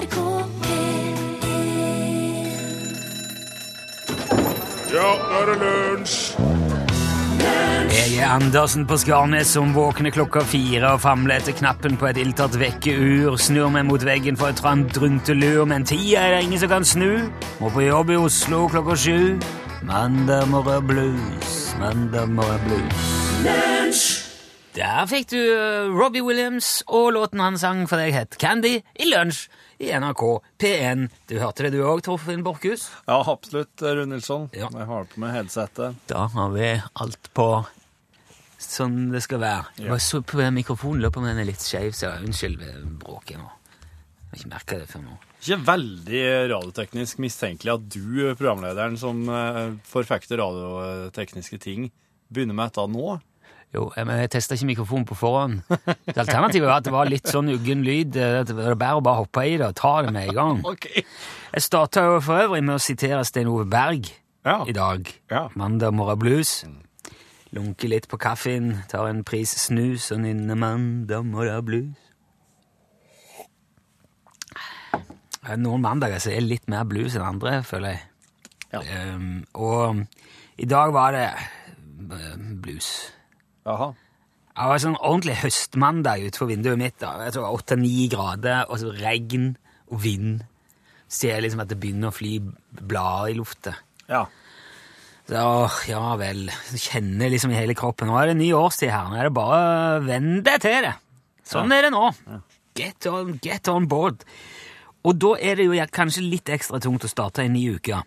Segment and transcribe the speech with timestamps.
[0.00, 0.16] NRK
[0.64, 1.18] P1
[4.90, 6.16] Ja, nå er det lunsj!
[7.90, 12.20] Jeg er Andersen på Skarnes som våkner klokka fire og famler etter knappen på et
[12.22, 16.62] ildtatt vekkeur, snur meg mot veggen for et trangt druntelur, men tida er det ingen
[16.62, 17.12] som kan snu.
[17.60, 19.20] Må på jobb i Oslo klokka sju.
[19.86, 24.04] Mandag morgen blues, mandag morgen blues.
[24.76, 29.08] Der fikk du eh, Robbie Williams, og låten han sang for deg het Candy i
[29.10, 29.48] lunsj
[29.80, 30.22] i NRK
[30.60, 31.08] P1.
[31.30, 32.90] Du hørte det du òg, Torfinn Borchhus?
[33.08, 34.50] Ja, absolutt, Rune Nilsson.
[34.52, 34.68] Ja.
[34.76, 35.96] Jeg har på meg headsetet.
[36.10, 37.46] Da har vi alt på
[38.60, 39.70] sånn det skal være.
[39.80, 42.84] Jeg bare så på mikrofonen, lurer på om den er litt skeiv, så unnskyld ved
[43.00, 43.48] bråket nå.
[44.20, 45.16] Jeg har ikke merka det før nå.
[45.40, 48.04] Ikke veldig radioteknisk mistenkelig at du,
[48.36, 51.88] programlederen som eh, forfekter radiotekniske ting,
[52.28, 53.16] begynner med dette nå.
[53.74, 55.60] Jo, men jeg testa ikke mikrofonen på forhånd.
[55.70, 58.16] Så Alternativet var at det var litt sånn uggen lyd.
[58.18, 60.62] eh, Det var bare å bare hoppe i det og ta det med en gang.
[60.72, 61.04] Okay.
[61.54, 64.10] Jeg starta for øvrig med å sitere Stein Ove Berg
[64.44, 64.64] Ja.
[64.66, 65.06] i dag.
[65.30, 65.48] Ja.
[65.54, 66.64] Mandag morgen blues.
[67.54, 71.94] Lunker litt på kaffen, tar en pris snus og nynner mandag morgen blues.
[75.46, 78.02] Er noen mandager så er litt mer blues enn andre, føler jeg.
[78.74, 78.82] Ja.
[79.14, 80.02] Um, og
[80.60, 82.90] i dag var det eh, blues.
[83.68, 83.90] Jaha.
[84.50, 86.96] Det var sånn ordentlig høstmandag utenfor vinduet mitt.
[87.00, 87.14] da.
[87.24, 89.54] Jeg tror det var 8-9 grader, og så regn
[89.88, 90.42] og vind.
[91.10, 92.34] Ser jeg liksom at det begynner å fly
[92.76, 93.74] blader i lufta.
[94.10, 94.26] Ja.
[95.30, 96.48] Så, åh, ja vel.
[96.68, 98.10] Så kjenner jeg liksom i hele kroppen.
[98.10, 99.08] Nå er det ny årstid her.
[99.10, 100.94] Nå er det bare å venne deg til det.
[101.46, 102.08] Sånn er det nå.
[102.78, 104.24] Get on, get on board.
[105.06, 108.02] Og da er det jo kanskje litt ekstra tungt å starte en ny uke.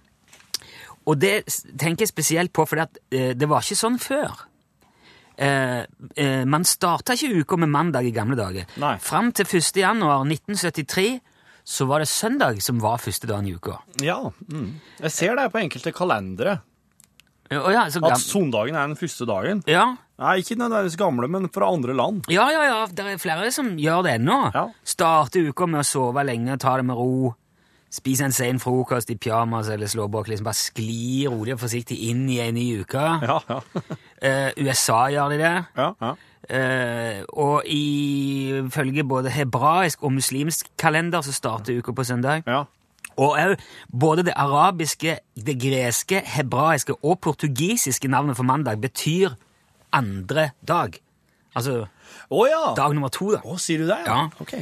[1.09, 1.35] Og det
[1.79, 4.45] tenker jeg spesielt på, for eh, det var ikke sånn før.
[5.37, 8.67] Eh, eh, man starta ikke uka med mandag i gamle dager.
[8.81, 8.97] Nei.
[9.01, 9.79] Fram til 1.
[9.81, 11.19] januar 1973
[11.63, 13.79] så var det søndag som var første dagen i uka.
[14.03, 14.19] Ja.
[14.51, 14.79] Mm.
[14.99, 16.61] Jeg ser det på enkelte kalendere,
[17.51, 19.63] Ja, ja, så at søndagen er den første dagen.
[19.67, 22.23] ja, Nei, ikke nødvendigvis gamle, men fra andre land.
[22.31, 24.37] Ja, ja, ja, det er flere som gjør det ennå.
[24.53, 24.67] Ja.
[24.85, 27.33] Starte uka med å sove lenge, ta det med ro,
[27.93, 32.25] spise en sen frokost i pyjamas eller slåbåk, liksom bare skli rolig og forsiktig inn
[32.31, 33.07] i en ny uke.
[33.23, 33.61] Ja, ja.
[34.23, 35.55] Eh, USA gjør de det.
[35.75, 36.13] ja, ja.
[36.49, 42.43] Eh, og ifølge både hebraisk og muslimsk kalender så starter uka på søndag.
[42.47, 42.63] ja.
[43.17, 43.59] Og òg
[43.99, 49.35] både det arabiske, det greske, hebraiske og portugisiske navnet for mandag betyr
[49.91, 50.97] andre dag.
[51.55, 51.83] Altså
[52.29, 52.73] oh, ja!
[52.77, 53.41] dag nummer to, da.
[53.45, 53.99] Oh, sier du det?
[54.07, 54.23] Ja.
[54.41, 54.55] Ok.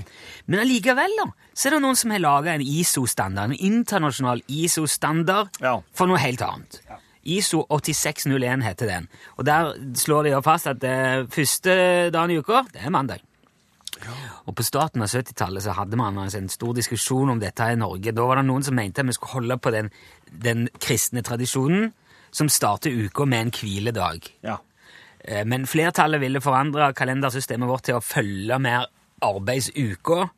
[0.51, 5.49] Men allikevel, da, så er det noen som har laga en ISO-standard, en internasjonal ISO-standard,
[5.63, 5.77] Ja.
[5.95, 6.81] for noe helt annet.
[7.21, 9.07] ISO 8601 heter den.
[9.37, 13.21] Og der slår de jo fast at det første dagen i uka, det er mandag.
[14.49, 17.77] Og på starten av 70-tallet så hadde man altså en stor diskusjon om dette i
[17.77, 18.13] Norge.
[18.17, 19.91] Da var det noen som mente at vi skulle holde på den,
[20.31, 21.91] den kristne tradisjonen
[22.33, 24.25] som starter uka med en hviledag.
[24.41, 24.57] Ja.
[25.25, 28.87] Eh, Men flertallet ville forandre kalendersystemet vårt til å følge mer
[29.21, 30.29] arbeidsuka.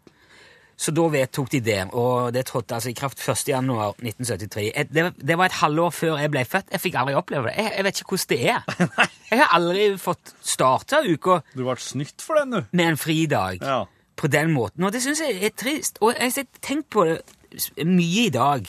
[0.75, 3.43] Så da vedtok de det, og det trådte altså i kraft 1.
[3.47, 4.71] januar 1973.
[4.89, 6.71] Det, det var et halvår før jeg ble født.
[6.73, 7.53] Jeg fikk aldri oppleve det.
[7.61, 8.89] Jeg, jeg vet ikke hvordan det er.
[9.33, 12.65] Jeg har aldri fått starta uka Du ble snytt for den, du.
[12.77, 13.79] med en fridag Ja.
[14.19, 15.97] på den måten, og det syns jeg er trist.
[16.05, 18.67] Og jeg har tenkt på det mye i dag,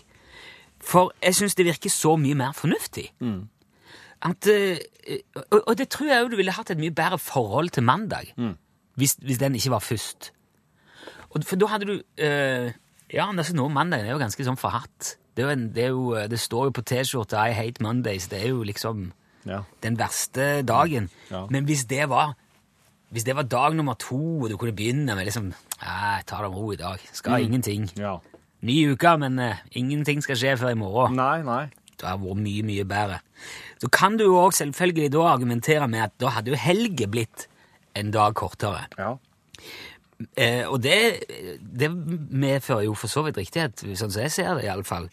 [0.81, 3.11] for jeg syns det virker så mye mer fornuftig.
[4.25, 4.79] At, eh,
[5.51, 8.31] og, og det tror jeg jo du ville hatt et mye bedre forhold til mandag
[8.97, 10.31] hvis, hvis den ikke var først.
[11.35, 12.71] Og, for da hadde du eh,
[13.13, 15.17] Ja, altså nå mandagen er jo ganske sånn forhatt.
[15.37, 18.31] Det, er en, det, er jo, det står jo på T-skjorta 'I hate Mondays'.
[18.31, 19.13] Det er jo liksom
[19.45, 19.61] Ja.
[19.83, 21.11] den verste dagen.
[21.31, 21.47] Ja.
[21.51, 22.33] Men hvis det var
[23.11, 25.53] hvis det var dag nummer to, og du kunne begynne med liksom
[25.83, 27.91] Jeg ta det med ro i dag, skal ingenting.
[27.99, 28.17] ja.
[28.63, 31.17] Ny uke, men uh, ingenting skal skje før i morgen.
[31.17, 31.67] Nei, nei.
[32.01, 33.19] Det har vært mye, mye bedre.
[33.85, 37.47] Så kan du jo selvfølgelig da argumentere med at da hadde jo helge blitt
[37.99, 38.87] en dag kortere.
[38.97, 39.11] Ja.
[40.41, 40.97] Eh, og det,
[41.61, 45.11] det medfører jo for så vidt riktighet, sånn som jeg ser det iallfall.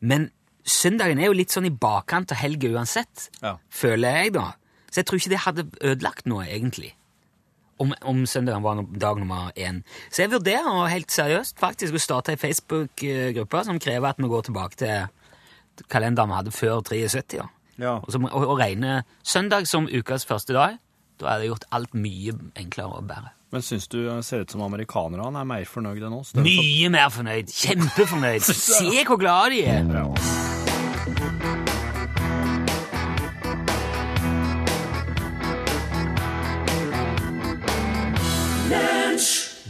[0.00, 0.28] Men
[0.62, 3.56] søndagen er jo litt sånn i bakkant av helga uansett, Ja.
[3.72, 4.52] føler jeg, da.
[4.92, 6.92] Så jeg tror ikke det hadde ødelagt noe, egentlig.
[7.82, 9.80] Om, om søndagen var dag nummer én.
[10.12, 14.46] Så jeg vurderer helt seriøst faktisk å starte ei Facebook-gruppe som krever at vi går
[14.46, 17.40] tilbake til kalenderen vi hadde før 73.
[17.40, 17.48] Ja.
[17.82, 17.98] Ja.
[17.98, 20.78] Og, som, og, og regne søndag som ukas første dag.
[21.20, 23.32] Da er det gjort alt mye enklere og bedre.
[23.52, 26.32] Men syns du det ser ut som amerikanerne er mer fornøyd enn oss?
[26.38, 27.50] Mye mer fornøyd.
[27.52, 28.46] Kjempefornøyd.
[28.48, 29.84] Se hvor glade de er.
[29.92, 30.06] Ja.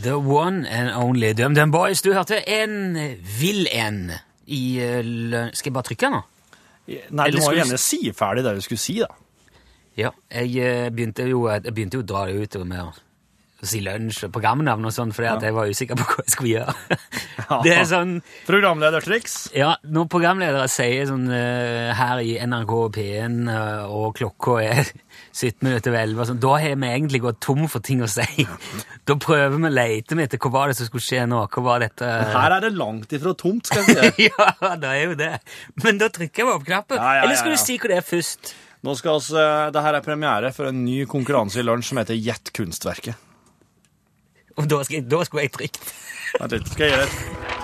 [0.03, 2.03] The one and only Dum Dum Boys.
[2.03, 2.97] Du hørte en
[3.41, 4.13] vill en
[4.47, 5.05] i eh,
[5.55, 6.23] Skal jeg bare trykke nå?
[6.87, 9.09] Nei, du må skulle- gjerne si ferdig det du skulle si, da.
[9.97, 12.93] Ja, jeg eh, begynte jo, jeg begynte jo å dra det ut med å
[13.63, 16.55] si lunsj og programnavn og sånn, fordi at jeg var usikker på hva jeg skulle
[16.57, 16.99] gjøre.
[17.63, 18.17] Det er sånn
[18.49, 19.37] Programledertriks.
[19.55, 24.91] Ja, når programledere sier sånn eh, her i NRK P1 eh, og klokka er
[25.33, 28.47] 17 minutter over 11, sånn, da har vi egentlig gått tom for ting å si.
[29.09, 31.41] Da prøver vi å lete med etter hva var det som skulle skje nå.
[31.51, 34.29] Hva var dette Her er det langt ifra tomt, skal jeg si.
[34.31, 35.33] Ja, det er jo det.
[35.83, 37.01] Men da trykker jeg bare på knappen.
[37.01, 38.53] Ja, ja, Eller skal du si hva det er først?
[38.87, 42.03] Nå skal oss, eh, det her er premiere for en ny konkurranse i lunsj som
[42.03, 43.29] heter Gjett kunstverket.
[44.59, 45.93] Og da, skal da skulle jeg trykt.
[46.39, 47.62] Vent litt, skal jeg gjøre et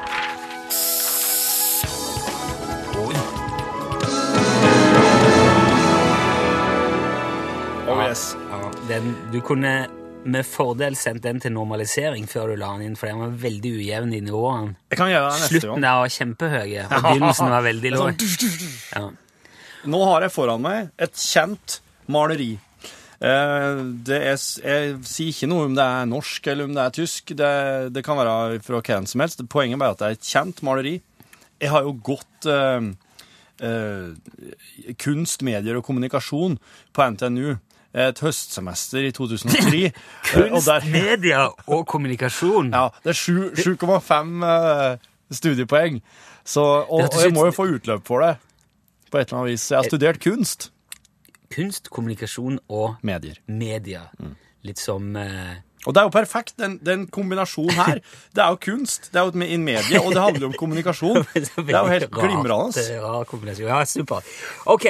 [8.08, 8.24] yes.
[8.50, 8.58] Ja,
[8.88, 9.72] den, du kunne
[10.28, 13.70] med fordel sendt den til normalisering før du la den inn, for den var veldig
[13.78, 14.74] ujevn i nivåene.
[14.90, 18.24] Jeg kan gjøre det neste Slutten der var kjempehøy, og begynnelsen var veldig lav.
[18.96, 19.04] Ja.
[19.88, 21.78] Nå har jeg foran meg et kjent
[22.12, 22.50] maleri.
[23.22, 26.96] Eh, Det er, jeg sier ikke noe om det er norsk eller om det er
[26.98, 27.32] tysk.
[27.38, 27.52] Det,
[27.94, 29.44] det kan være fra hvem som helst.
[29.48, 30.96] Poenget er bare at det er et kjent maleri.
[31.62, 32.90] Jeg har jo gått eh,
[33.62, 36.58] eh, kunst, medier og kommunikasjon
[36.94, 37.56] på NTNU
[37.94, 39.84] et høstsemester i 2003.
[39.88, 39.92] eh,
[40.32, 42.72] Kunst, der- media og kommunikasjon.
[42.76, 44.98] Ja, det er 7,5 eh,
[45.32, 46.00] studiepoeng.
[46.48, 48.34] Så, og, og jeg må jo få utløp for det.
[49.12, 49.70] På et eller annet vis.
[49.70, 50.70] Jeg har studert kunst.
[51.54, 53.38] Kunst, kommunikasjon og Medier.
[53.48, 54.02] media.
[54.20, 54.34] Mm.
[54.68, 55.54] Litt som eh,
[55.86, 58.00] Og det er jo perfekt, den, den kombinasjonen her.
[58.36, 61.22] Det er jo kunst, det er jo et- medie, og det handler jo om kommunikasjon.
[61.34, 62.84] Det er jo helt glimrende.
[63.00, 63.68] Rar kombinasjon.
[63.70, 64.20] Ja, super.
[64.66, 64.84] Ok,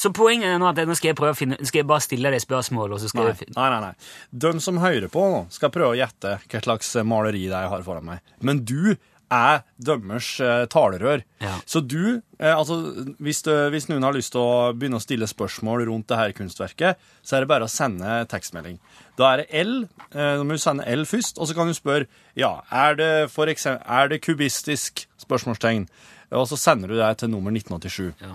[0.00, 2.32] så poenget er nå at nå skal jeg prøve å finne Skal jeg bare stille
[2.32, 4.10] deg spørsmål, og så skal Nei, jeg finne nei, nei, nei.
[4.46, 7.74] De som hører på nå, skal prøve å gjette hva slags maleri det er jeg
[7.74, 8.34] har foran meg.
[8.40, 8.94] Men du
[9.30, 11.22] er dømmers eh, talerør.
[11.42, 11.54] Ja.
[11.68, 12.80] Så du, eh, altså,
[13.22, 16.34] hvis, du, hvis noen har lyst til å begynne å stille spørsmål rundt det her
[16.36, 18.80] kunstverket, så er det bare å sende tekstmelding.
[19.20, 19.74] Da er det L.
[20.10, 22.08] Eh, da må du sende L først, og så kan du spørre
[22.38, 25.86] ja, er det, for eksempel, er det kubistisk spørsmålstegn.
[26.34, 28.10] Og så sender du det til nummer 1987.
[28.22, 28.34] Ja.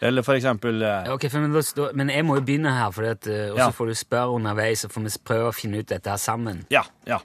[0.00, 3.04] Eller for eksempel eh, Ok, for, men, da men jeg må jo begynne her, for
[3.04, 3.14] eh,
[3.50, 3.70] og så Ja.
[3.72, 6.64] får du spørre underveis, så får vi prøve å finne ut dette her sammen.
[6.70, 7.18] Ja, ja.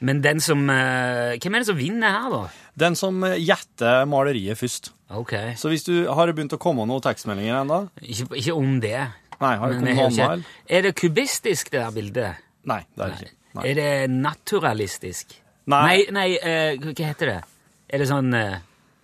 [0.00, 2.48] Men den som eh, Hvem er det som vinner her, da?
[2.76, 4.92] Den som eh, gjetter maleriet først.
[5.14, 7.88] Ok, Så hvis du har det begynt å komme noen tekstmeldinger ennå?
[8.02, 8.98] ikke, ikke om det.
[9.40, 12.36] Nei, har det Men jeg kommet har noen ikke- Er det kubistisk, det der bildet?
[12.64, 13.34] Nei, det er det ikke.
[13.54, 13.64] Nei.
[13.70, 15.34] Er det naturalistisk?
[15.66, 15.82] Nei.
[15.86, 17.40] Nei, nei eh, hva heter det?
[17.88, 18.58] Er det sånn eh,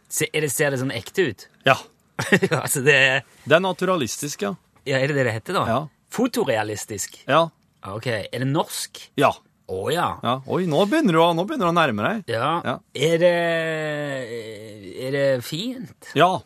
[0.09, 1.47] se, er det, Ser det sånn ekte ut?
[1.69, 1.77] Ja.
[2.63, 4.55] altså, det er Det er naturalistisk, ja.
[4.89, 5.65] Ja, er det det det heter, da?
[5.69, 5.81] Ja.
[6.11, 7.21] Fotorealistisk.
[7.29, 7.47] Ja.
[7.87, 9.01] Ok, Er det norsk?
[9.21, 9.33] Ja.
[9.71, 10.07] Å ja.
[10.25, 10.35] ja.
[10.51, 12.33] Oi, nå begynner du å, nå begynner du å nærme deg.
[12.35, 12.53] ja.
[12.67, 12.79] Ja.
[12.95, 13.35] Er det
[15.07, 16.11] Er det fint?
[16.19, 16.41] Ja.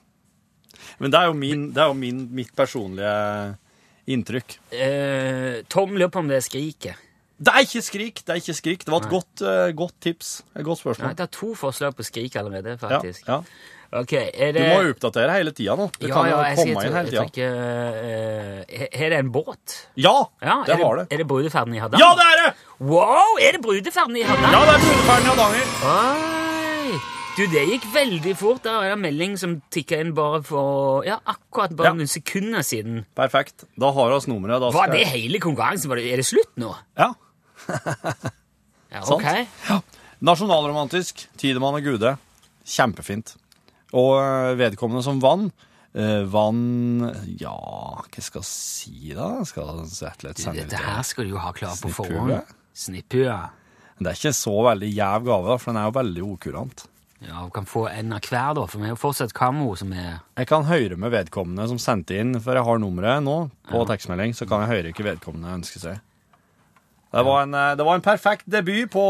[1.00, 3.14] Men det er jo, min, det er jo min, mitt personlige
[4.10, 4.58] inntrykk.
[4.70, 7.00] Eh, Tom lurer på om det er skriket.
[7.44, 8.20] Det er ikke skrik!
[8.22, 8.84] Det er ikke skrik.
[8.86, 10.34] Det var et godt, eh, godt tips.
[10.54, 11.16] Et godt spørsmål spørsmål.
[11.18, 13.24] det er to forslag på skrik allerede, faktisk.
[13.26, 13.40] Ja, ja.
[13.94, 15.84] Ok, er Du må jo oppdatere hele tida nå.
[15.94, 17.24] Det ja, kan jo ja, komme inn hele tida.
[17.46, 19.74] eh, Er det en båt?
[20.02, 21.04] Ja, Ja, det var det.
[21.14, 22.02] Er det brudeferden i Hardanger?
[22.02, 22.54] Ja, det er det!
[22.80, 24.56] Wow, er det brudeferden i Hardanger?
[24.56, 26.30] Ja, det er brudeferden i Hardanger.
[27.34, 28.60] Du, det gikk veldig fort.
[28.62, 31.94] Der er det en melding som tikka inn bare for Ja, akkurat bare Ja.
[31.98, 33.04] noen sekunder siden.
[33.14, 33.64] Perfekt.
[33.78, 34.60] Da har vi nummeret.
[34.62, 35.88] Da Var det hele konkurransen?
[35.90, 36.74] Var det, er det slutt nå?
[36.98, 37.12] Ja.
[38.94, 39.24] Ja, Sant.
[39.26, 39.82] ok.
[40.22, 41.24] Nasjonalromantisk.
[41.36, 42.12] Tidemann og Gude.
[42.64, 43.32] Kjempefint.
[43.94, 45.48] Og øh, vedkommende som vann
[45.94, 47.04] øh, Vann
[47.40, 47.54] Ja,
[48.02, 49.28] hva skal jeg si, da?
[49.46, 52.40] Skal jeg litt sende Dette her skal du jo ha klar på forhånd.
[52.74, 53.36] Snipphue.
[54.00, 56.88] Det er ikke så veldig jæv gave, da, for den er jo veldig okurant.
[57.24, 59.94] Ja, du kan få en av hver, da, for vi har jo fortsatt Kammo som
[59.96, 63.36] er Jeg kan høre med vedkommende som sendte inn, for jeg har nummeret nå
[63.70, 66.02] på tekstmelding, så kan jeg høre hva vedkommende ønsker seg.
[67.14, 69.04] Det var en, øh, det var en perfekt debut på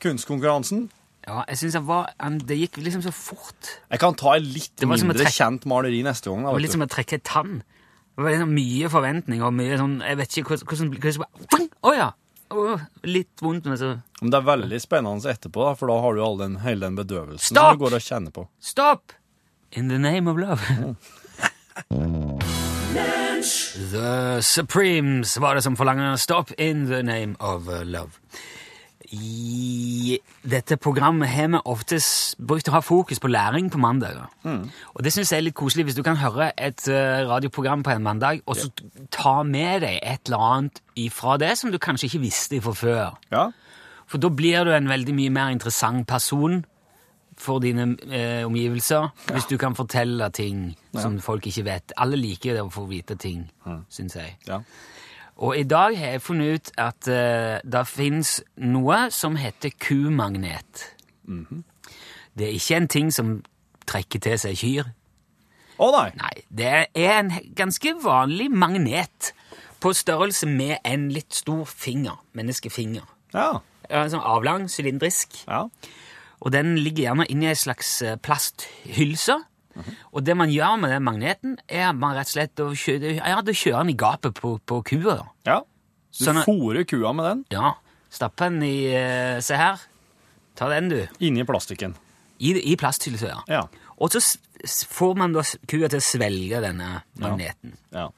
[0.00, 0.88] kunstkonkurransen.
[1.26, 2.08] Ja, jeg synes det var
[2.46, 3.76] Det gikk liksom så fort.
[3.90, 6.42] Jeg kan ta et litt Det var som å mindre trekke- kjent maleri neste gang.
[6.42, 7.62] Da, Det var litt som å trekke et tann.
[8.16, 11.22] Det var liksom mye forventninger og mye sånn Jeg vet ikke hvordan
[11.82, 12.10] Å oh, ja!
[12.52, 16.20] Oh, litt vondt, men så Men det er veldig spennende etterpå, for da har du
[16.22, 17.78] all den, hele den bedøvelsen Stopp!
[17.78, 18.44] du går og kjenner på.
[18.60, 19.14] Stopp!
[19.72, 20.60] In the name of love.
[23.42, 28.20] The Supremes var det som forlanger stopp in the name of love.
[29.12, 34.24] I dette programmet har vi oftest brukt å ha fokus på læring på mandager.
[34.94, 37.92] Og det syns jeg er litt koselig hvis du kan høre et uh, radioprogram på
[37.92, 38.70] en mandag, og så
[39.12, 43.18] ta med deg et eller annet ifra det som du kanskje ikke visste fra før.
[43.32, 43.50] Ja,
[44.06, 46.64] For da blir du en veldig mye mer interessant person
[47.38, 51.94] for dine eh, omgivelser, hvis du kan fortelle ting som folk ikke vet.
[51.96, 53.46] Alle liker det å få vite ting,
[53.88, 54.36] syns jeg.
[54.48, 54.60] Ja.
[55.42, 60.84] Og i dag har jeg funnet ut at uh, det fins noe som heter kumagnet.
[62.38, 63.32] Det er ikke en ting som
[63.90, 64.92] trekker til seg kyr.
[65.82, 66.08] Å nei!
[66.20, 69.32] Nei, det er en ganske vanlig magnet
[69.82, 72.20] på størrelse med en litt stor finger.
[72.38, 73.08] Menneskefinger.
[73.34, 73.64] Ja.
[73.90, 75.42] En Sånn avlang, sylindrisk.
[75.48, 75.66] Ja.
[76.42, 77.98] Og den ligger gjerne inni ei slags
[80.12, 83.14] Og det man gjør med den magneten, er at man rett og slett å kjøre,
[83.18, 85.14] ja, du kjører den i gapet på, på kua.
[85.22, 85.26] da.
[85.48, 85.58] ja.
[86.12, 87.70] Du Sånn fôrer kua med den Ja,
[88.12, 89.80] stapper den i eh, Se her.
[90.54, 90.98] Ta den, du.
[91.24, 91.94] inni plastikken.
[92.38, 93.38] I, i plasthylse, ja.
[93.48, 93.62] Ja.
[93.96, 94.20] Og så
[94.92, 97.78] får man da kua til å svelge denne magneten.
[97.94, 98.10] Ja.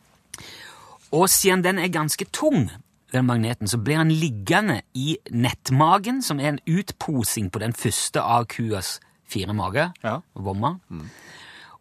[1.14, 2.66] Og siden den er ganske tung,
[3.14, 8.18] den magneten, så blir den liggende i nettmagen, som er en utposing på den første
[8.24, 8.96] av kuas
[9.30, 10.16] fire mager, Ja.
[10.34, 10.80] vommer.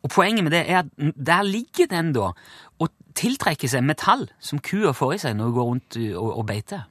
[0.03, 2.31] Og poenget med det er at der ligger den da,
[2.79, 6.45] og tiltrekker seg metall som kua får i seg når hun går rundt og, og
[6.49, 6.81] beiter.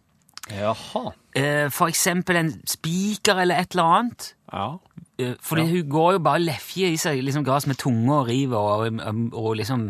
[0.50, 1.10] Jaha.
[1.36, 4.34] Eh, For eksempel en spiker eller et eller annet.
[4.52, 4.70] Ja.
[5.18, 8.26] Fordi Fordi hun går jo bare og lefjer i seg liksom gras med tunge og
[8.28, 9.84] river og, og, og liksom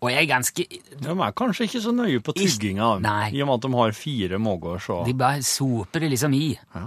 [0.00, 3.30] Og jeg er ganske De er kanskje ikke så nøye på tygginga, Nei.
[3.36, 6.46] i og med at de har fire måger, så De bare soper det liksom i,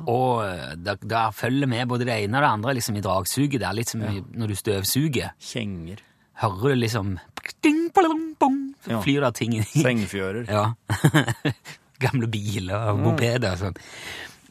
[0.10, 3.60] og eh, da, da følger med både det ene og det andre liksom i dragsuget
[3.62, 4.16] Det er litt som ja.
[4.34, 5.30] når du støvsuger.
[5.40, 6.02] kjenger.
[6.42, 7.14] Hører du liksom
[7.62, 9.02] ding, balong, bong, så Ja.
[9.06, 9.62] flyr det ting i.
[9.62, 10.50] Sengefjører.
[10.50, 10.74] Ja.
[12.04, 13.78] Gamle biler og mopeder og sånn.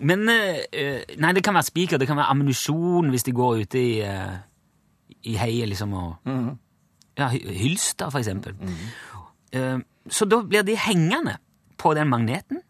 [0.07, 3.65] Men eh, eh, Nei, det kan være spiker, det kan være ammunisjon hvis de går
[3.67, 3.93] ute i,
[5.31, 6.59] i heiet, liksom, og mm hy-
[7.17, 8.57] hylster, for eksempel.
[9.53, 9.79] Eh,
[10.11, 11.39] så da blir de hengende
[11.79, 12.63] på den magneten.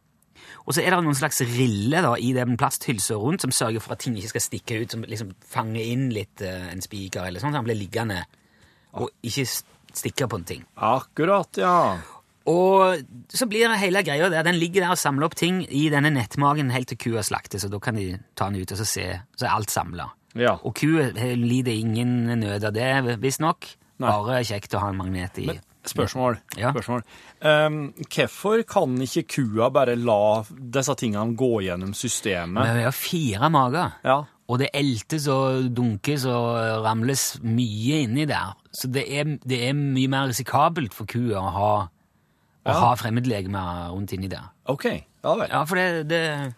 [0.63, 3.97] Og så er det noen slags rille da, i den plasthylsa rundt som sørger for
[3.97, 7.43] at ting ikke skal stikke ut, som liksom fanger inn litt eh, en spiker, eller
[7.43, 8.23] sånn, så han blir liggende
[8.93, 10.65] og ikke stikke på en ting.
[10.77, 11.99] Akkurat, ja.
[12.51, 14.45] Og så blir det hele greia der.
[14.47, 17.75] Den ligger der og samler opp ting i denne nettmagen helt til kua slaktes, og
[17.75, 18.09] da kan de
[18.39, 19.07] ta den ut og så se,
[19.39, 20.11] så er alt samla.
[20.39, 20.57] Ja.
[20.63, 23.75] Og kua eh, lider ingen nød av det, visstnok.
[24.09, 25.47] Bare kjekt å ha en magnet i.
[25.85, 26.37] Spørsmål.
[26.57, 26.71] Ja.
[26.71, 27.03] Spørsmål.
[27.43, 32.75] Um, hvorfor kan ikke kua bare la disse tingene gå gjennom Men systemet?
[32.77, 34.21] vi har fire mager, Ja.
[34.49, 38.55] og det eltes og dunkes og ramles mye inni der.
[38.73, 41.73] Så det er, det er mye mer risikabelt for kua å ha,
[42.65, 42.73] å Ja.
[42.79, 44.51] ha fremmedlegemer rundt inni der.
[44.67, 44.85] OK.
[45.25, 45.49] Ja vel.
[45.51, 46.55] Ja, for det, det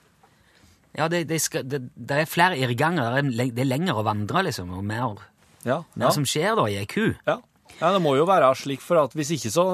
[0.97, 3.17] Ja, det, det, skal, det, det er flere irrganger.
[3.17, 5.17] Det er, le- det lenger å vandre, liksom, og mer,
[5.65, 5.83] Ja.
[5.97, 6.11] Ja.
[6.15, 7.15] som skjer da i ei ku.
[7.27, 7.39] ja.
[7.81, 9.65] ja, det må jo være slik, for at hvis ikke så,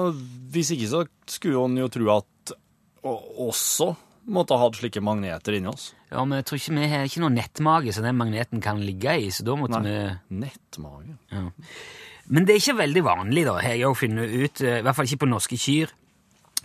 [0.53, 2.55] hvis ikke så skulle en jo tro at
[3.03, 3.91] også
[4.31, 5.91] måtte ha hatt slike magneter inni oss.
[6.11, 9.15] Ja, men jeg tror ikke vi har ikke noe nettmage som den magneten kan ligge
[9.23, 9.95] i, så da måtte Nei.
[10.29, 11.17] vi Nettmage.
[11.33, 11.47] ja.
[12.31, 14.95] Men det er ikke veldig vanlig, da, har jeg jo funnet ut, eh, i hvert
[14.95, 15.89] fall ikke på norske kyr.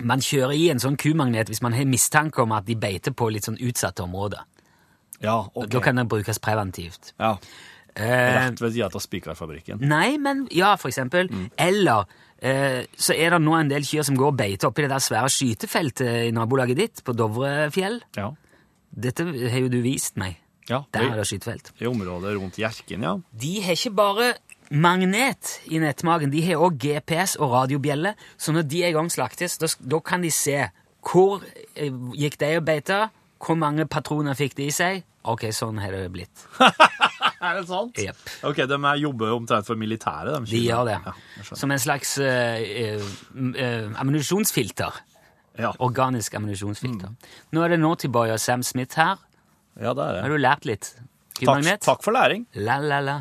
[0.06, 3.30] Man kjører i en sånn kumagnet hvis man har mistanke om at de beiter på
[3.33, 4.45] litt sånn utsatte områder.
[5.25, 5.71] Ja, ok.
[5.73, 7.14] Da kan det brukes preventivt.
[7.18, 7.38] Ja,
[7.96, 9.80] Rett ved siden av spikerfabrikken.
[9.88, 11.30] Nei, men ja, for eksempel.
[11.56, 12.04] Eller
[12.38, 15.04] eh, så er det nå en del kyr som går og beiter oppi det der
[15.04, 18.02] svære skytefeltet i nabolaget ditt, på Dovrefjell.
[18.18, 18.30] Ja.
[18.96, 20.38] Dette har jo du vist meg.
[20.68, 20.82] ja.
[20.92, 21.72] Der er det skytefelt.
[21.80, 23.16] I området rundt Hjerkinn, ja.
[23.32, 24.32] De har ikke bare
[24.70, 29.10] magnet i nettmagen, de har òg GPS og radiobjelle, så når de er i gang
[29.12, 30.64] slaktes, da, da kan de se
[31.06, 31.44] hvor
[31.78, 33.04] eh, gikk de og beita,
[33.42, 35.04] hvor mange patroner fikk de i seg.
[35.26, 36.46] Ok, sånn har det blitt.
[37.46, 37.98] Er det sant?
[38.00, 38.20] Yep.
[38.48, 40.50] Ok, de er jobber omtrent for militæret, de.
[40.50, 40.96] De gjør det.
[41.04, 41.12] Ja.
[41.52, 44.96] Som en slags uh, eh, ammunisjonsfilter.
[45.60, 45.74] Ja.
[45.84, 47.12] Organisk ammunisjonsfilter.
[47.52, 49.20] Nå er det Naughtyboy og Sam Smith her.
[49.76, 50.22] ja, det er det.
[50.24, 50.94] Har du lært litt?
[51.36, 52.48] Takk, takk for læring.
[52.54, 53.20] La, la, la.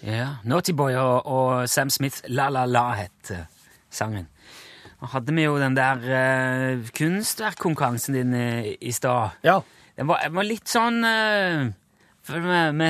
[0.00, 3.44] Ja, Naughtyboy og, og Sam Smith, La La La het eh,
[3.94, 4.28] sangen.
[5.00, 9.36] Og hadde vi jo den der uh, kunstverkkonkurransen din eh, i stad.
[9.44, 9.60] Ja.
[9.96, 11.70] Den var, den var litt sånn uh,
[12.20, 12.88] for Vi, vi,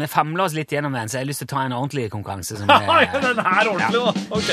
[0.00, 2.06] vi famla oss litt gjennom den, så jeg har lyst til å ta en ordentlig
[2.12, 2.56] konkurranse.
[2.56, 4.24] Som er, er, den er ordentlig, da.
[4.38, 4.48] Ok.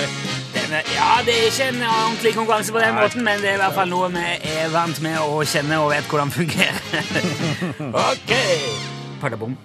[0.57, 3.05] den ja, det er ikke en ordentlig konkurranse på den Nei.
[3.07, 4.27] måten, men det er i hvert fall noe vi
[4.57, 6.83] er vant med å kjenne og vet hvordan fungerer.
[8.11, 8.37] ok!
[9.23, 9.57] Padabom.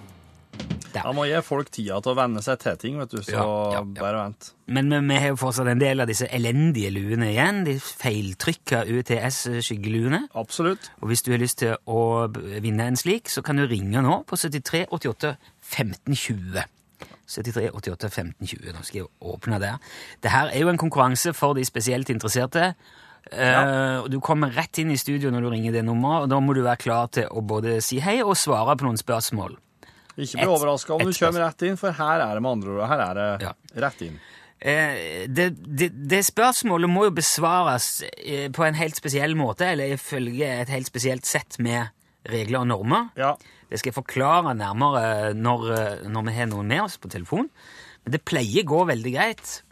[0.94, 3.44] Da må gi folk tida til å venne seg til ting, vet du, så Ja,
[3.44, 3.82] ja, ja.
[3.98, 4.50] bare vent.
[4.72, 7.62] Men vi, har jo fortsatt en del av disse elendige luene igjen.
[7.66, 10.26] De feiltrykka UTS-skyggeluene.
[10.38, 10.90] Absolutt.
[11.00, 14.22] Og hvis du har lyst til å vinne en slik, så kan du ringe nå
[14.28, 16.64] på 73 88 15 20.
[17.32, 18.72] 73 88 15 20.
[18.76, 19.78] Nå skal jeg åpne der.
[20.22, 22.74] Det her er jo en konkurranse for de spesielt interesserte.
[23.30, 24.00] Ja.
[24.02, 26.56] og Du kommer rett inn i studio når du ringer det nummeret, og da må
[26.56, 29.54] du være klar til å både si hei og svare på noen spørsmål.
[30.16, 32.76] Ikke bli overraska om et du kommer rett inn, for her er det med andre
[32.76, 33.52] ord her er det Ja.
[33.86, 34.20] rett inn.
[34.62, 39.96] Eh, det, det, det spørsmålet må jo besvares eh, på en helt spesiell måte, eller
[39.96, 41.90] ifølge et helt spesielt sett med
[42.30, 43.08] regler og normer.
[43.18, 43.34] Ja.
[43.68, 47.48] Det skal jeg forklare nærmere når, eh, når vi har noen med oss på telefon.
[48.04, 49.62] Men det pleier gå veldig greit.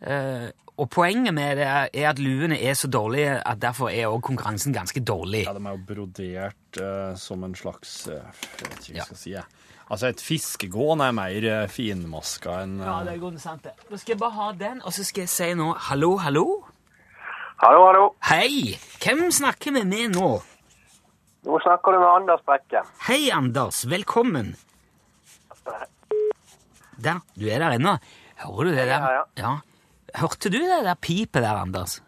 [0.00, 0.48] Eh,
[0.80, 4.72] og poenget med det er at luene er så dårlige at derfor er også konkurransen
[4.72, 5.44] ganske dårlig.
[5.44, 9.06] ja, de er jo brodert uh, som en slags uh, Jeg vet ikke hva jeg
[9.10, 9.34] skal si.
[9.36, 9.44] jeg.
[9.92, 13.74] Altså, et fiskegåen er mer eh, finmaska enn Ja, eh, det er godt sant det.
[13.90, 16.44] Da skal jeg bare ha den, og så skal jeg si nå hallo, hallo.
[17.60, 18.06] Hallo, hallo.
[18.30, 18.78] Hei!
[19.02, 20.30] Hvem snakker vi med nå?
[21.44, 22.80] Nå snakker du med Anders Brekke.
[23.04, 23.82] Hei, Anders.
[23.90, 24.54] Velkommen.
[27.02, 27.20] Der.
[27.36, 27.98] Du er der ennå.
[28.46, 29.06] Hører du det der?
[29.18, 29.52] Ja, ja.
[30.22, 31.98] Hørte du det der pipet der, Anders?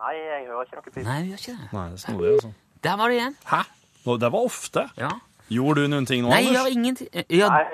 [0.00, 1.00] Nei, jeg hører ikke noe pip.
[1.06, 1.72] Nei, du gjør ikke det.
[1.72, 2.52] Nei, det er snodig, altså.
[2.84, 3.36] Der var det igjen.
[3.48, 3.64] Hæ?
[4.04, 4.86] Nå, det var ofte.
[5.00, 5.10] Ja.
[5.50, 6.76] Gjorde du noen ting nå, Nei, jeg gjør Anders?
[6.76, 7.08] ingenting.
[7.28, 7.48] Ja.
[7.48, 7.64] Nei,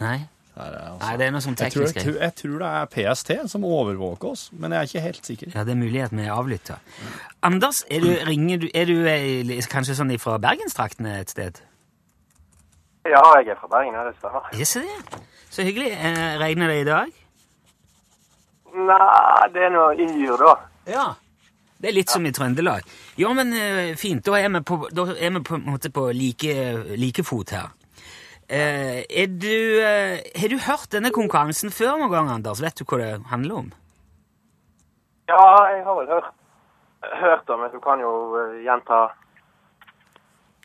[0.00, 0.16] Nei.
[0.56, 1.02] Er, altså.
[1.02, 4.30] Nei, det er noe sånn teknisk jeg, tror, jeg tror det er PST som overvåker
[4.30, 5.50] oss, men jeg er ikke helt sikker.
[5.52, 6.78] Ja, det er mulig at vi er avlytta.
[7.44, 11.60] Anders, er du, ringer du, er du eh, kanskje sånn fra Bergenstraktene et sted?
[13.06, 14.48] ja, jeg er fra Bergen, ja, det stemmer.
[14.56, 15.20] Ja, se det.
[15.52, 15.92] Så hyggelig.
[15.92, 17.12] Eh, regner det i dag?
[18.76, 20.54] Nei, det er noe yr, da.
[20.90, 21.06] Ja.
[21.76, 22.86] Det er litt som i Trøndelag.
[23.20, 24.24] Ja, men eh, fint.
[24.24, 26.54] Da er vi på, er vi på en måte på like,
[26.96, 27.74] like fot her.
[28.48, 32.62] Eh, er du, eh, har du hørt denne konkurransen før noen gang, Anders?
[32.62, 33.70] Vet du hva det handler om?
[35.26, 35.42] Ja,
[35.74, 36.28] jeg har vel hørt,
[37.22, 39.00] hørt det, men du kan jo eh, gjenta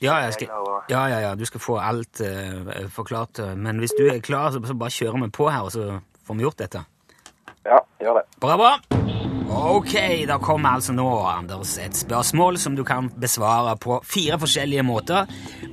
[0.01, 0.47] Ja, skal,
[0.89, 3.41] ja, ja, ja, du skal få alt eh, forklart.
[3.57, 6.37] Men hvis du er klar, så, så bare kjører vi på her, og så får
[6.37, 6.85] vi gjort dette.
[7.65, 8.25] Ja, gjør det.
[8.41, 8.73] Bra, bra.
[9.51, 9.93] Ok,
[10.27, 15.27] da kommer altså nå, Anders, et spørsmål som du kan besvare på fire forskjellige måter.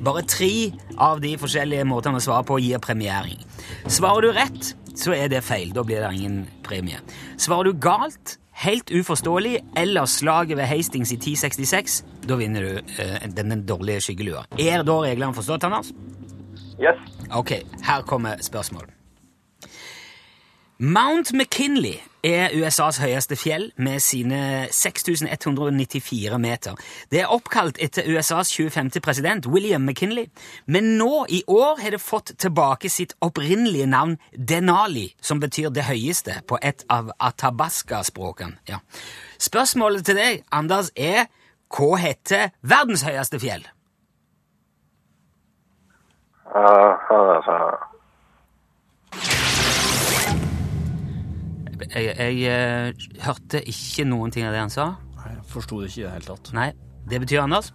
[0.04, 3.38] Bare tre av de forskjellige måtene å svare på gir premiering.
[3.86, 5.70] Svarer du rett, så er det feil.
[5.76, 6.98] Da blir det ingen premie.
[7.38, 13.30] Svarer du galt, helt uforståelig, eller slaget ved Hastings i 1066, da vinner du eh,
[13.30, 14.48] denne dårlige skyggelua.
[14.58, 15.94] Er da reglene forstått, Anders?
[16.82, 16.98] Yes.
[17.30, 18.90] Ok, her kommer spørsmål.
[20.80, 26.76] Mount McKinley er USAs høyeste fjell med sine 6194 meter.
[27.10, 29.00] Det er oppkalt etter USAs 25.
[29.02, 30.28] president, William McKinley.
[30.66, 35.88] Men nå i år har det fått tilbake sitt opprinnelige navn Denali, som betyr det
[35.90, 38.62] høyeste på et av atabaska-språkene.
[38.70, 38.78] Ja.
[39.38, 41.26] Spørsmålet til deg, Anders, er
[41.74, 43.66] hva heter verdens høyeste fjell?
[46.54, 47.58] Uh, altså,
[51.94, 52.92] Jeg, jeg eh,
[53.24, 54.86] hørte ikke noen ting av det han sa.
[55.18, 56.52] Nei, Jeg forsto det ikke i det hele tatt.
[56.56, 56.68] Nei,
[57.10, 57.72] det betyr Anders?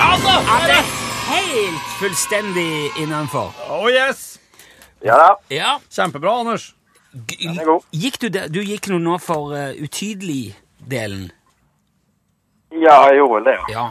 [0.00, 0.26] Han
[0.70, 0.84] er
[1.30, 3.50] helt fullstendig innenfor.
[3.70, 4.38] Oh yes!
[5.04, 5.78] ja da, Ja.
[5.90, 6.74] Kjempebra, Anders.
[7.26, 7.86] G- Den er god.
[7.96, 11.30] Gikk du, det- du gikk nå nå for uh, utydelig-delen.
[12.72, 13.66] ja, jeg gjorde det, ja.
[13.74, 13.86] Ja.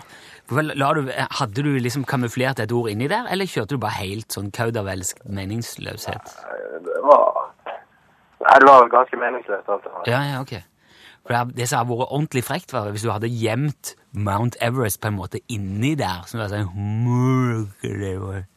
[0.49, 3.81] Vel, La du, eh, hadde du liksom kamuflert et ord inni der, eller kjørte du
[3.83, 6.31] bare helt sånn kaudervelsk meningsløshet?
[6.87, 7.51] Det var
[8.39, 10.03] Nei, det var ganske meningsløst alt det her.
[10.11, 10.53] Ja, ja, ok.
[11.27, 15.11] For det, som hadde vært ordentlig frekt, var hvis du hadde gjemt Mount Everest på
[15.11, 16.23] en måte inni der.
[16.27, 16.71] som var sånn
[17.05, 18.47] mørk, det var...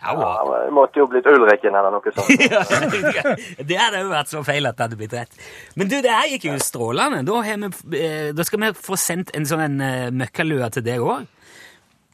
[0.00, 2.30] Ja, Ja, det måtte jo blitt Ulriken eller noe sånt.
[3.18, 5.36] Ja, det hadde jo vært så feil at det hadde blitt rett.
[5.76, 7.20] Men du, det her gikk jo strålende.
[7.28, 7.42] Da,
[7.84, 11.28] vi, eh, da skal vi få sendt en sånn en, eh, møkkalue til deg òg.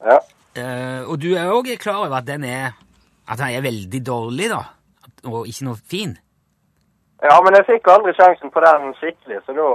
[0.03, 0.19] Ja.
[1.07, 2.75] og du er òg klar over at den er
[3.27, 4.61] At den er veldig dårlig, da.
[5.27, 6.13] Og ikke noe fin.
[7.25, 9.69] Ja, men jeg fikk aldri sjansen på den skikkelig, så da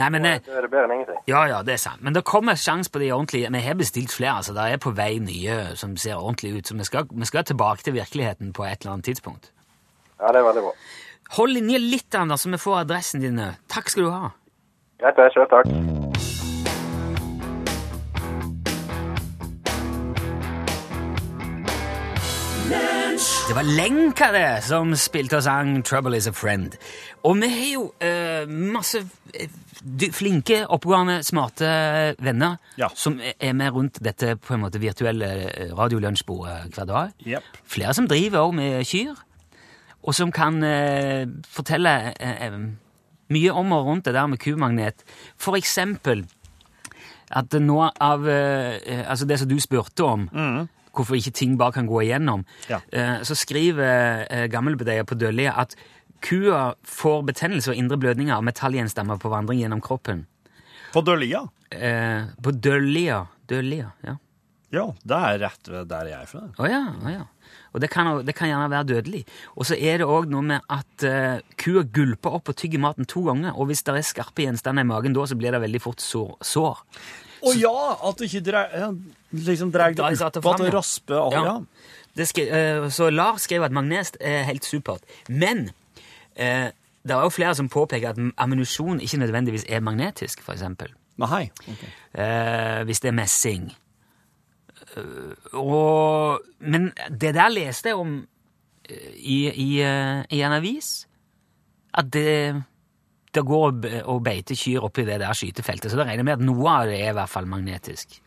[0.00, 1.18] Nei, men det da er det bedre enn ingenting.
[1.28, 2.00] Ja, ja, det er sant.
[2.00, 3.50] Men det kommer sjans på de ordentlige.
[3.52, 4.38] Vi har bestilt flere.
[4.40, 6.70] altså Det er på vei nye som ser ordentlig ut.
[6.70, 9.52] Så vi skal, vi skal tilbake til virkeligheten på et eller annet tidspunkt.
[10.16, 10.72] Ja, det er veldig bra.
[11.36, 13.42] Hold linje litt, Anders, så vi får adressen din.
[13.68, 14.32] Takk skal du ha.
[15.02, 15.20] Greit.
[15.34, 15.68] Sjøl takk.
[23.12, 26.76] Det var Lenka det som spilte og sang 'Trouble Is A Friend'.
[27.24, 29.02] Og vi har jo eh, masse
[29.34, 29.48] eh,
[30.12, 32.88] flinke, oppegående, smarte venner Ja.
[32.94, 37.10] som er med rundt dette på en måte virtuelle eh, radiolunsjbordet hver dag.
[37.26, 37.42] Yep.
[37.64, 39.14] Flere som driver òg med kyr,
[40.02, 42.58] og som kan eh, fortelle eh, eh,
[43.28, 45.04] mye om og rundt det der med kumagnet.
[45.36, 46.24] For eksempel
[47.30, 48.26] at noe nå av
[49.06, 50.28] Altså det som du spurte om,
[50.92, 52.80] hvorfor ikke ting bare kan gå igjennom, Ja.
[52.92, 55.76] eh, så skriver gammelbedeier på Dølje at
[56.22, 60.26] kua får betennelse og indre blødninger av metallgjenstander på vandring gjennom kroppen.
[60.92, 61.46] På Dølja?
[61.72, 63.26] Eh, på Dølja.
[63.48, 64.16] Dølja, ja.
[64.72, 66.46] Ja, det er rett ved der jeg er fra.
[66.56, 67.24] Å ja, oh, ja.
[67.74, 69.26] Og det kan, det kan gjerne være dødelig.
[69.56, 73.04] Og så er det òg noe med at uh, kua gulper opp og tygger maten
[73.08, 75.82] to ganger, og hvis det er skarpe gjenstander i magen da, så blir det veldig
[75.84, 76.38] fort sår.
[76.40, 76.80] sår.
[77.42, 77.76] Å ja!
[78.08, 78.62] At du ikke dre,
[79.34, 81.34] liksom dreier er det det opp at du rasper av.
[81.34, 81.44] Ja.
[81.48, 81.98] Ja.
[82.12, 85.04] Det skri, eh, så Lars skrev at magnest er helt supert.
[85.28, 85.70] Men
[86.36, 86.68] eh,
[87.02, 90.92] det er jo flere som påpeker at ammunisjon ikke nødvendigvis er magnetisk, for eksempel.
[91.22, 91.46] Nei.
[91.64, 91.94] Okay.
[92.14, 93.70] Eh, hvis det er messing.
[94.96, 98.18] Eh, og, men det der leste jeg om
[98.88, 100.92] eh, i, i, eh, i en avis.
[101.94, 102.62] At det,
[103.32, 105.90] det går og og beiter kyr oppi det der skytefeltet.
[105.92, 108.18] Så da regner jeg med at noe av det er i hvert fall magnetisk.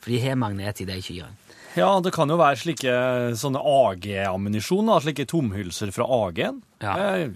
[0.00, 1.32] For de har magnet i de kyrne.
[1.74, 2.92] Ja, det kan jo være slike
[3.40, 6.62] sånne AG-ammunisjon, slike tomhylser fra AG-en.
[6.84, 6.94] Ja.
[7.00, 7.34] Jeg,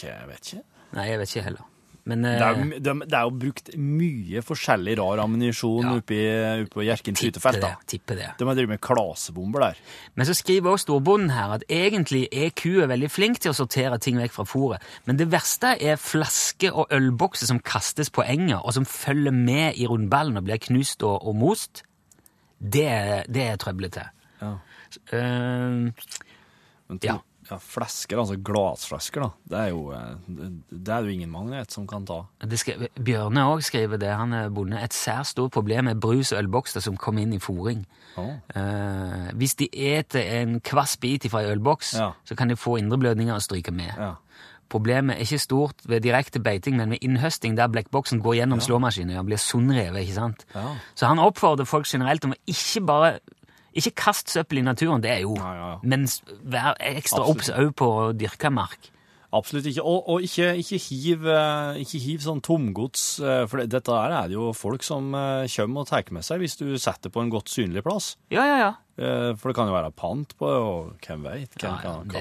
[0.00, 0.62] Jeg vet ikke.
[0.96, 1.73] Nei, jeg vet ikke heller.
[2.06, 5.92] Men Det eh, er, jo- det, det er jo brukt mye forskjellig rar ammunisjon Ja.
[5.96, 6.18] oppi,
[6.60, 7.60] oppi på Hjerkinn skytefelt.
[7.62, 7.70] det.
[7.86, 8.26] Tipper det.
[8.38, 9.78] De har drevet med klasebomber der.
[10.14, 13.96] Men så skriver også storbonden her at egentlig er kua veldig flink til å sortere
[13.98, 14.84] ting vekk fra fôret.
[15.06, 19.72] Men det verste er flasker og ølbokser som kastes på enga, og som følger med
[19.80, 21.82] i rundballen og blir knust og, og most.
[22.60, 24.04] Det, det er trøblete.
[24.42, 24.58] Ja.
[25.12, 25.88] Uh,
[26.88, 27.16] Men to, Ja.
[27.50, 27.58] Ja.
[27.60, 29.30] Flasker, altså glassflasker, da.
[29.50, 32.22] Det er jo, eh, det, er jo ingen magnet som kan ta.
[32.40, 34.10] det skrev, Bjørne òg skriver det.
[34.16, 34.80] Han er bonde.
[34.82, 37.84] Et særs stort problem er brus- og ølbokser som kommer inn i fòring.
[38.16, 38.34] Oh.
[38.54, 42.12] Eh, hvis de eter en kvass bit fra en ølboks, Ja.
[42.24, 43.90] så kan de få indreblødninger og stryke med.
[43.98, 44.14] Ja.
[44.70, 49.18] Problemet er ikke stort ved direkte beiting, men ved innhøsting der blekkboksen går gjennom slåmaskinen
[49.18, 50.00] og blir sundrevet.
[50.00, 50.46] ikke sant?
[50.54, 50.76] Ja.
[50.94, 53.18] Så han oppfordrer folk generelt om å ikke bare
[53.74, 55.78] ikke kast søppel i naturen, det er jo, Ja, ja, ja.
[55.82, 56.08] men
[56.42, 58.90] vær ekstra obs òg på dyrka mark.
[59.34, 59.82] Absolutt ikke.
[59.82, 64.14] Og, og ikke, ikke, hiv, eh, ikke hiv sånn tomgods, eh, for det, dette her
[64.14, 67.24] er det jo folk som eh, kommer og tar med seg hvis du setter på
[67.24, 68.14] en godt synlig plass.
[68.34, 68.72] Ja, ja, ja.
[68.94, 71.56] For det kan jo være pant på det, og hvem vet?
[71.64, 71.94] ja, ja.
[72.06, 72.20] Det,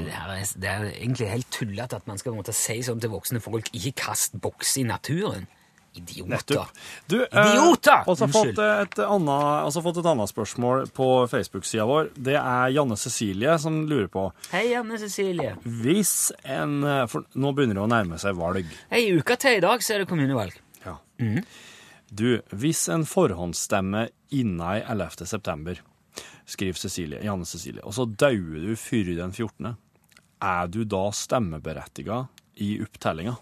[0.57, 3.93] det, er egentlig helt tullete at man skal måtte si sånn til voksne folk ikke
[4.07, 5.45] kast boks i naturen.
[5.93, 6.65] Idioter.
[7.07, 8.01] Du, Idioter!
[8.01, 12.09] Eh, også fått et annet, også fått et annet spørsmål på Facebook-sida vår.
[12.15, 15.53] Det er Janne Cecilie som lurer på Hei, Janne Cecilie.
[15.63, 18.73] Hvis en eh, For nå begynner det å nærme seg valg.
[18.93, 20.57] Ei uka til i dag så er det kommunevalg.
[20.85, 20.97] Ja.
[21.21, 21.45] Mhm.
[22.13, 24.03] Du, hvis en forhåndsstemme
[24.37, 25.25] innen 11.
[25.25, 25.79] september,
[26.45, 29.73] skriver Cecilie, Janne Cecilie, og så dauer du før den 14.,
[30.43, 32.25] er du da stemmeberettiga
[32.61, 33.33] i opptellinga?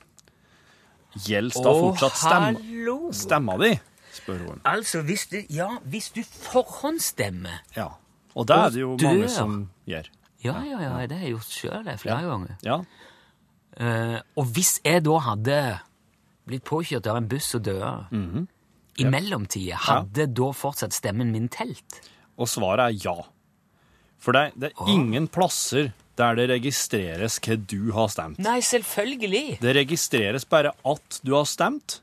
[1.16, 2.98] Gjelder da fortsatt stem, hallo!
[3.12, 3.72] stemma di?
[4.16, 4.62] spør hun.
[4.68, 7.88] Altså, hvis du, ja, hvis du forhåndsstemmer Ja.
[8.36, 10.08] Og det er det jo mange som gjør.
[10.44, 12.56] Ja, ja, ja, det har jeg gjort sjøl flere ganger.
[12.64, 12.78] Ja.
[13.76, 15.58] Uh, og hvis jeg da hadde
[16.48, 18.48] blitt påkjørt av en buss og døde -hmm.
[18.98, 22.02] i mellomtida, hadde da fortsatt stemmen min telt?
[22.38, 23.22] Og svaret er ja.
[24.20, 28.40] For det, det er ingen plasser der det registreres hva du har stemt.
[28.46, 29.58] Nei, selvfølgelig!
[29.64, 32.00] Det registreres bare at du har stemt.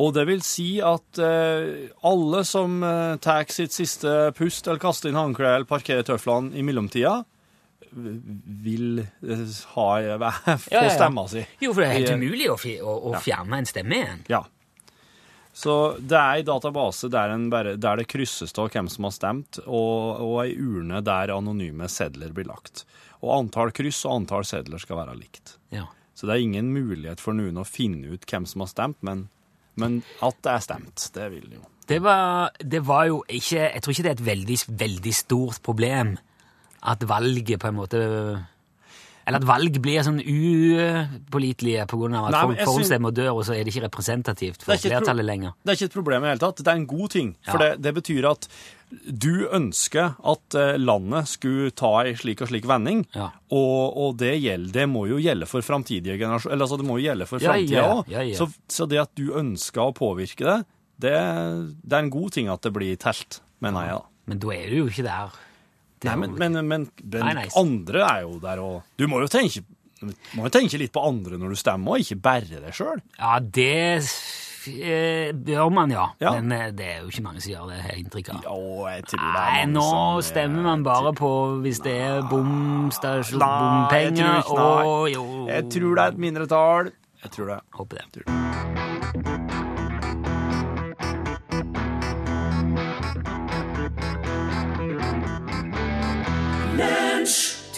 [0.00, 5.10] Og det vil si at eh, alle som eh, tar sitt siste pust, eller kaster
[5.12, 7.18] inn håndkleet eller parkerer tøflene i mellomtida,
[7.92, 9.42] vil eh,
[9.74, 9.88] ha,
[10.62, 11.42] få Ja, ja, stemma si.
[11.60, 14.24] Jo, for det er helt umulig å, fj- å, å fjerne en stemme igjen.
[14.32, 14.40] Ja.
[15.52, 19.12] Så det er ei database der, en bare, der det krysses av hvem som har
[19.16, 22.84] stemt, og, og ei urne der anonyme sedler blir lagt.
[23.20, 25.56] Og antall kryss og antall sedler skal være likt.
[25.74, 25.86] Ja.
[26.16, 29.26] Så det er ingen mulighet for noen å finne ut hvem som har stemt, men,
[29.80, 31.62] men at det er stemt, det vil jo.
[31.90, 35.62] Det var, det var jo ikke Jeg tror ikke det er et veldig, veldig stort
[35.66, 36.12] problem
[36.86, 38.02] at valget på en måte
[39.28, 41.92] Eller at valg blir sånn upålitelige av
[42.26, 45.52] at Nei, folk forhåndsstemmer dør, og så er det ikke representativt for er flertallet lenger.
[45.62, 46.62] Det er ikke et problem i det hele tatt.
[46.64, 47.32] Det er en god ting.
[47.46, 47.68] For Ja.
[47.74, 48.48] det, det betyr at
[49.06, 53.28] du ønsker at eh, landet skulle ta ei slik og slik vending, Ja.
[53.54, 56.54] og, og det, gjelder, det må jo gjelde for framtidige generasjoner.
[56.56, 58.10] Eller altså, det må jo gjelde for framtida òg.
[58.10, 58.24] ja.
[58.36, 60.58] Så, så det at du ønsker å påvirke det,
[61.00, 61.14] det,
[61.84, 64.00] det er en god ting at det blir telt, mener jeg.
[64.00, 64.06] da.
[64.30, 65.38] Men da er du jo ikke der.
[66.08, 66.86] Nei, men, men, men, men
[67.20, 67.48] Nei, nei.
[67.60, 69.62] andre er jo der og Du må jo tenke,
[70.36, 73.02] må jo tenke litt på andre når du stemmer, og ikke bare deg sjøl.
[73.18, 76.06] Ja, det eh, bør man, ja.
[76.22, 76.32] Ja.
[76.38, 78.46] Men eh, det er jo ikke mange som gjør det, har jeg inntrykk av.
[78.48, 81.32] Jo, jeg tror det er Nei, nå som, eh, stemmer man bare på
[81.66, 86.94] hvis det er bomstasjon, bompenger og jo Jeg tror det er et mindretall.
[87.20, 87.60] Jeg tror det.
[87.76, 88.49] Håper det.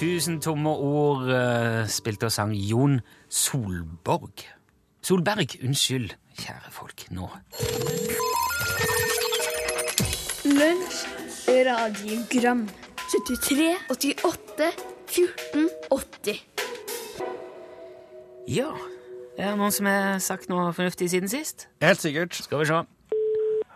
[0.03, 2.97] Tusen tomme ord eh, spilte og sang Jon
[3.31, 4.43] Solborg.
[4.99, 7.29] Solberg, unnskyld, kjære folk, nå.
[10.43, 11.05] Lunsj,
[11.69, 12.65] radiogram
[13.13, 14.73] 73, 88,
[15.07, 16.43] 14, 80
[18.51, 18.75] Ja,
[19.39, 21.69] er det noen som har sagt noe fornuftig siden sist?
[21.79, 22.35] Helt sikkert.
[22.43, 22.83] Skal vi se.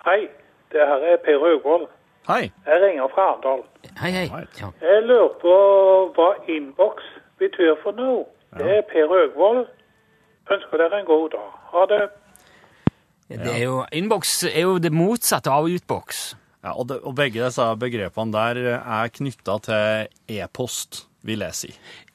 [0.08, 0.26] Hei,
[0.74, 1.86] det her er Per Øgvold.
[2.26, 2.50] Hei.
[2.66, 3.60] Jeg ringer fra Arendal.
[4.00, 4.26] Hei, hei.
[4.60, 4.70] Ja.
[4.82, 5.52] Jeg lurer på
[6.16, 7.06] hva innboks
[7.38, 8.24] betyr for noe.
[8.56, 9.66] Det er Per Øgvold.
[10.50, 11.52] Ønsker dere en god dag.
[11.72, 12.00] Ha det.
[13.28, 16.36] Det er jo, Innboks er jo det motsatte av utboks.
[16.62, 21.72] Ja, og, det, og begge disse begrepene der er knytta til e-post, vil jeg si.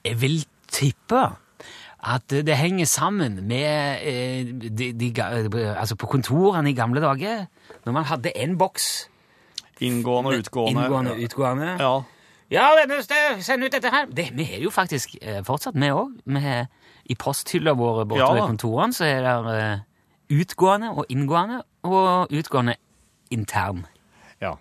[0.07, 1.23] Jeg vil tippe
[2.01, 7.45] at det henger sammen med eh, de, de, altså på kontorene i gamle dager,
[7.85, 9.10] når man hadde en boks.
[9.81, 10.71] Inngående og utgående.
[10.85, 11.75] Inngående og utgående.
[11.81, 11.93] Ja.
[12.51, 12.67] Ja,
[13.39, 14.09] send ut dette her.
[14.11, 16.17] Det, vi er jo faktisk eh, fortsatt vi òg.
[17.11, 19.85] I posthylla våre borte Ja ved kontorene så er det eh,
[20.41, 22.75] utgående og inngående, og utgående
[23.31, 23.85] intern.
[24.41, 24.57] ja.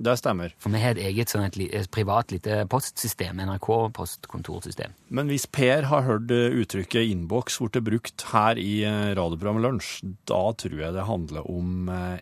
[0.00, 0.54] Det stemmer.
[0.56, 4.94] For vi har et eget sånn et, et privat lite postsystem, NRK-postkontorsystem.
[5.12, 9.90] Men hvis Per har hørt eh, uttrykket innboks blitt brukt her i radioprogrammet Lunsj,
[10.30, 12.16] da tror jeg det handler om eh,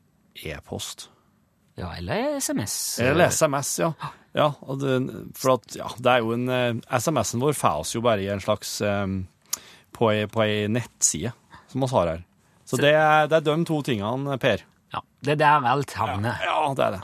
[0.50, 1.06] e-post.
[1.78, 3.00] Ja, eller SMS.
[3.00, 3.92] Eller SMS, ja.
[4.34, 4.96] ja og det,
[5.38, 8.32] for at, ja, det er jo en eh, SMS-en vår får oss jo bare i
[8.32, 9.20] en slags um,
[9.94, 11.30] på ei, nettside
[11.70, 12.26] som vi har her.
[12.68, 14.64] Så det er, det er de to tingene, Per.
[14.92, 16.42] Ja, det er der alt havner.
[16.44, 17.02] Ja, det er det.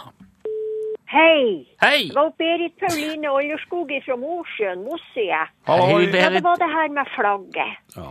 [1.14, 1.62] Hei!
[1.78, 2.08] Hei!
[2.08, 5.28] Det var Berit Pauline Olderskog fra Mosjøen, Mosse.
[5.68, 6.18] Hei, Berit.
[6.18, 7.78] Ja, det var det her med flagget.
[7.94, 8.10] Ja.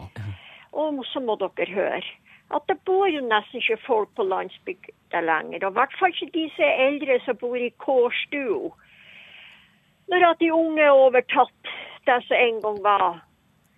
[0.73, 1.99] Og så må dere høre
[2.55, 5.65] at det bor jo nesten ikke folk på landsbygda lenger.
[5.65, 8.73] Og i hvert fall ikke de som er eldre som bor i kårstua.
[10.11, 11.71] Når at de unge har overtatt
[12.05, 13.23] det som en gang var,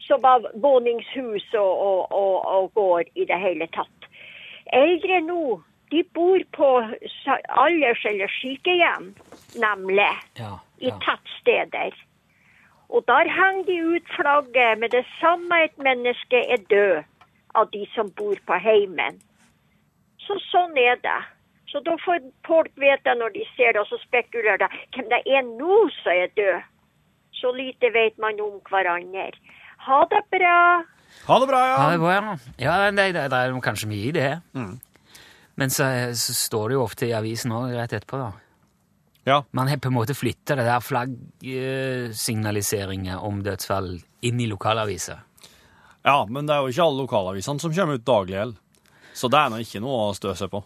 [0.08, 4.10] som var våningshus og, og, og, og gård i det hele tatt.
[4.74, 5.62] Eldre nå,
[5.94, 6.70] de bor på
[7.62, 9.14] alders- eller sykehjem,
[9.62, 10.12] nemlig
[10.42, 10.98] Ja, i ja.
[11.06, 11.96] tettsteder.
[12.90, 17.04] Og der henger de ut flagget med det samme et menneske er død
[17.56, 19.14] av de som bor på heimen.
[20.26, 21.22] Så sånn er det.
[21.72, 25.22] Så da får folk vite når de ser det, og så spekulerer de hvem det
[25.28, 26.60] er nå som er død.
[27.36, 29.32] Så lite vet man om hverandre.
[29.86, 30.58] Ha det bra.
[31.28, 32.22] Ha det bra, Ja, Ha det bra, ja.
[32.64, 34.34] ja det, det, det er kanskje mye i det.
[35.56, 35.84] Men så,
[36.16, 38.32] så står det jo ofte i avisen òg rett etterpå, da.
[39.26, 39.38] Ja.
[39.58, 45.18] Man har på en måte flytta det der flaggsignaliseringa om dødsfall inn i lokalaviser.
[46.06, 48.62] Ja, men det er jo ikke alle lokalavisene som kommer ut daglig heller.
[49.16, 50.62] Så det er nå ikke noe å stø seg på.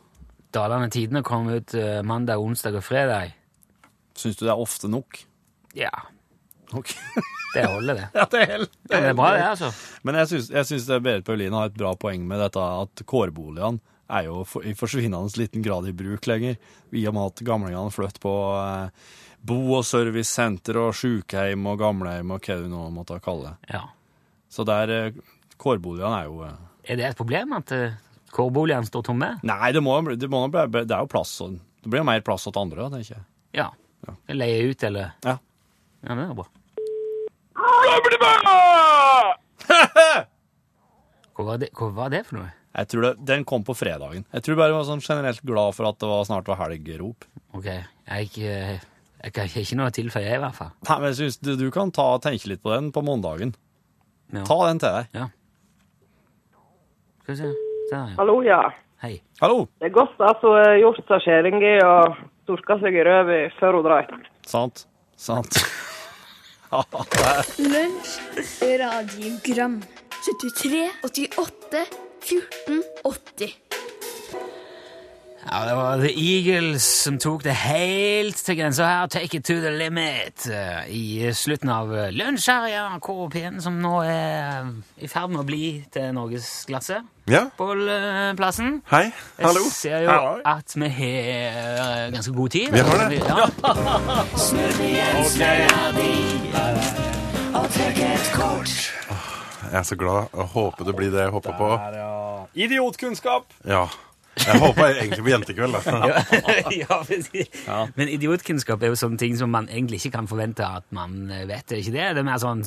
[0.54, 3.36] Dalane Tidende kom ut eh, mandag, onsdag og fredag.
[4.18, 5.22] Syns du det er ofte nok?
[5.78, 5.92] Ja,
[6.74, 6.92] Ok.
[7.56, 8.08] det holder, det.
[8.20, 9.70] ja, det er helt Ja, det er bra, det, altså.
[10.06, 14.26] Men jeg syns, det Berit Pauline har et bra poeng med dette at kårboligene er
[14.26, 16.56] jo i forsvinnende liten grad i bruk lenger,
[16.98, 19.10] i og med at gamlingene flytter på eh,
[19.46, 23.76] bo- og servicesenter og sykehjem og gamlehjem og hva du nå måtte kalle det.
[23.78, 23.84] Ja.
[24.50, 25.18] Så der eh,
[25.60, 26.56] Kårboligene er jo eh,
[26.90, 27.98] Er det et problem at uh,
[28.34, 29.34] kårboligene står tomme?
[29.46, 32.62] Nei, det må, det må det er jo plass Det blir jo mer plass til
[32.62, 33.26] andre, tenker jeg.
[33.60, 33.70] Ja.
[34.32, 35.38] Leie ut, eller Ja.
[36.00, 36.48] Ja, det er bra.
[41.36, 42.50] Hva var det, hva var det for noe?
[42.76, 44.26] Jeg tror det, Den kom på fredagen.
[44.32, 47.28] Jeg tror bare jeg var sånn generelt glad for at det var snart var helgerop.
[47.56, 50.72] Ok, jeg, jeg har ikke noe å tilføye, i hvert fall.
[50.88, 53.56] Nei, men jeg synes du, du kan ta, tenke litt på den på mandagen.
[54.34, 54.44] Ja.
[54.46, 55.30] Ta den til deg.
[57.24, 57.50] Skal vi se.
[57.90, 58.16] Der, ja.
[58.20, 58.62] Hallo, ja.
[59.02, 59.16] Hei.
[59.42, 59.64] Hallo!
[59.80, 62.18] Det er godt at hun har gjort seg skjæringi og
[62.50, 64.10] turka seg i røva før hun drar.
[64.46, 64.86] Sant.
[65.18, 65.62] Sant.
[66.70, 66.84] Ja,
[67.58, 68.12] Lunsj,
[68.78, 69.80] radiogram
[70.22, 71.82] 73, 88,
[72.22, 73.89] 14, 80
[75.46, 79.08] Ja, det var The Eagles som tok det helt til grensa her.
[79.08, 80.46] Take it to the limit.
[80.92, 84.68] I slutten av lunsj her i NRK-P1, som nå er
[85.00, 85.62] i ferd med å bli
[85.94, 87.00] til norgesklasse.
[87.30, 88.82] Ja, Bollplassen.
[88.92, 89.12] hei.
[89.40, 89.64] Hallo.
[89.70, 90.42] Jeg ser jo Hallo.
[90.46, 92.72] at vi har ganske god tid.
[92.74, 93.24] Vi har det.
[93.24, 93.46] Ja.
[99.72, 100.28] Jeg er så glad.
[100.38, 101.70] Jeg håper det blir det jeg håper på.
[102.58, 103.44] Idiotkunnskap!
[103.68, 103.86] Ja.
[104.46, 105.78] Jeg håper egentlig på jentekveld.
[105.78, 106.10] Da.
[106.82, 110.86] ja, men- Men idiotkunnskap er jo sånne ting som man egentlig ikke kan forvente at
[110.96, 111.48] man vet.
[111.50, 111.72] vet.
[111.72, 112.08] Er ikke det?
[112.18, 112.64] Det er mer sånn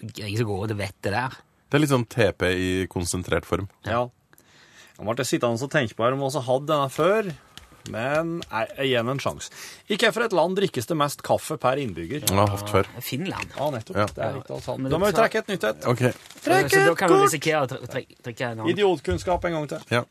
[0.00, 1.36] Jeg er ikke så god til å vite det der.
[1.70, 3.68] Det er litt sånn TP i konsentrert form.
[3.86, 4.06] Ja.
[4.98, 7.30] Jeg ble sittende og tenke på her om vi hadde denne før.
[7.90, 9.48] Men nei, jeg gir den en sjanse.
[9.88, 12.26] I hvilket land drikkes det mest kaffe per innbygger?
[12.28, 12.90] Jeg har hatt før.
[13.00, 13.54] Finland.
[13.56, 13.96] Ja, nettopp.
[13.96, 14.04] Ja.
[14.12, 14.90] Det er riktig alt sammen.
[14.92, 15.86] Da må vi trekke et nytt et.
[15.88, 16.02] OK.
[16.44, 17.32] Trekk et kort!
[18.74, 19.86] Idiotkunnskap en gang til.
[19.96, 20.02] Ja.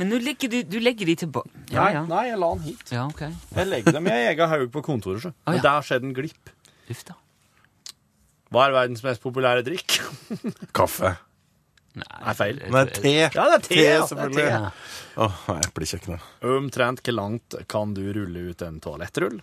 [0.00, 1.50] Men nå legger du, du legger de tilbake.
[1.72, 2.02] Ja, Nei, ja.
[2.08, 2.92] nei, jeg la den hit.
[2.94, 3.20] Ja, ok.
[3.58, 5.24] Jeg legger dem i en egen haug på kontoret.
[5.26, 5.32] så.
[5.44, 6.52] Å, Men der skjedde en glipp.
[6.92, 7.18] Uff da.
[8.52, 9.98] Hva er verdens mest populære drikk?
[10.78, 11.14] Kaffe.
[11.92, 12.56] Nei, feil.
[12.72, 13.12] Nei, te.
[13.20, 13.78] Ja, det er te.
[13.82, 14.00] ja.
[14.08, 14.46] selvfølgelig.
[14.48, 14.48] Te.
[14.48, 15.24] Ja.
[15.26, 16.26] oh, nei, eplekjøkkenet.
[16.54, 19.42] Omtrent hvor langt kan du rulle ut en toalettrull?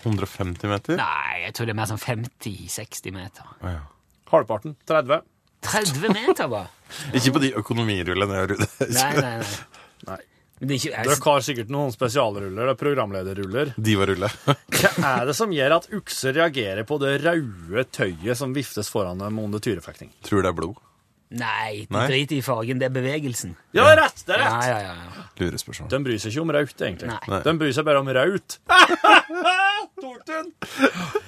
[0.00, 0.96] 150 meter?
[0.96, 3.50] Nei, jeg tror det er mer sånn 50-60 meter.
[3.60, 3.82] Ja.
[4.30, 4.76] Halvparten.
[4.88, 5.20] 30.
[5.66, 6.64] 30 meter, hva?
[7.16, 8.36] Ikke på de økonomirullene.
[8.36, 8.68] jeg har det.
[8.96, 9.54] Nei, nei, nei.
[10.10, 10.20] Nei.
[10.60, 13.70] Er ikke, Dere har sikkert noen spesialruller, det er programlederruller.
[13.80, 14.28] Divarulle.
[14.76, 19.22] Hva er det som gjør at ukser reagerer på det røde tøyet som viftes foran
[19.24, 20.12] dem under tyrefekting?
[20.26, 20.76] Tror det er blod.
[21.30, 22.06] Nei, de Nei.
[22.10, 23.54] driter i fargen, det er bevegelsen.
[23.76, 24.22] Ja, det er rett!
[24.26, 24.66] det er rett.
[24.66, 24.94] ja, ja.
[24.98, 25.26] ja.
[25.40, 25.90] Lurespørsmål.
[25.92, 27.10] De bryr seg ikke om raut, egentlig.
[27.10, 27.20] Nei.
[27.30, 27.40] Nei.
[27.46, 28.58] De bryr seg bare om raut.
[30.00, 30.50] Tok den!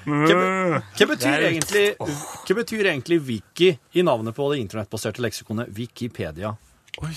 [0.03, 0.37] Hva,
[0.81, 6.55] hva, betyr egentlig, hva betyr egentlig wiki i navnet på det internettbaserte leksikonet Wikipedia?
[7.03, 7.15] Oi.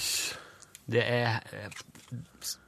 [0.85, 1.79] Det er eh,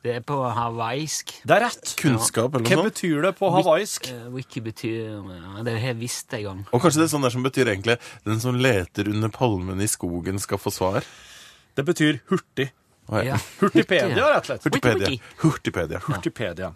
[0.04, 1.36] Det er på hawaiisk.
[1.46, 1.92] Det er rett.
[2.00, 2.96] Kunnskap eller Hva noe sånt.
[2.96, 4.10] betyr det på hawaiisk?
[4.10, 6.64] Eh, Wiki betyr ja, Det har jeg visst en gang.
[6.72, 9.88] Og kanskje det er sånn der som betyr egentlig den som leter under palmen i
[9.92, 11.06] skogen, skal få svar?
[11.78, 12.72] Det betyr hurtig.
[13.08, 13.36] Å, ja.
[13.36, 13.38] Ja.
[13.62, 14.66] Hurtigpedia, rett og slett.
[14.66, 15.14] Hurtipedia.
[15.44, 16.00] Hurtipedia.
[16.04, 16.74] Hurtipedia.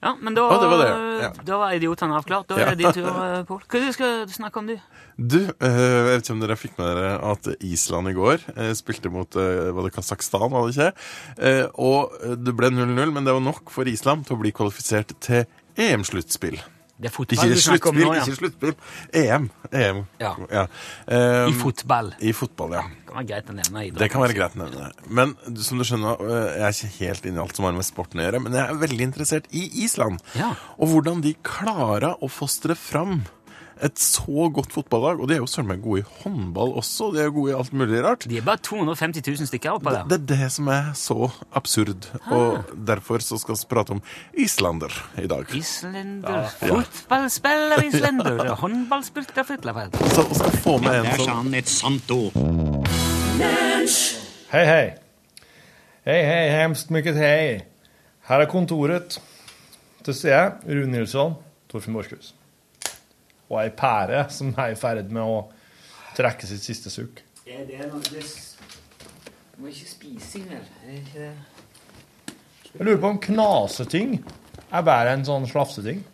[0.00, 1.28] Ja, men da, ah, det var det, ja.
[1.44, 2.46] da var idiotene avklart.
[2.48, 3.60] Da er det din tur, eh, Pål.
[3.68, 4.78] Hva skal du snakke om, du?
[5.20, 8.72] Du, eh, jeg vet ikke om dere fikk med dere at Island i går eh,
[8.78, 11.68] spilte mot var det Kasakhstan, var det ikke?
[11.84, 15.44] Og det ble 0-0, men det var nok for Island til å bli kvalifisert til
[15.76, 16.56] EM-sluttspill.
[17.00, 18.24] Det er fotball Ikke du snakker om nå, ja.
[18.26, 18.74] ikke sluttspill.
[19.16, 19.46] EM.
[19.72, 20.00] EM.
[20.20, 20.66] Ja.
[21.08, 22.12] Eh, I fotball.
[22.20, 22.82] I fotball, ja.
[22.90, 24.00] Det kan være greit å nevne idrett.
[24.02, 24.90] Det kan være greit å nevne.
[25.08, 25.32] Men
[25.64, 28.20] som du skjønner, øh, jeg er ikke helt inne i alt som har med sporten
[28.20, 30.20] å gjøre, men jeg er veldig interessert i Island.
[30.36, 30.52] Ja.
[30.76, 33.22] Og hvordan de klarer å fostre fram
[33.82, 35.20] et så godt fotballag.
[35.20, 37.52] Og de er jo søren meg gode i håndball også, og de er jo gode
[37.52, 38.26] i alt mulig rart.
[38.30, 40.08] De er bare 250 000 stykker oppå Det, der.
[40.10, 44.02] det er det som er så absurd, og derfor så skal vi prate om
[44.38, 45.44] islander i dag.
[45.56, 46.48] Islender.
[46.60, 48.54] Fotballspiller islender.
[48.60, 49.96] Håndballspiller flyttlafelt.
[50.14, 52.32] Så vi skal få med en Der sa som han et sant ord.
[54.50, 54.86] Hei, hei.
[56.04, 57.60] Hei, hei, hemst mykket hei.
[58.28, 59.20] Her er kontoret.
[60.04, 60.52] Til jeg.
[60.66, 61.34] Rune Nilsson,
[61.68, 62.34] Torfinn Borchhus.
[63.50, 65.40] Og ei pære som er i ferd med å
[66.16, 67.22] trekke sitt siste sukk.
[67.46, 70.64] Er det noe Du må ikke spise, vel?
[72.70, 74.20] Jeg lurer på om knaseting
[74.70, 76.04] er bare en sånn slafseting.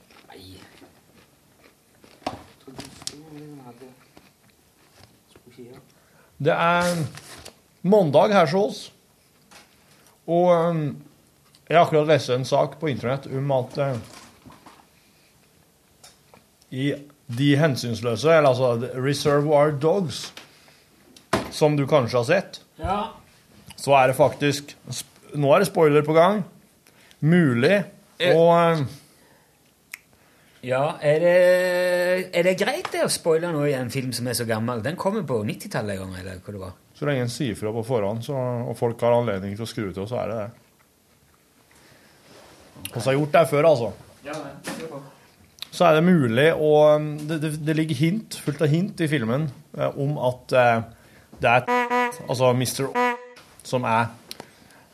[6.37, 6.99] Det er
[7.83, 8.81] mandag her hos oss.
[10.27, 10.83] Og um,
[11.69, 13.97] jeg har akkurat lest en sak på internett om at eh,
[16.71, 16.85] i
[17.29, 20.33] De hensynsløse, eller altså Reservoir Dogs,
[21.51, 23.11] som du kanskje har sett, Ja.
[23.77, 24.75] så er det faktisk
[25.35, 26.45] Nå er det spoiler på gang.
[27.21, 27.85] Mulig
[28.19, 28.33] Eh.
[28.33, 28.85] å eh,
[30.63, 34.33] Ja, er det, er det greit det å spoile noe i en film som er
[34.39, 34.81] så gammel?
[34.83, 36.73] Den kommer på 90-tallet en gang, eller hva det var?
[36.97, 38.33] Så lenge en sier fra på forhånd, så,
[38.71, 40.51] og folk har anledning til å skru til, så er det det.
[42.95, 43.93] Og så har gjort det før, altså.
[45.77, 46.73] Så er det mulig å
[47.29, 50.79] Det, det, det ligger hint, fullt av hint i filmen eh, om at eh,
[51.37, 51.67] det er
[52.25, 52.87] altså Mr.
[53.67, 54.07] som er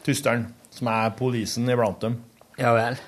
[0.02, 2.16] tysteren, som er polisen iblant dem.
[2.58, 2.98] Ja vel.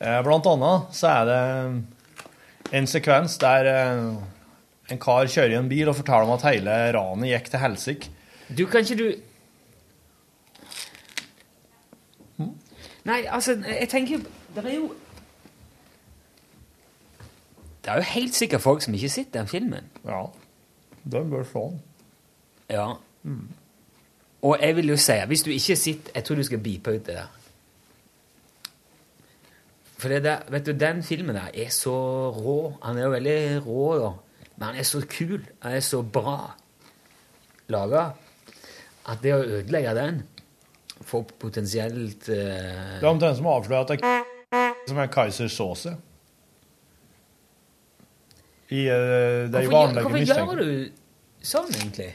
[0.00, 1.40] Eh, Blant annet så er det
[2.80, 4.02] en sekvens der eh,
[4.90, 8.10] en kar kjører i en bil og forteller om at hele ranet gikk til helsike.
[8.50, 9.08] Du, kan ikke du
[13.06, 14.24] Nei, altså, jeg tenker
[14.56, 14.88] Det er jo
[17.80, 19.90] Det er jo helt sikkert folk som ikke har sett den filmen.
[20.04, 20.24] Ja,
[21.12, 21.80] den bør se den.
[22.70, 22.92] Ja.
[24.42, 27.06] Og jeg vil jo si, hvis du ikke sitter Jeg tror du skal beepe ut
[27.06, 27.28] det der.
[30.00, 31.92] For det der, vet du, den filmen der er så
[32.30, 32.72] rå.
[32.82, 34.10] Han er jo veldig rå, da.
[34.56, 35.44] Men han er så kul.
[35.60, 36.54] Han er så bra
[37.68, 38.10] laga
[39.10, 40.22] at det å ødelegge den
[41.06, 42.34] får potensielt uh...
[42.34, 45.94] Det er omtrent som å avsløre at det er som er Kaiser Såse.
[48.70, 48.96] I uh,
[49.50, 52.10] de Hvorfor, gjør- vanlige hvorfor gjør du sånn, egentlig?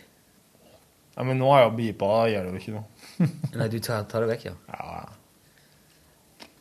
[1.15, 2.87] Ja, men nå har jeg beepa, da gjør det jo ikke noe.
[3.59, 4.55] Nei, du tar, tar det vekk, ja.
[4.71, 5.05] Ja,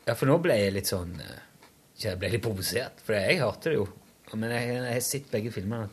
[0.05, 1.39] Ja, for nå ble jeg litt sånn eh,
[2.03, 3.87] Jeg ble litt provosert, for jeg hørte det jo.
[4.35, 5.87] Men jeg, jeg har sett begge filmene.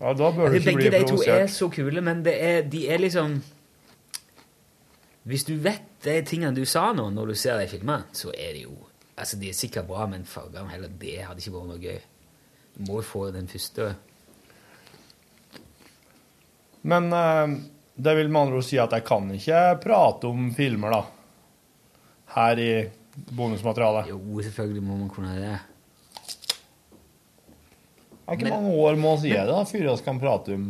[0.00, 2.62] Ja, da bør du ikke bli begge de to er så kule, men det er,
[2.72, 3.34] de er liksom
[5.28, 8.54] Hvis du vet de tingene du sa nå, når du ser de filmene, så er
[8.56, 8.76] de jo
[9.20, 11.98] Altså, de er sikkert bra, men fargene heller det hadde ikke vært noe gøy.
[12.76, 13.90] Du må jo få den første
[16.88, 17.56] Men eh,
[18.00, 21.02] det vil med andre ord si at jeg kan ikke prate om filmer, da.
[22.36, 22.70] Her i
[23.36, 24.08] bonusmaterialet.
[24.14, 25.58] Jo, selvfølgelig må man kunne det.
[28.30, 30.68] Det er ikke Men- mange år må si det, da, før vi kan prate om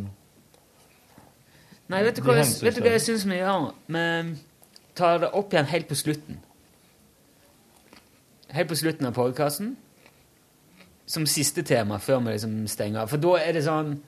[1.91, 3.73] Nei, vet du hva, jeg- vet du hva jeg syns vi gjør?
[3.91, 4.39] Vi
[4.95, 6.39] tar det opp igjen helt på slutten.
[8.51, 9.77] Helt på slutten av podkasten.
[11.07, 13.11] Som siste tema før vi liksom stenger av.
[13.13, 13.99] For da er det sånn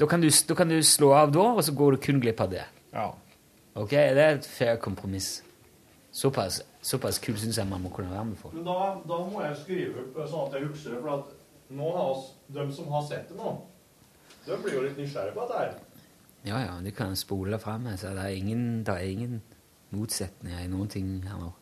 [0.00, 2.38] Da kan du, da kan du slå av da, og så går du kun glipp
[2.40, 2.62] av det.
[2.94, 3.10] Ja.
[3.76, 5.42] Ok, Det er et fair kompromiss.
[6.10, 8.54] Såpass, såpass kul syns jeg man må kunne være med for.
[8.54, 11.92] Men da, da må jeg skrive opp sånn at jeg husker det, for at nå
[11.98, 13.52] har oss, de som har sett det nå,
[14.46, 15.76] de blir jo litt nysgjerrige på dette her.
[16.48, 17.84] Ja, ja, du kan spole fram.
[18.00, 19.42] Så det er ingen, det er ingen
[19.92, 21.52] motsetninger i noen ting her nå.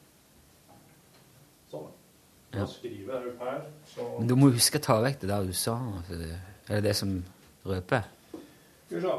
[2.55, 2.64] Ja.
[2.66, 4.05] skriver jeg opp her, så...
[4.18, 5.74] Men du må huske å ta vekk det der du sa.
[6.09, 6.38] Eller det,
[6.72, 7.11] er det som
[7.68, 8.07] røper?
[8.86, 9.16] Skal vi se.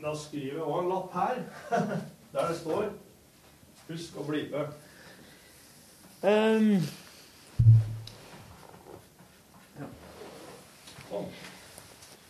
[0.00, 1.38] Da skriver jeg òg en lapp her,
[2.34, 2.90] der det står
[3.90, 4.60] Husk å blipe.
[6.22, 6.76] Um,
[11.10, 11.24] Sånn.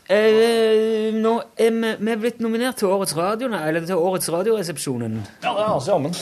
[0.08, 5.18] eh, nå er vi, vi er blitt nominert til Årets Radio, eller til Årets Radioresepsjonen.
[5.42, 6.16] Ja, det er altså jammen.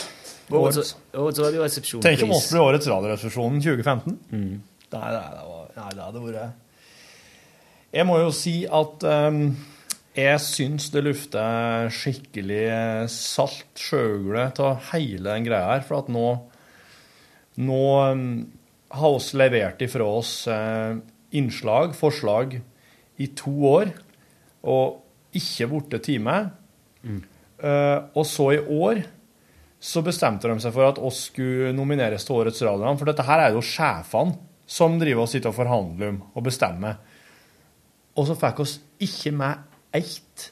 [0.49, 2.03] Årets, årets Radioresepsjon.
[2.05, 4.19] Tenk om oss blir årets Radioresepsjonen 2015.
[4.33, 4.61] Mm.
[4.89, 9.43] Nei, nei, det, var, nei, det hadde vært Jeg må jo si at um,
[10.17, 12.63] jeg syns det lufter skikkelig
[13.13, 15.85] salt sjøgle av hele den greia her.
[15.89, 16.29] For at nå
[17.59, 18.27] Nå um,
[18.95, 20.95] har oss levert ifra oss uh,
[21.35, 22.61] innslag, forslag,
[23.19, 23.91] i to år,
[24.63, 26.37] og ikke borte time.
[27.59, 29.03] Eh, og så i år
[29.79, 32.99] så bestemte de seg for at oss skulle nomineres til Årets radioprogram.
[32.99, 36.99] For dette her er jo sjefene som driver og sitter og forhandler om og bestemmer.
[38.19, 39.63] Og så fikk oss ikke med
[39.95, 40.49] ett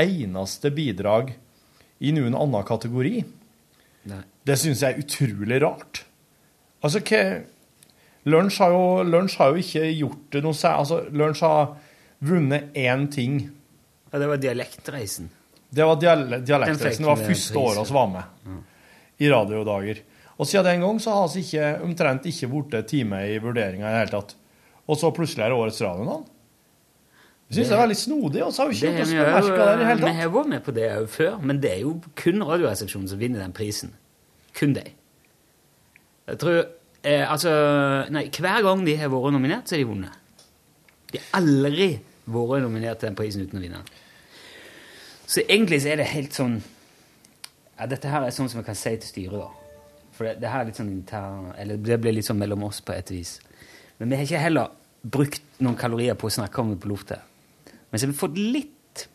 [0.00, 1.34] eneste bidrag
[2.00, 3.20] i noen annen kategori.
[4.10, 4.22] Nei.
[4.48, 6.04] Det syns jeg er utrolig rart.
[6.80, 7.24] Altså, hva
[8.30, 11.70] Lunsj har, jo, Lunsj har jo ikke gjort det noe særlig Altså, Lunsj har
[12.24, 13.36] vunnet én ting.
[14.10, 15.30] Ja, det var Dialektreisen.
[15.70, 17.04] Det var dialektreisen.
[17.04, 18.56] Det var første året vi var med
[19.20, 20.02] i radiodager.
[20.40, 23.92] Og siden den gang så har vi ikke, omtrent ikke blitt time i vurderinga i
[23.92, 24.36] det hele tatt.
[24.88, 26.24] Og så plutselig er det årets radionavn.
[27.50, 29.64] Jeg syns det, er veldig snodig, og så har vi ikke Det gjort oss bemerka
[29.66, 31.80] der i det hele Vi har vært med på det òg før, men det er
[31.82, 33.90] jo kun Radioresepsjonen som vinner den prisen.
[34.54, 34.84] Kun de.
[36.30, 37.52] Jeg tror eh, Altså
[38.14, 40.38] Nei, hver gang de har vært nominert, så har de vunnet.
[41.10, 41.90] De har aldri
[42.30, 43.82] vært nominert til den prisen uten å vinne.
[45.26, 46.60] Så egentlig så er det helt sånn
[47.80, 50.06] ja, Dette her er sånn som vi kan si til styret, da.
[50.16, 52.82] For det, det her er litt sånn intern Eller det blir litt sånn mellom oss
[52.84, 53.38] på et vis.
[53.96, 57.22] Men vi har ikke heller brukt noen kalorier på å snakke om det på lufta.
[57.88, 59.06] Men så har vi fått litt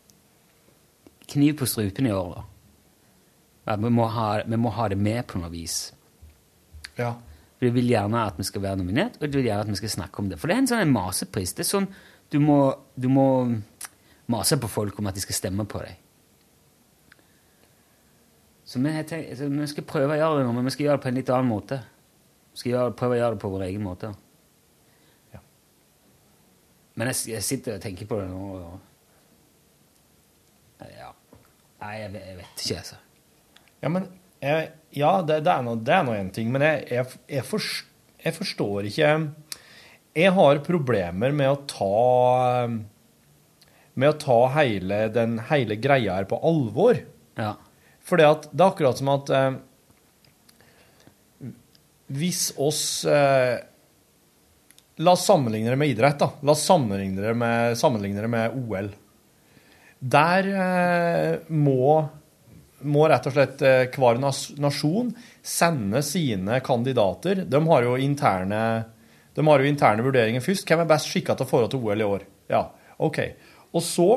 [1.30, 2.44] kniv på strupen i år, da.
[3.66, 5.78] Ja, vi, må ha, vi må ha det med på noe vis.
[6.98, 7.16] Ja.
[7.56, 9.80] For de vil gjerne at vi skal være nominert, og de vil gjerne at vi
[9.82, 10.38] skal snakke om det.
[10.42, 11.56] For det er en sånn en masepris.
[11.58, 11.90] Det er sånn
[12.34, 12.60] du må,
[12.98, 13.28] du må
[14.32, 16.05] mase på folk om at de skal stemme på deg.
[18.66, 18.92] Så vi,
[19.38, 21.20] så vi skal prøve å gjøre det nå, men vi skal gjøre det på en
[21.20, 21.78] litt annen måte.
[22.56, 24.10] Vi skal gjøre, prøve å gjøre det på vår egen måte.
[25.36, 25.42] Ja.
[26.98, 28.42] Men jeg, jeg sitter og tenker på det nå.
[28.58, 28.80] Og,
[30.98, 31.12] ja.
[31.84, 32.98] Nei, jeg, vet- jeg vet ikke, altså.
[33.84, 34.08] Ja, men
[34.42, 37.06] jeg, ja, det, det er nå- det én ting, men jeg, jeg,
[37.36, 37.86] jeg, forst,
[38.24, 39.12] jeg forstår ikke
[40.16, 42.68] Jeg har problemer med å ta
[43.96, 46.98] Med å ta hele den hele greia her på alvor.
[47.38, 47.54] Ja.
[48.06, 49.56] For det er akkurat som at eh,
[52.14, 53.64] Hvis oss eh,
[54.96, 56.20] La oss sammenligne det med idrett.
[56.20, 56.30] da.
[56.42, 58.94] La oss sammenligne det med, sammenligne det med OL.
[60.00, 62.06] Der eh, må,
[62.88, 65.10] må rett og slett eh, hver nasjon
[65.44, 67.44] sende sine kandidater.
[67.44, 68.62] De har jo interne,
[69.36, 70.64] de har jo interne vurderinger først.
[70.70, 72.24] Hvem er best skikka til å få til OL i år?
[72.54, 72.64] Ja,
[73.04, 73.20] OK.
[73.76, 74.10] Og så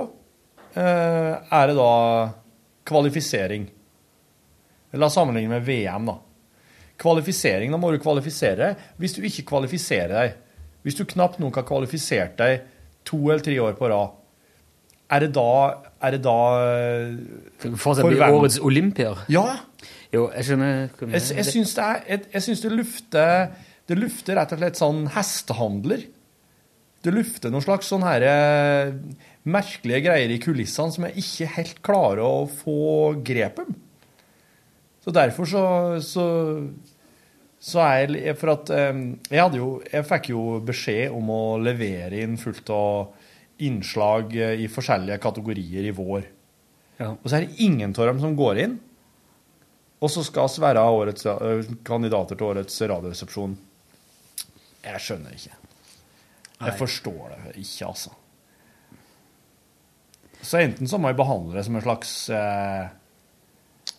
[0.79, 1.93] eh, er det da
[2.87, 3.67] kvalifisering.
[4.97, 6.17] La oss sammenligne med VM, da.
[6.99, 8.57] Kvalifisering, da må du kvalifisere.
[8.57, 8.87] deg.
[8.99, 10.39] Hvis du ikke kvalifiserer deg,
[10.87, 12.65] hvis du knapt nok har kvalifisert deg
[13.07, 14.17] to eller tre år på rad,
[15.09, 15.51] er det da,
[16.05, 16.37] er det da
[17.81, 18.35] Fortsatt bli hvem?
[18.37, 19.25] årets olympier.
[19.33, 19.47] Ja!
[20.13, 20.87] Jo, jeg skjønner.
[21.05, 23.33] Jeg, jeg syns det er jeg, jeg det lufter
[23.89, 26.07] Det lufter rett og slett sånn hestehandler.
[27.05, 28.33] Det lufter noen slags sånn herre
[29.49, 33.77] merkelige greier i kulissene som jeg ikke helt klarer å få grep om.
[35.09, 35.63] Så derfor så,
[36.05, 36.25] så,
[37.65, 38.99] så er jeg For at eh,
[39.31, 43.15] jeg hadde jo Jeg fikk jo beskjed om å levere inn fullt av
[43.65, 46.29] innslag eh, i forskjellige kategorier i vår.
[47.01, 47.15] Ja.
[47.15, 48.77] Og så er det ingen av dem som går inn.
[49.99, 53.57] Og så skal vi være årets, eh, kandidater til årets radioresepsjon.
[54.85, 55.57] Jeg skjønner ikke.
[56.59, 58.15] Jeg forstår det ikke, altså.
[60.39, 62.93] Så enten så må jeg behandle det som en slags eh,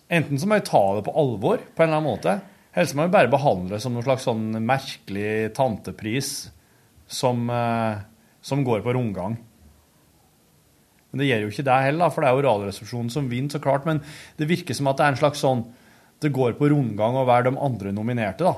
[0.09, 2.39] Enten så må jeg ta det på alvor på en eller annen måte,
[2.73, 6.31] eller så må jeg bare behandle det som noen slags sånn merkelig tantepris
[7.09, 8.01] som, eh,
[8.41, 9.37] som går på rundgang.
[11.09, 13.61] Men det gjør jo ikke det heller, for det er jo Radioresepsjonen som vinner, så
[13.61, 13.85] klart.
[13.85, 14.01] Men
[14.37, 15.65] det virker som at det er en slags sånn
[16.19, 18.51] Det går på rundgang å være de andre nominerte, da.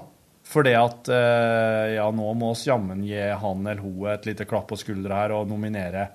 [0.50, 4.66] Fordi at eh, ja, nå må oss jammen gi han eller hun et lite klapp
[4.72, 6.08] på skuldra her og nominere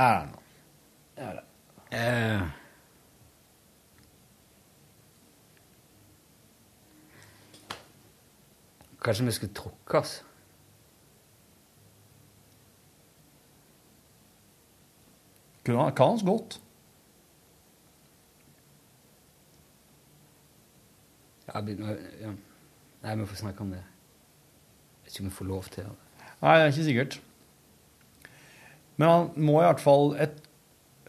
[0.00, 0.43] Erna.
[1.16, 2.42] Eh.
[9.04, 10.24] Kanskje vi skulle trukke oss?
[15.64, 16.60] Kunne han oss godt.
[21.48, 21.60] Ja,
[22.20, 22.32] ja.
[23.04, 23.80] Nei, vi får snakke om det.
[23.80, 25.92] Jeg vet ikke om vi får lov til det.
[26.42, 27.20] Nei, det er ikke sikkert.
[28.96, 30.43] Men han må i hvert fall et,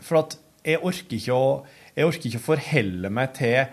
[0.01, 1.65] For at jeg orker ikke å
[1.95, 3.65] jeg orker ikke å forholde meg til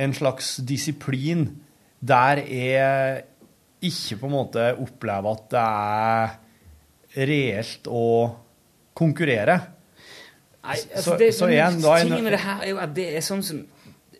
[0.00, 1.42] en slags disiplin
[2.00, 3.24] der jeg
[3.84, 5.64] ikke på en måte opplever at det
[7.20, 8.04] er reelt å
[8.96, 9.58] konkurrere.
[10.64, 13.08] Nei, Så- altså, det, så igjen, da er med det her er jo at det
[13.16, 13.66] er sånn som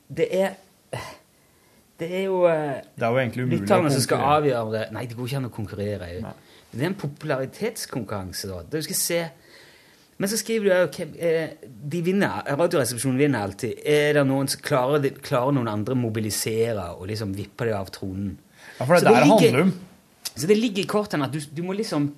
[0.09, 0.55] Det er
[1.99, 3.91] Det er jo Det er jo egentlig umulig å konkurrere.
[3.93, 4.93] som skal avgjøre det.
[4.93, 6.35] Nei, det går ikke an å konkurrere.
[6.73, 8.63] Det er en popularitetskonkurranse, da.
[8.71, 9.21] Du skal se
[10.19, 10.97] Men så skriver du òg
[11.93, 12.43] De vinner.
[12.57, 13.75] Radioresepsjonen vinner alltid.
[13.85, 17.91] Er det noen som klarer, klarer noen andre å mobilisere og liksom vippe det av
[17.93, 18.37] tronen?
[18.79, 19.75] Ja, for det Så er det det ligger- handler om.
[20.37, 22.11] Så det ligger i kortene at du, du må liksom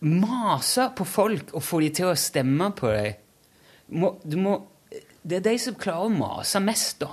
[0.00, 3.18] mase på folk og få de til å stemme på deg.
[4.00, 4.54] Må, du må,
[5.22, 7.10] det er de som klarer å mase mest, da.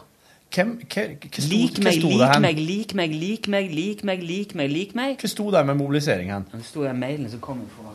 [0.54, 4.54] Hvem, hva, hva sto, Lik meg, lik meg, lik meg, lik meg, lik meg, lik
[4.56, 5.18] meg, lik meg.
[5.20, 6.46] Hva sto det med mobilisering hen?
[6.54, 7.92] Det sto i mailen som kom fra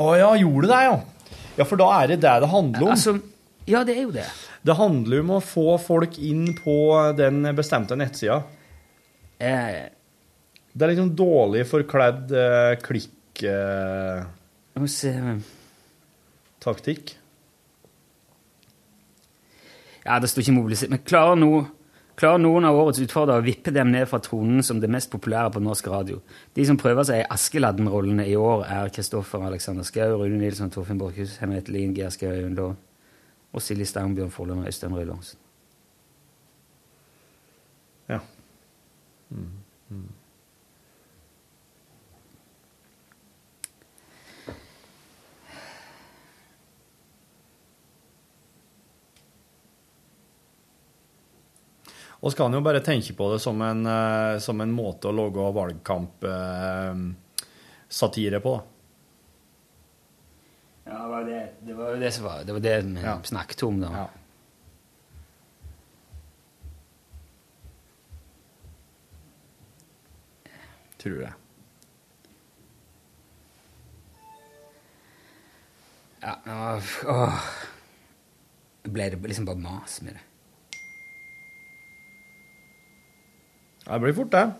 [0.00, 0.96] Å ja, gjorde det, ja.
[1.58, 2.92] Ja, for da er det det det handler om.
[2.94, 3.12] Altså,
[3.68, 4.24] ja, det er jo det.
[4.64, 6.74] Det handler om å få folk inn på
[7.18, 8.42] den bestemte nettsida.
[9.40, 9.88] Eh,
[10.72, 14.26] Det er liksom dårlig forkledd eh, klikk-taktikk.
[14.86, 15.12] se
[20.04, 20.90] Ja, det står ikke mobilisert.
[20.92, 21.66] Men klarer, no,
[22.20, 25.54] klarer noen av årets utfordrere å vippe dem ned fra tronen som det mest populære
[25.54, 26.20] på norsk radio?
[26.56, 31.00] De som prøver seg i Askeladden-rollene i år, er Kristoffer Alexander Schou, Rune Nilsson, Torfinn
[31.00, 32.74] Borchhus, Henriette Lien, Geir Skau Øyundå
[33.50, 35.40] og Silje Stang, Bjørn Forlund og Øystein Røe Lorentzen.
[38.10, 38.20] Ja.
[39.30, 39.59] Mm,
[52.20, 55.12] Og kan en jo bare tenke på det som en, eh, som en måte å
[55.16, 58.52] lage valgkampsatire på.
[58.56, 58.62] da.
[60.90, 63.20] Ja, det var det, det var det som var Det var det vi Ja.
[63.22, 63.88] snakket om, da.
[63.92, 64.08] Ja.
[71.00, 71.32] Tror jeg.
[76.20, 76.34] Ja,
[77.08, 77.44] åh.
[78.82, 80.24] Det ble det liksom bare mas med det.
[83.94, 84.50] Det blir fort, det.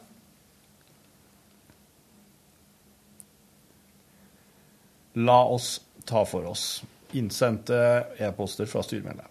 [5.21, 7.77] La oss ta for oss innsendte
[8.23, 9.27] e-poster fra styremedlem.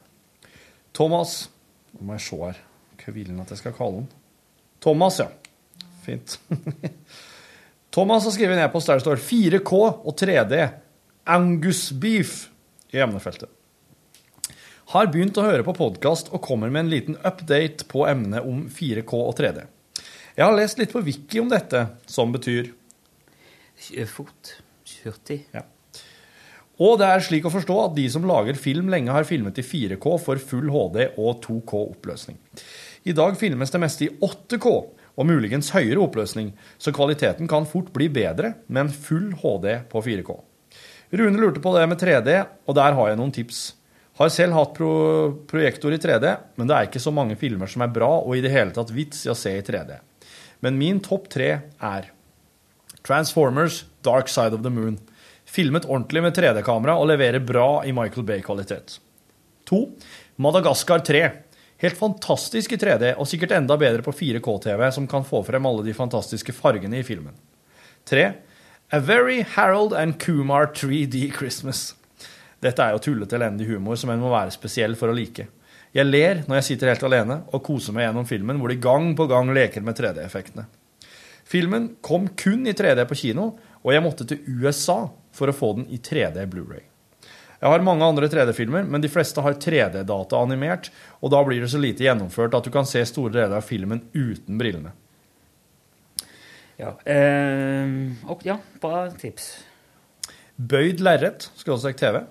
[0.96, 1.50] Thomas
[1.96, 2.58] Nå må jeg se her.
[3.00, 4.10] Hva vil han at jeg skal kalle han?
[4.84, 5.26] Thomas, ja.
[6.04, 6.36] Fint.
[7.96, 10.60] Thomas har skrevet en e-post der det står 4K og 3D
[11.34, 12.36] Angus beef
[12.94, 13.50] i emnefeltet.
[14.94, 18.64] Har begynt å høre på podkast og kommer med en liten update på emnet om
[18.74, 19.66] 4K og 3D.
[20.40, 22.70] Jeg har lest litt på Wiki om dette, som betyr
[24.08, 24.54] fort.
[25.04, 25.42] Hurtig.
[25.52, 25.66] ja.
[26.80, 29.66] Og det er slik å forstå at de som lager film lenge har filmet i
[29.68, 32.40] 4K for full HD og 2K oppløsning.
[33.04, 34.72] I dag filmes det meste i 8K
[35.20, 40.08] og muligens høyere oppløsning, så kvaliteten kan fort bli bedre med en full HD på
[40.08, 40.38] 4K.
[41.20, 43.64] Rune lurte på det med 3D, og der har jeg noen tips.
[44.24, 44.94] Har selv hatt pro
[45.52, 48.46] projektor i 3D, men det er ikke så mange filmer som er bra og i
[48.46, 50.06] det hele tatt vits i å se i 3D.
[50.60, 51.50] Men min topp tre
[51.80, 52.10] er
[53.08, 54.98] Transformers Dark Side of the Moon.
[55.46, 59.00] Filmet ordentlig med 3D-kamera og leverer bra i Michael Bay-kvalitet.
[59.70, 59.80] 2.
[60.36, 61.22] Madagaskar 3.
[61.80, 65.86] Helt fantastisk i 3D, og sikkert enda bedre på 4K-TV, som kan få frem alle
[65.86, 67.38] de fantastiske fargene i filmen.
[68.10, 68.26] 3.
[68.92, 71.94] A Very Harold and Kumar 3D Christmas.
[72.60, 75.48] Dette er jo tullete, elendig humor som en må være spesiell for å like.
[75.96, 79.10] Jeg ler når jeg sitter helt alene og koser meg gjennom filmen, hvor de gang
[79.18, 80.68] på gang leker med 3D-effektene.
[81.50, 85.72] Filmen kom kun i 3D på kino, og jeg måtte til USA for å få
[85.80, 86.84] den i 3D Blu-ray.
[87.60, 91.72] Jeg har mange andre 3D-filmer, men de fleste har 3D-data animert, og da blir det
[91.74, 94.94] så lite gjennomført at du kan se store deler av filmen uten brillene.
[96.80, 97.90] Ja, eh,
[98.30, 99.52] og, ja bra tips.
[100.56, 102.22] Bøyd lerret, skråstrek TV.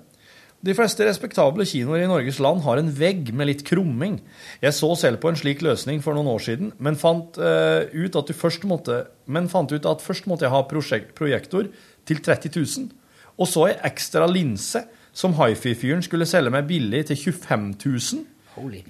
[0.59, 4.16] De fleste respektable kinoer i Norges land har en vegg med litt krumming.
[4.59, 8.18] Jeg så selv på en slik løsning for noen år siden, men fant, uh, ut,
[8.18, 11.70] at du først måtte, men fant ut at først måtte jeg ha prosjekt, projektor
[12.11, 12.90] til 30 000,
[13.38, 14.82] og så ei ekstra linse
[15.14, 18.26] som hifi-fyren skulle selge meg billig til 25 000.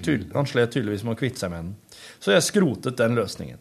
[0.01, 1.75] Tydel- Han slet tydeligvis med å kvitte seg med den.
[2.17, 3.61] Så jeg skrotet den løsningen.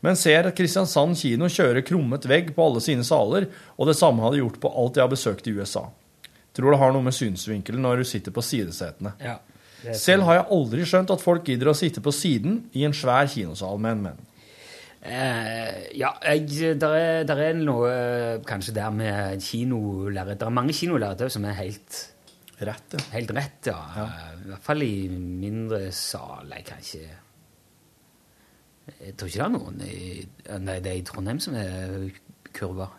[0.00, 4.22] Men ser at Kristiansand kino kjører krummet vegg på alle sine saler, og det samme
[4.22, 5.88] hadde gjort på alt jeg har besøkt i USA.
[6.58, 9.14] Tror det har noe med synsvinkelen når du sitter på sidesetene.
[9.22, 9.38] Ja,
[9.94, 13.30] Selv har jeg aldri skjønt at folk gidder å sitte på siden i en svær
[13.30, 14.24] kinosal med en menn.
[14.98, 20.40] Eh, ja, jeg, der, er, der er noe eh, kanskje der med kinolerret.
[20.40, 22.00] Det er mange kinolerret som er helt
[22.58, 23.02] Rett, ja.
[23.12, 23.76] Helt rett, ja.
[24.34, 27.04] I hvert fall i mindre saler, kanskje.
[28.98, 29.98] Jeg tror ikke det er noen i,
[30.64, 32.08] nei, det er i Trondheim som er
[32.56, 32.96] kurver.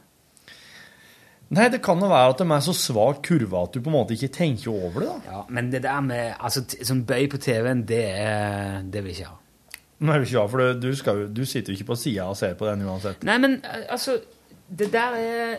[1.49, 3.95] Nei, det kan jo være at de er så svakt kurva at du på en
[3.95, 5.07] måte ikke tenker over det.
[5.09, 5.31] da.
[5.33, 9.23] Ja, men det der med altså, sånn bøy på TV-en, det, er- det vil jeg
[9.23, 9.37] ikke ha.
[9.99, 12.37] Nei, ikke, ja, for du, du, skal, jo- du sitter jo ikke på sida og
[12.37, 13.23] ser på den uansett.
[13.27, 13.57] Nei, men
[13.89, 14.19] altså
[14.69, 15.57] Det der er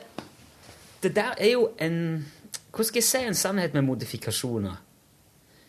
[1.03, 2.25] Det der er jo en
[2.71, 4.77] Hvordan skal jeg si en sannhet med modifikasjoner?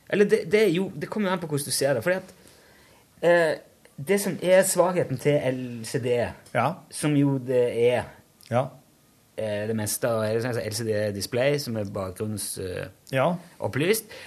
[0.10, 2.04] Eller det, det er jo Det kommer jo an på hvordan du ser det.
[2.04, 2.34] Fordi at
[3.24, 3.56] eh,
[4.08, 6.08] Det som er svakheten til LCD,
[6.54, 6.68] Ja.
[6.92, 8.04] som jo det er
[8.52, 8.68] Ja.
[9.38, 13.38] Eh, det meste av LCD-display, som er bakgrunnsopplyst, Ja.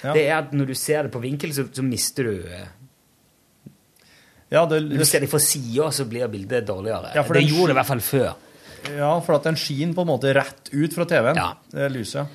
[0.03, 0.13] Ja.
[0.15, 2.67] det er at når du ser det på vinkel, så, så mister du eh,
[4.51, 7.11] Ja, det, Når du ser det fra sida, så blir bildet dårligere.
[7.17, 8.35] Ja, det den gjorde det i hvert fall før.
[8.97, 11.41] ja, for at den skinner på en måte rett ut fra TV-en.
[11.73, 12.27] Det lyset.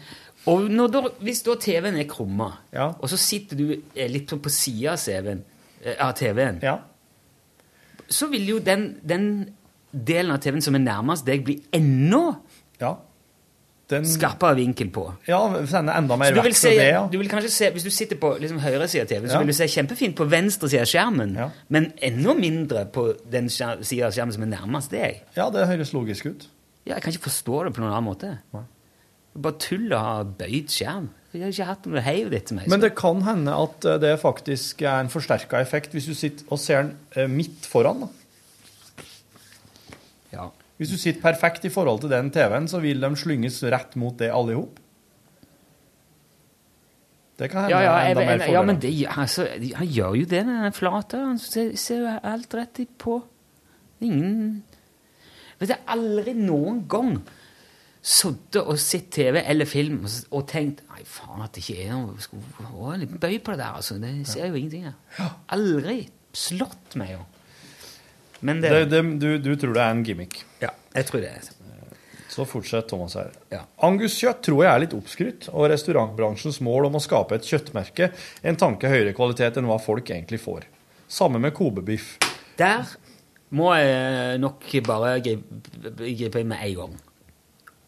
[0.50, 2.90] Og da, hvis da TV-en er krumma, Ja.
[3.00, 5.08] og så sitter du eh, litt på sida av
[5.84, 6.60] eh, TV-en,
[8.10, 9.54] så vil jo den, den
[9.94, 12.40] delen av TV-en som er nærmest deg, bli enda
[12.82, 12.96] ja.
[13.90, 15.08] Den, skarpere vinkel på.
[15.26, 17.08] ja, sender enda mer vekt se, det, ja.
[17.10, 19.40] du vil kanskje se, Hvis du sitter på liksom, høyre side av TV-en, så Ja.
[19.40, 21.48] vil du se kjempefint på venstre side av skjermen, Ja.
[21.70, 25.24] men enda mindre på den sida av skjermen som er nærmest deg.
[25.36, 26.46] Ja, det høres logisk ut.
[26.86, 28.38] Ja, jeg kan ikke forstå det på noen annen måte.
[28.54, 28.62] Nei.
[29.40, 31.10] Bare tull å ha bøyd skjerm.
[31.34, 32.68] Jeg har ikke hatt noe heiv til meg.
[32.68, 36.46] Men det kan hende at eh, det faktisk er en forsterka effekt hvis du sitter
[36.50, 38.02] og ser den eh, midt foran.
[38.06, 38.08] da.
[40.34, 40.50] ja.
[40.80, 44.16] Hvis du sitter perfekt i forhold til den TV-en, så vil de slynges rett mot
[44.20, 44.80] det alle i hop.
[47.40, 48.54] Det kan hende Ja, ja, jeg, enda mer fordeler.
[48.54, 51.20] ja, men det, altså, han gjør jo det, den flate.
[51.24, 53.20] Han ser, ser jo alt rett på.
[54.02, 54.64] Ingen
[55.60, 57.18] Vet du, aldri noen gang
[58.00, 62.24] sittet og sett TV eller film og, tenkt Nei, faen, at det ikke er noe
[62.24, 63.98] skulle en liten bøy på det der, altså.
[64.00, 65.34] Det ser jo ingenting her.
[65.52, 65.98] Aldri
[66.32, 67.26] slått meg, jo.
[68.46, 70.44] Men det, Det, det, du, du tror det er en gimmick.
[70.64, 71.34] Ja, jeg tror det.
[71.36, 71.60] er
[72.30, 73.32] Så fortsett Thomas her.
[73.52, 73.64] Ja.
[73.84, 78.12] Angus-kjøtt tror jeg er litt oppskrytt, og restaurantbransjens mål om å skape et kjøttmerke
[78.46, 80.68] en tanke høyere kvalitet enn hva folk egentlig får.
[81.10, 82.18] Samme med kobebiff.
[82.60, 82.86] Der
[83.50, 86.96] må jeg nok bare gripe, inn med en gang.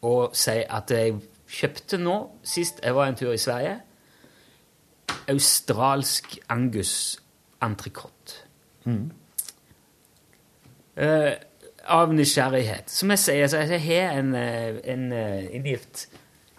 [0.10, 1.20] Og si at jeg
[1.52, 3.78] kjøpte nå, sist jeg var en tur i Sverige,
[5.30, 7.20] australsk angus
[7.62, 8.42] entrecôte.
[10.96, 11.34] Eh,
[11.92, 12.92] av nysgjerrighet.
[12.92, 16.08] Som jeg sier, så jeg har en, en, en gift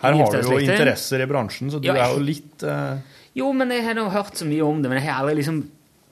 [0.02, 2.98] Her har du jo interesser i bransjen, så du Ja, er jo litt uh...
[3.38, 5.58] Jo, men jeg har nå hørt så mye om det, men jeg har aldri liksom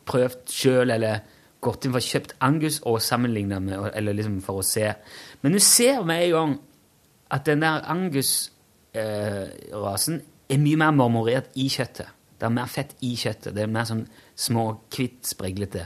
[0.08, 1.14] prøvd sjøl eller
[1.60, 4.86] gått inn for kjøpt Angus og sammenligna med Eller liksom for å se.
[5.42, 6.52] Men du ser med en gang
[7.30, 8.96] at den der Angus-rasen
[10.50, 12.08] er mye mer marmorert i kjøttet.
[12.40, 13.54] Det er mer fett i kjøttet.
[13.54, 14.06] Det er mer sånn
[14.40, 15.82] små, hvitt, spreglete.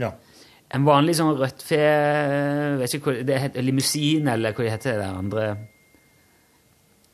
[0.00, 0.10] Ja.
[0.74, 1.82] En vanlig sånn rødt fe
[2.80, 5.46] Vet ikke hva det heter, Limousin, eller hva det heter det andre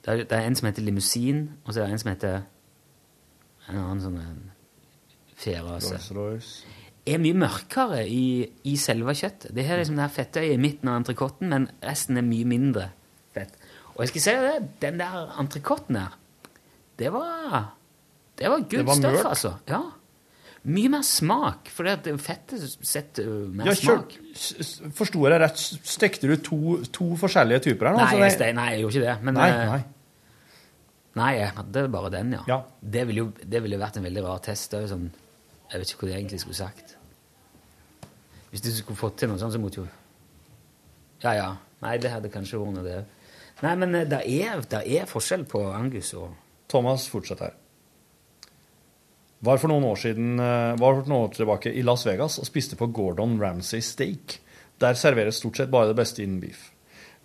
[0.00, 2.36] det er, det er en som heter limousin, og så er det en som heter
[3.68, 4.20] en annen sånn
[5.40, 5.96] ferase.
[5.96, 6.78] Rolls-Royce.
[7.11, 9.50] er mye mørkere i, i selve kjøttet.
[9.56, 12.48] Det her er liksom det her fettøyet i midten av entrecôten, men resten er mye
[12.48, 12.88] mindre
[13.36, 13.56] fett.
[13.94, 16.16] Og jeg skal si det, den der entrecôten her,
[17.00, 17.74] det var
[18.40, 19.54] Det var good Det var stuff, altså.
[19.68, 19.80] Ja.
[20.68, 21.88] Mye mer smak, for
[22.20, 24.12] fettet setter mer Ja, smak.
[24.96, 25.62] Forsto jeg rett?
[25.88, 26.58] Stekte du to,
[26.92, 28.02] to forskjellige typer her nå?
[28.04, 29.14] Nei, jeg, nei, jeg gjorde ikke det.
[29.24, 29.80] Men, nei, eh, nei.
[31.20, 32.42] Nei, jeg hadde bare den, ja.
[32.50, 32.58] Ja.
[32.80, 34.76] Det ville jo det ville vært en veldig rar test.
[34.76, 35.08] Det sånn,
[35.72, 36.94] jeg vet ikke hva jeg egentlig skulle sagt.
[38.50, 39.88] Hvis du skulle fått til noe sånt, så måtte jo
[41.24, 41.48] Ja, ja.
[41.80, 43.00] Nei, det hadde kanskje vært noe, det
[43.64, 46.36] Nei, men eh, det er, det er forskjell på Angus og
[46.70, 47.59] Thomas, fortsetter her.
[49.41, 52.49] Var for noen år siden eh, var for noen år tilbake i Las Vegas og
[52.49, 54.36] spiste på Gordon Ramsay Steak.
[54.80, 56.66] Der serveres stort sett bare det beste innen beef.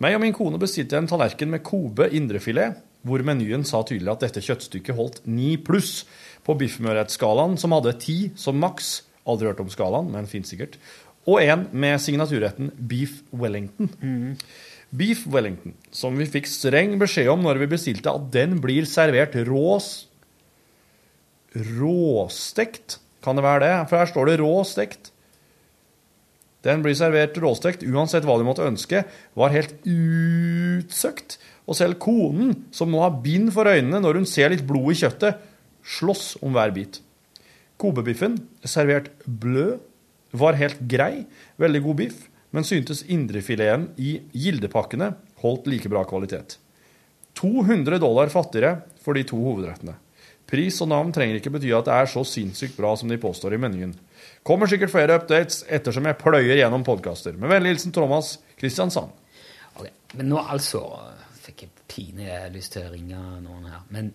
[0.00, 4.24] Meg og min kone bestilte en tallerken med Kobe indrefilet, hvor menyen sa tydelig at
[4.26, 6.06] dette kjøttstykket holdt 9 pluss
[6.44, 8.90] på biffmørhetsskalaen, som hadde 10 som maks.
[9.28, 10.76] Aldri hørt om skalaen, men fint sikkert.
[11.26, 14.36] Og en med signaturretten Beef Wellington.
[14.96, 19.34] Beef Wellington, som vi fikk streng beskjed om når vi bestilte, at den blir servert
[19.48, 20.05] rås
[21.76, 22.98] råstekt.
[23.24, 23.74] Kan det være det?
[23.90, 25.10] For her står det råstekt.
[26.66, 29.04] Den blir servert råstekt uansett hva du måtte ønske,
[29.38, 31.38] var helt utsøkt.
[31.66, 34.98] Og selv konen, som nå har bind for øynene når hun ser litt blod i
[35.02, 35.42] kjøttet,
[35.86, 37.00] slåss om hver bit.
[37.78, 39.76] Kobebiffen, servert blø,
[40.36, 41.26] var helt grei,
[41.60, 46.56] veldig god biff, men syntes indrefileten i gildepakkene holdt like bra kvalitet.
[47.36, 49.96] 200 dollar fattigere for de to hovedrettene.
[50.46, 53.56] Pris og navn trenger ikke bety at det er så sinnssykt bra som de påstår
[53.56, 53.96] i menyen.
[54.46, 57.34] Kommer sikkert flere updates ettersom jeg pløyer gjennom podkaster.
[57.34, 59.10] Med vennlig hilsen Thomas Kristiansand.
[59.74, 60.84] Okay, Men nå altså
[61.42, 63.82] fikk jeg pine lyst til å ringe noen her.
[63.90, 64.12] Men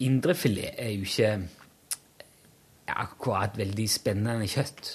[0.00, 1.34] indrefilet er jo ikke
[2.96, 4.90] akkurat veldig spennende kjøtt.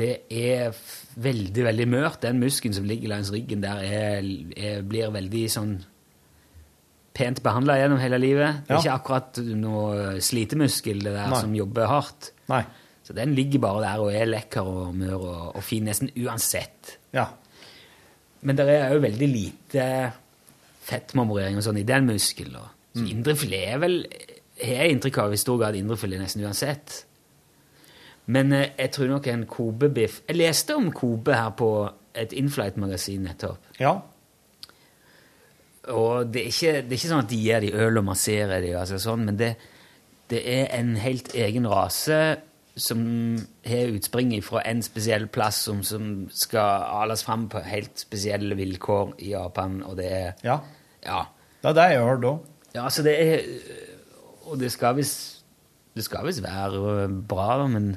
[0.00, 0.76] Det er
[1.20, 2.22] veldig, veldig mørt.
[2.22, 5.74] Den muskelen som ligger langs ryggen der, er, er, blir veldig sånn
[7.16, 8.62] pent behandla gjennom hele livet.
[8.66, 11.40] Det er ikke akkurat noe slitemuskel det der Nei.
[11.42, 12.30] som jobber hardt.
[12.52, 12.62] Nei.
[13.06, 16.96] Så den ligger bare der og er lekker og mør og, og fin nesten uansett.
[17.16, 17.26] Ja.
[18.46, 19.86] Men det er jo veldig lite
[20.86, 22.60] fettmarmorering og sånn i den muskelen.
[22.94, 23.96] Så Så indrefilet er vel
[24.60, 27.04] har inntrykk av i stor grad indrefilet nesten uansett.
[28.30, 31.70] Men eh, jeg tror nok en Kobe-biff Jeg leste om Kobe her på
[32.14, 33.58] et Inflight-magasin nettopp.
[33.80, 33.94] Ja.
[35.88, 38.60] Og det er, ikke, det er ikke sånn at de gir de øl og masserer
[38.60, 39.54] dem, altså sånn, men det,
[40.28, 42.18] det er en helt egen rase
[42.80, 43.00] som
[43.66, 49.16] har utspring fra en spesiell plass som, som skal ales fram på helt spesielle vilkår
[49.24, 50.60] i Japan, og det er Ja.
[51.04, 51.22] Ja,
[51.62, 52.38] Det er det jeg har hørt òg.
[52.74, 53.40] ja så det er
[54.46, 57.96] Og det skal visst være bra, men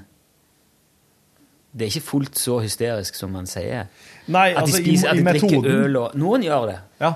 [1.73, 3.87] det er ikke fullt så hysterisk som man sier.
[4.29, 6.79] Nei, At de, altså i, at de drikker øl og Noen gjør det.
[7.01, 7.13] Ja.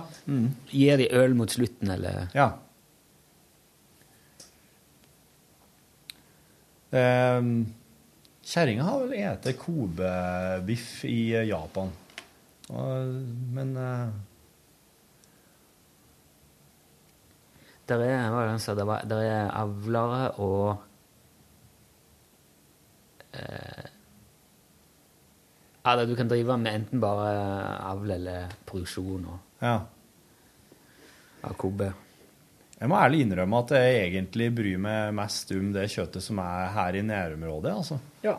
[0.74, 2.50] Gir de øl mot slutten, eller ja.
[6.88, 7.68] Um,
[8.48, 11.92] Kjerringa har vel spist Kobe-biff i eh, Japan.
[12.72, 13.14] Og,
[13.54, 14.08] men uh...
[17.88, 20.82] Der er, hva det han sa, der, er avlere og
[23.32, 23.86] eh,
[25.88, 27.30] Ja, det du kan drive med enten bare
[27.88, 29.78] avl eller produksjon og, ja.
[31.48, 31.94] av kobber.
[32.78, 36.74] Jeg må ærlig innrømme at jeg egentlig bryr meg mest om det kjøttet som er
[36.76, 37.72] her i nærområdet.
[37.72, 38.02] altså.
[38.26, 38.36] Ja.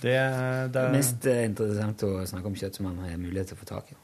[0.00, 3.52] Det, Det det er mest eh, interessant å snakke om kjøtt som man har mulighet
[3.52, 3.98] til å få tak i.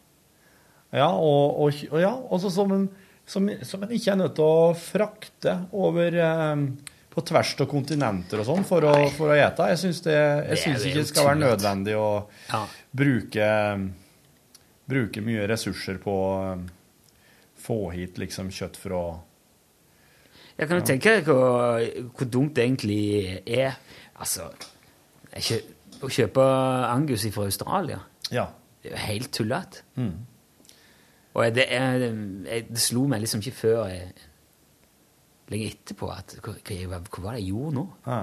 [1.00, 2.84] Ja, og, og, og ja, også som en,
[3.24, 6.66] som, som en ikke er nødt til å frakte over eh,
[7.16, 9.66] på tvers av kontinenter og sånn for, å- for å ete.
[9.72, 12.10] Jeg syns jeg ikke det skal være nødvendig å
[12.52, 12.66] Ja.
[12.94, 13.46] bruke,
[14.88, 16.34] bruke mye ressurser på å
[17.66, 19.00] få hit liksom kjøtt fra
[20.58, 21.80] Jeg kan jo tenke deg hvor,
[22.16, 23.74] hvor dumt det egentlig er.
[24.20, 24.46] Altså,
[25.34, 25.58] jeg kjø,
[26.06, 26.46] å kjøpe
[26.92, 27.98] Angus fra Australia
[28.30, 28.46] Ja.
[28.82, 29.82] Det er jo helt tullete.
[29.96, 30.14] Mm.
[31.34, 31.98] Og det, er,
[32.46, 34.12] jeg, det slo meg liksom ikke før jeg
[35.52, 37.86] lenge etterpå at hva, hva, hva var det jeg gjorde nå?
[38.06, 38.20] ja.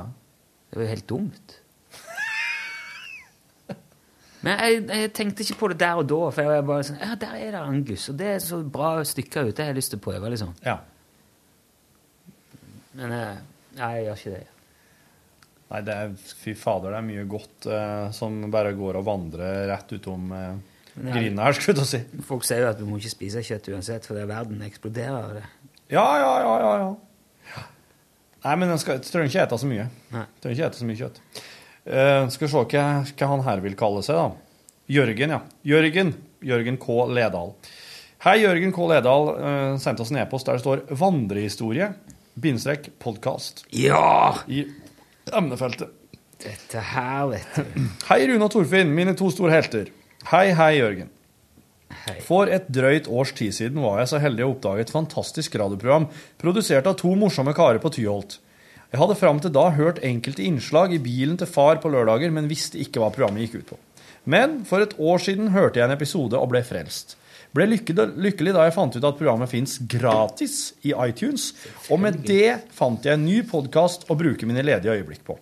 [0.74, 1.52] Det var jo helt dumt.
[4.44, 6.98] Men jeg, jeg tenkte ikke på det der og da, for jeg var bare sånn
[7.00, 9.78] Ja, der er det Angus, og det er så bra stykker ut, det har jeg
[9.78, 10.52] lyst til å prøve, liksom.
[10.66, 10.80] ja.
[12.98, 13.38] Men eh,
[13.78, 14.42] nei, jeg gjør ikke det.
[15.70, 16.12] Nei, det er,
[16.44, 20.52] fy fader, det er mye godt eh, som bare går og vandrer rett utom eh,
[21.00, 22.04] Men her, skulle du si.
[22.28, 25.18] Folk sier jo at du må ikke spise kjøtt uansett, for det er verden eksploderer
[25.24, 25.48] av det.
[25.94, 26.92] Ja, ja, ja, ja, ja.
[28.44, 29.86] Nei, men den skal, trenger ikke ete så mye.
[30.14, 30.26] Nei.
[30.44, 31.22] Trenger ikke ete så mye kjøtt.
[31.84, 34.70] Uh, skal vi se hva, hva han her vil kalle seg, da.
[34.92, 35.40] Jørgen, ja.
[35.68, 36.14] Jørgen.
[36.44, 36.98] Jørgen K.
[37.16, 37.54] Ledal.
[38.26, 38.82] Hei, Jørgen K.
[38.92, 41.94] Ledal uh, sendte oss en e-post der det står 'vandrehistorie',
[42.36, 44.36] bindestrek, podkast, Ja!
[44.48, 44.66] i
[45.32, 45.92] emnefeltet.
[46.44, 47.84] Dette her, vet du.
[48.10, 49.92] Hei, Rune og Torfinn, mine to store helter.
[50.34, 51.12] Hei, hei, Jørgen.
[52.06, 52.18] Hei.
[52.26, 56.10] For et drøyt års tid siden var jeg så heldig å oppdage et fantastisk radioprogram
[56.42, 58.40] produsert av to morsomme karer på Tyholt.
[58.94, 62.50] Jeg hadde fram til da hørt enkelte innslag i bilen til far på lørdager, men
[62.52, 63.80] visste ikke hva programmet gikk ut på.
[64.30, 67.18] Men for et år siden hørte jeg en episode og ble frelst.
[67.54, 71.52] Ble lykkelig, da jeg fant ut at programmet fins gratis i iTunes,
[71.90, 75.38] og med det fant jeg en ny podkast å bruke mine ledige øyeblikk på.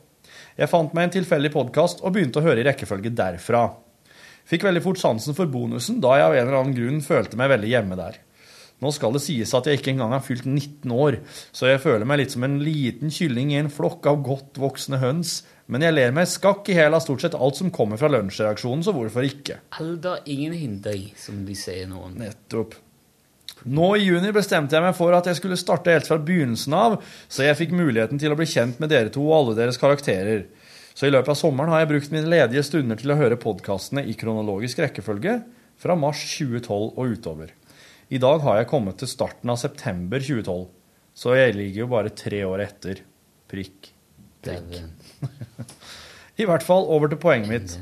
[0.59, 3.69] Jeg fant meg en tilfeldig podkast og begynte å høre i rekkefølge derfra.
[4.51, 7.53] Fikk veldig fort sansen for bonusen, da jeg av en eller annen grunn følte meg
[7.53, 8.19] veldig hjemme der.
[8.81, 11.19] Nå skal det sies at jeg ikke engang har fylt 19 år,
[11.53, 14.97] så jeg føler meg litt som en liten kylling i en flokk av godt voksne
[14.99, 15.41] høns,
[15.71, 18.81] men jeg ler meg skakk i hæl av stort sett alt som kommer fra lunsjreaksjonen,
[18.83, 19.61] så hvorfor ikke?
[19.79, 22.17] Alder, ingen hinder, som de sier noen.
[22.19, 22.75] Nettopp.
[23.69, 26.97] Nå i juni bestemte jeg meg for at jeg skulle starte helt fra begynnelsen av,
[27.29, 30.47] så jeg fikk muligheten til å bli kjent med dere to og alle deres karakterer.
[30.93, 34.03] Så i løpet av sommeren har jeg brukt mine ledige stunder til å høre podkastene
[34.07, 35.37] i kronologisk rekkefølge
[35.81, 37.53] fra mars 2012 og utover.
[38.11, 40.65] I dag har jeg kommet til starten av september 2012,
[41.15, 43.03] så jeg ligger jo bare tre år etter.
[43.51, 43.91] Prikk.
[44.43, 44.81] Prikk.
[46.41, 47.77] I hvert fall over til poenget mitt.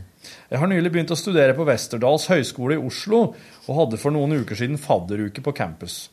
[0.50, 3.22] Jeg har nylig begynt å studere på Westerdals høgskole i Oslo,
[3.66, 6.10] og hadde for noen uker siden fadderuke på campus.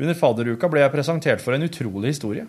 [0.00, 2.46] Under fadderuka ble jeg presentert for en utrolig historie.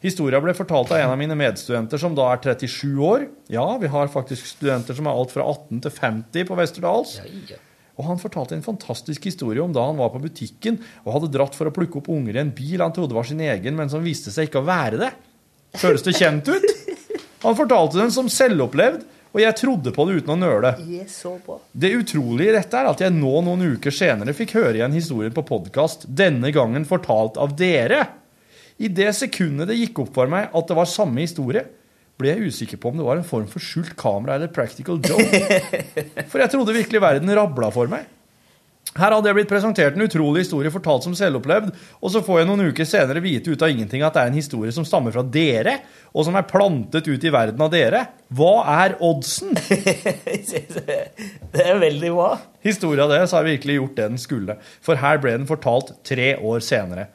[0.00, 3.26] Historia ble fortalt av en av mine medstudenter som da er 37 år.
[3.52, 7.18] Ja, vi har faktisk studenter som er alt fra 18 til 50 på Westerdals.
[8.00, 11.58] Og han fortalte en fantastisk historie om da han var på butikken og hadde dratt
[11.58, 14.00] for å plukke opp unger i en bil han trodde var sin egen, men som
[14.00, 15.10] viste seg ikke å være det.
[15.82, 16.70] Høres det kjent ut?
[17.44, 20.72] Han fortalte den som selvopplevd, og jeg trodde på det uten å nøle.
[21.72, 25.36] Det utrolige i dette er at jeg nå noen uker senere fikk høre igjen historien
[25.36, 28.02] på podkast, denne gangen fortalt av dere.
[28.80, 31.66] I det sekundet det gikk opp for meg at det var samme historie,
[32.20, 35.40] ble jeg usikker på om det var en form for skjult kamera eller practical joke.
[36.30, 38.08] For jeg trodde virkelig verden rabla for meg.
[38.90, 41.68] Her hadde jeg blitt presentert en utrolig historie fortalt som selvopplevd,
[42.02, 44.38] og så får jeg noen uker senere vite ut av ingenting at det er en
[44.40, 45.76] historie som stammer fra dere,
[46.10, 48.02] og som er plantet ut i verden av dere.
[48.34, 49.54] Hva er oddsen?
[51.50, 52.32] Det er veldig bra.
[52.66, 56.62] Historia deres har virkelig gjort det den skulle, for her ble den fortalt tre år
[56.64, 57.08] senere.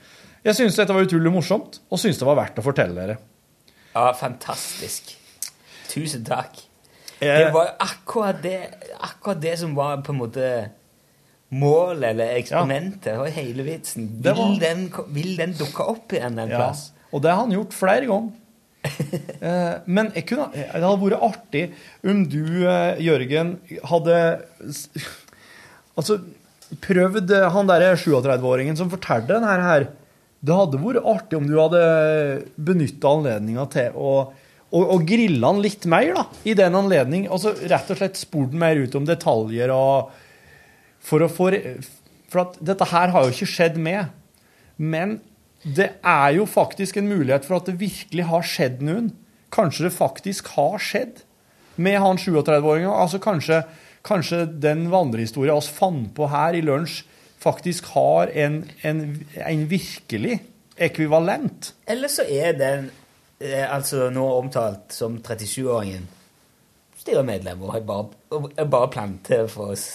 [0.46, 3.18] Jeg syns dette var utrolig morsomt, og syns det var verdt å fortelle dere.
[3.96, 5.16] Ja, fantastisk.
[5.90, 6.60] Tusen takk.
[7.22, 8.58] Eh, Det var akkurat det,
[9.00, 10.50] akkurat det som var på en måte
[11.56, 13.14] målet eller eksperimentet.
[13.16, 14.10] og var hele vitsen.
[14.22, 16.92] Vil, var- den, vil den dukke opp igjen en Ja, plass?
[17.14, 18.32] og det har han gjort flere ganger.
[19.46, 21.64] Eh, Men jeg kunne, det hadde vært artig
[22.06, 24.16] om du, eh, Jørgen, hadde
[25.98, 26.18] altså,
[26.82, 29.88] prøvd eh, han derre 37-åringen som fortalte den her, her.
[30.40, 31.84] Det hadde vært artig om du hadde
[32.58, 34.16] benytta anledninga til å
[34.76, 37.28] og, og grille han litt mer, da, i den anledning.
[37.32, 40.14] Altså rett og slett spurt han mer ut om detaljer og
[41.06, 41.52] For å få
[42.32, 44.10] For at dette her har jo ikke skjedd med.
[44.76, 45.20] Men
[45.64, 49.14] det er jo faktisk en mulighet for at det virkelig har skjedd noen.
[49.54, 51.22] Kanskje det faktisk har skjedd
[51.78, 52.92] med han 37-åringen.
[52.92, 53.62] Altså kanskje,
[54.06, 57.04] kanskje den vandrehistoria oss fant på her i lunsj,
[57.46, 59.02] faktisk har en, en,
[59.46, 60.40] en virkelig
[60.76, 61.72] ekvivalent.
[61.88, 62.90] Eller så er den
[63.40, 66.10] eh, altså nå omtalt som 37-åringen
[67.06, 69.86] styremedlem og bare, bare planter for oss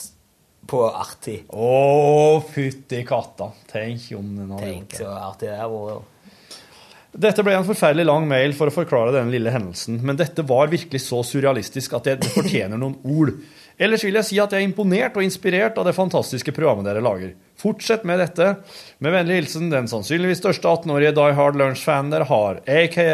[0.71, 1.41] på artig.
[1.51, 3.51] Å, fytti katta.
[3.71, 5.03] Tenk om den hadde gjort Tenk det.
[5.03, 6.17] så artig det er vært.
[7.11, 10.71] Dette ble en forferdelig lang mail for å forklare denne lille hendelsen, men dette var
[10.71, 13.33] virkelig så surrealistisk at det det fortjener noen ord.
[13.81, 17.01] Ellers vil jeg si at jeg er imponert og inspirert av det fantastiske programmet dere
[17.01, 17.31] lager.
[17.61, 18.51] Fortsett med dette.
[19.01, 23.07] Med vennlig hilsen den sannsynligvis største 18-årige Die Hard Lunch-fan dere har, aka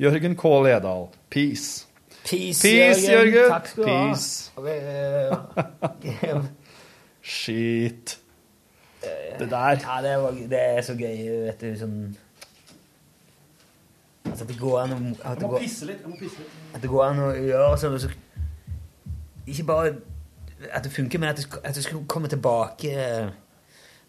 [0.00, 0.52] Jørgen K.
[0.64, 1.10] Ledal.
[1.28, 1.84] Peace.
[2.24, 3.50] Peace, Peace, Jørgen.
[3.52, 3.96] Takk skal du ha.
[4.08, 4.50] Peace.
[6.00, 6.48] Peace.
[7.24, 8.18] Shit.
[9.38, 9.76] Det der.
[9.84, 11.20] Ja, det, var, det er så gøy,
[11.50, 11.98] vet du, sånn
[14.24, 16.00] Altså, at det går an å Jeg må pisse litt.
[16.00, 16.52] Jeg må pisse litt.
[16.72, 18.08] at det går an å gjøre sånn og så
[19.52, 19.90] Ikke bare
[20.72, 22.92] at det funker, men at det, at skulle komme tilbake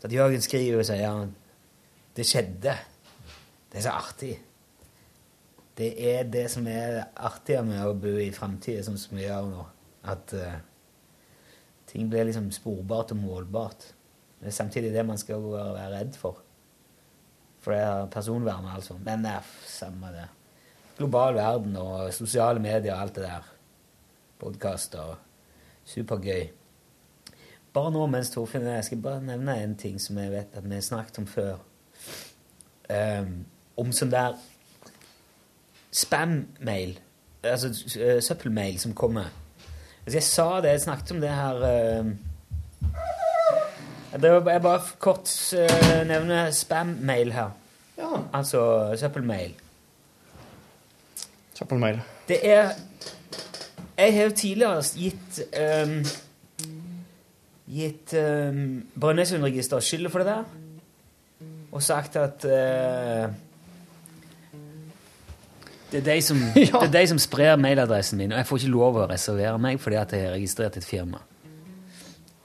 [0.04, 1.28] At Jørgen skriver og sier
[2.16, 2.76] det skjedde.
[3.72, 4.36] Det er så artig.
[5.76, 9.50] Det er det som er artigere med å bo i framtida, sånn som vi gjør
[9.50, 9.66] nå.
[10.14, 10.54] At uh,
[11.90, 13.90] ting blir liksom sporbart og målbart.
[14.40, 16.40] Det er samtidig det man skal være redd for.
[17.66, 18.96] For det er personvernet, altså.
[19.02, 20.30] Men det er samme det.
[20.96, 23.52] Global verden og sosiale medier og alt det der.
[24.40, 25.16] podkaster.
[25.86, 26.48] Supergøy.
[27.74, 30.74] Bare nå mens Torfinn Jeg skal bare nevne en ting som jeg vet at vi
[30.74, 31.58] har snakket om før.
[32.90, 33.46] Um,
[33.78, 34.38] om sånn der
[35.92, 36.96] spam-mail.
[37.44, 39.28] Altså uh, søppelmail som kommer.
[40.06, 41.62] Altså, jeg sa det, jeg snakket om det her
[44.16, 47.52] det var, Jeg bare kort uh, nevner spam-mail her.
[47.98, 48.10] Ja.
[48.34, 48.62] Altså
[49.00, 49.56] søppelmail.
[51.54, 52.02] Søppelmail.
[52.28, 52.70] Det er
[53.98, 56.00] Jeg har jo tidligere gitt um,
[57.66, 60.44] Gitt um, Brønnøysundregisteret skylda for det der.
[61.72, 63.32] Og sagt at uh,
[65.92, 68.74] det, er de som, det er de som sprer mailadressen min, og jeg får ikke
[68.76, 71.24] lov å reservere meg fordi at jeg har registrert et firma.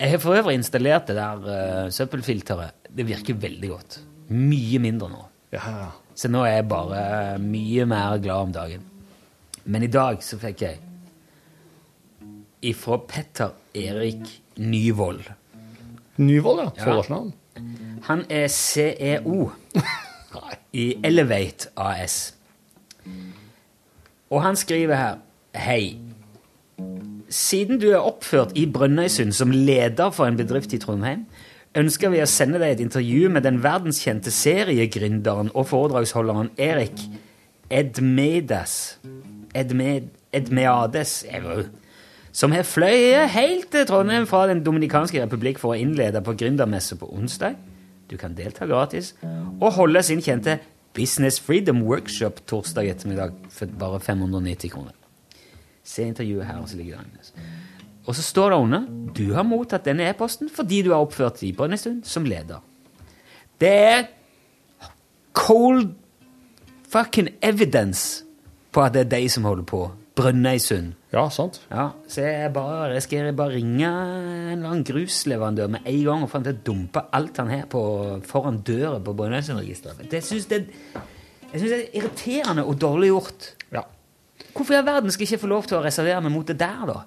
[0.00, 2.86] Jeg har for øvrig installert det der uh, søppelfilteret.
[2.88, 3.98] Det virker veldig godt.
[4.32, 5.26] Mye mindre nå.
[5.52, 5.90] Ja.
[6.14, 7.02] Så nå er jeg bare
[7.42, 8.86] mye mer glad om dagen.
[9.64, 10.80] Men i dag så fikk jeg
[12.62, 15.22] ifra Petter Erik Nyvold.
[16.16, 16.70] Nyvold, ja.
[16.76, 16.84] Ja.
[16.84, 17.32] Foldersnavn.
[18.02, 19.50] Han er CEO
[20.72, 22.34] i Elevate AS.
[24.30, 25.16] Og han skriver her
[25.54, 25.98] Hei.
[27.30, 31.26] Siden du er oppført i Brønnøysund som leder for en bedrift i Trondheim,
[31.78, 37.02] ønsker vi å sende deg et intervju med den verdenskjente seriegründeren og foredragsholderen Erik
[37.70, 38.98] Edmedas
[39.54, 41.42] Edmed, Edmeades jeg
[42.32, 46.98] som har fløyet helt til Trondheim fra Den dominikanske republikk for å innlede på gründermesse
[46.98, 47.56] på onsdag.
[48.10, 49.14] Du kan delta gratis
[49.60, 50.58] og holde sin kjente
[50.94, 54.94] Business Freedom Workshop torsdag ettermiddag for bare 590 kroner.
[55.84, 57.32] Se intervjuet her, så ligger det Agnes.
[58.06, 61.60] Og så står det under du har mottatt denne e-posten fordi du har oppført deg
[61.60, 62.62] en stund som leder.
[63.60, 64.06] Det er
[65.32, 65.92] cold
[66.90, 68.24] fucking evidence
[68.72, 69.82] på at det er de som holder på.
[70.18, 70.92] Brønnøysund.
[71.14, 71.60] Ja, sant.
[71.70, 76.24] Ja, så jeg, bare, jeg skal bare ringe en eller annen grusleverandør med en gang
[76.26, 77.82] og få han til å dumpe alt han har på,
[78.26, 80.04] foran døra på Brønnøysundregisteret.
[80.10, 80.64] Det synes det,
[81.52, 83.50] jeg synes det er irriterende og dårlig gjort.
[83.74, 83.84] Ja.
[84.50, 86.58] Hvorfor i all verden skal jeg ikke få lov til å reservere meg mot det
[86.60, 87.00] der, da?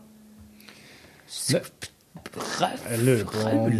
[2.33, 3.73] Jeg lurer på om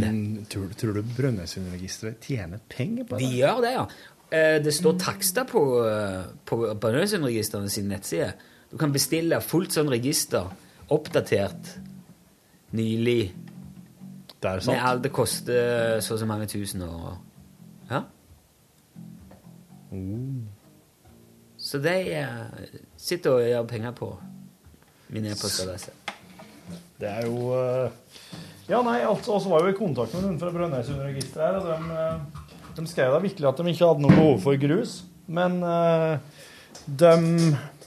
[0.52, 3.26] Tror, tror du Brønnøysundregisteret tjener penger på det?
[3.28, 3.86] De gjør det, ja.
[4.34, 8.34] Eh, Det står takster på, eh, på Brønnøysundregistrene sin nettside.
[8.74, 10.48] Du kan bestille fullt sånn register,
[10.90, 11.76] oppdatert,
[12.74, 13.30] nylig.
[14.42, 17.20] Det er Med alt det koster så og så mange tusen år.
[17.92, 18.02] Ja.
[21.58, 24.10] Så de eh, sitter og gjør penger på
[25.14, 25.94] min e-postadresse.
[26.98, 27.92] Det er jo eh,
[28.72, 32.02] Ja, nei, altså, også var jo i kontakt med noen fra Brønnøysundregisteret her, og de,
[32.02, 36.18] eh, de skrev da virkelig at de ikke hadde noe behov for grus, men eh,
[36.88, 37.14] de,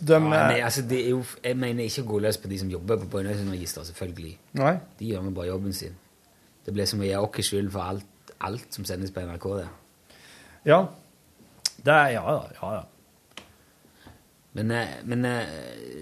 [0.00, 0.18] de Ja,
[0.48, 3.06] nei, altså, det jo, jeg mener ikke å gå løs på de som jobber på
[3.14, 4.34] Brønnøysundregisteret, selvfølgelig.
[4.60, 4.74] Nei.
[4.98, 5.94] De gjør bare jobben sin.
[6.66, 9.46] Det blir som å gi oss skyld for alt, alt som sendes på NRK.
[9.60, 9.68] det.
[10.66, 10.86] Ja.
[11.84, 12.72] Det er Ja, ja.
[12.74, 12.82] ja.
[14.56, 15.46] Men, eh, men eh,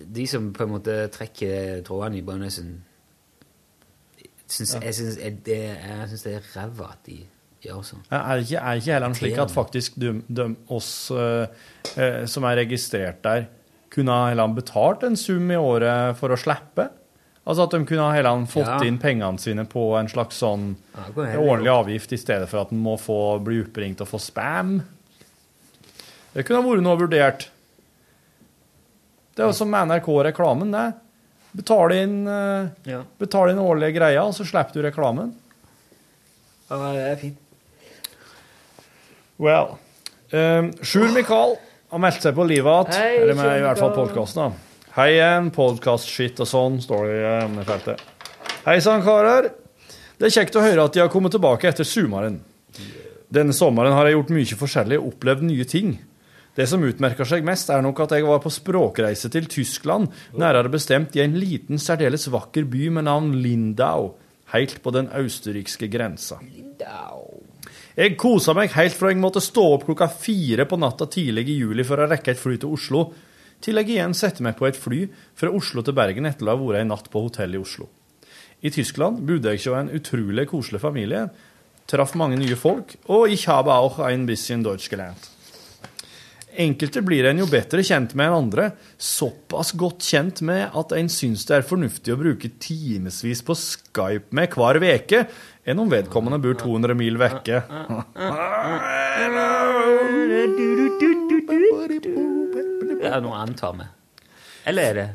[0.06, 2.80] de som på en måte trekker trådene i Brønnøysund
[4.54, 4.80] ja.
[4.84, 7.16] Jeg syns det er- det er ræva at de
[7.64, 8.02] gjør sånn.
[8.12, 11.46] Er det ikke, er ikke heller slik at faktisk de, de, oss eh,
[11.96, 13.46] eh, som er registrert der,
[13.94, 16.88] kunne ha heller betalt en sum i året for å slippe?
[17.44, 18.78] Altså at de kunne ha heller fått Ja.
[18.88, 22.80] inn pengene sine på en slags sånn Ja, årlig avgift, i stedet for at en
[22.82, 24.78] må få, bli oppringt og få spam?
[26.34, 27.48] Det kunne ha vært noe vurdert.
[29.36, 30.94] Det er jo som NRK-reklamen, det.
[31.54, 33.02] Betal inn, eh, Ja.
[33.18, 35.34] betal inn årlige greier, og så slipper du reklamen.
[36.70, 37.38] Ja, det er fint.
[39.38, 39.78] Well.
[40.32, 41.56] Um, Sjur Mikael
[41.94, 43.20] har meldt seg på livet igjen.
[43.22, 44.56] Eller med i hvert fall podkasten.
[44.96, 48.02] Hei igjen, podkast-shit og sånn, står det i emnefeltet.
[48.64, 49.52] Hei sann, karer.
[50.18, 52.40] Det er kjekt å høre at de har kommet tilbake etter sommeren.
[53.34, 55.94] Denne sommeren har jeg gjort mye forskjellig og opplevd nye ting.
[56.54, 60.70] Det som utmerker seg mest, er nok at jeg var på språkreise til Tyskland, nærere
[60.70, 64.12] bestemt i en liten, særdeles vakker by med navn Lindau,
[64.54, 66.38] helt på den østerrikske grensa.
[67.94, 71.60] Jeg kosa meg helt fra jeg måtte stå opp klokka fire på natta tidlig i
[71.60, 73.04] juli for å rekke et fly til Oslo,
[73.62, 75.04] til jeg igjen setter meg på et fly
[75.38, 77.86] fra Oslo til Bergen etter å ha vært en natt på hotell i Oslo.
[78.66, 81.28] I Tyskland bodde jeg hos en utrolig koselig familie,
[81.86, 85.30] traff mange nye folk, og ich habe auch ein bisschen Deutsch gelernt.
[86.54, 88.68] Enkelte blir en jo bedre kjent med enn andre,
[88.98, 94.34] såpass godt kjent med at en syns det er fornuftig å bruke timevis på Skype
[94.34, 95.24] med hver veke,
[95.64, 97.62] enn om vedkommende bor 200 mil vekke.
[102.94, 103.88] Det er noe annet tar med.
[104.68, 105.08] Eller er det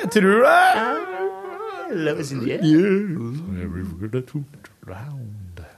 [0.00, 0.44] Jeg tror
[5.58, 5.68] det.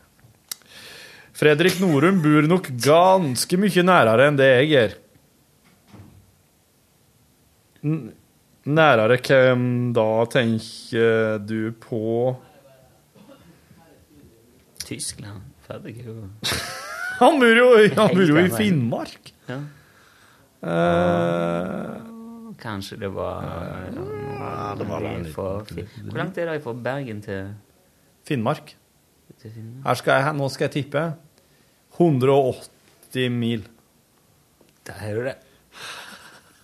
[1.42, 4.92] Fredrik Norum bor nok ganske mye nærere enn det jeg gjør.
[8.78, 9.64] Nærere hvem
[9.96, 12.02] da tenker du på
[14.86, 15.42] Tyskland.
[15.66, 15.96] Ferdig.
[16.06, 16.28] jo.
[17.22, 19.28] Han bor jo, han bor jo i Finnmark.
[19.46, 19.58] Ja.
[20.62, 22.00] Uh,
[22.62, 23.90] Kanskje det var
[24.78, 27.54] det var for, Hvor langt er det fra Bergen til,
[28.26, 28.74] Finnmark.
[29.40, 29.86] til Finnmark?
[29.86, 31.04] Her skal jeg, nå skal jeg tippe
[31.98, 33.66] 180 mil.
[34.86, 35.36] Der er du det.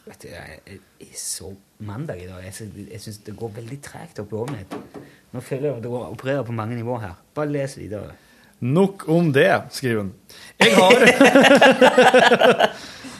[0.06, 2.44] Vet du, jeg jeg er så mandag i dag.
[2.44, 4.74] Jeg, jeg syns det går veldig tregt oppover mitt.
[5.34, 7.14] Nå føler jeg at går opererer på mange nivåer her.
[7.36, 8.12] Bare les videre.
[8.64, 10.12] Nok om det, skriver hun.
[10.58, 10.98] Jeg har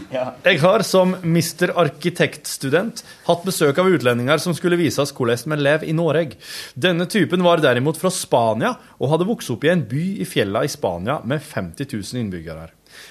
[0.08, 1.68] Jeg har som Mr.
[1.76, 6.38] Arkitektstudent hatt besøk av utlendinger som skulle vise oss hvordan vi lever i Norge.
[6.72, 10.62] Denne typen var derimot fra Spania og hadde vokst opp i en by i fjella
[10.64, 12.70] i Spania med 50 000 innbyggere.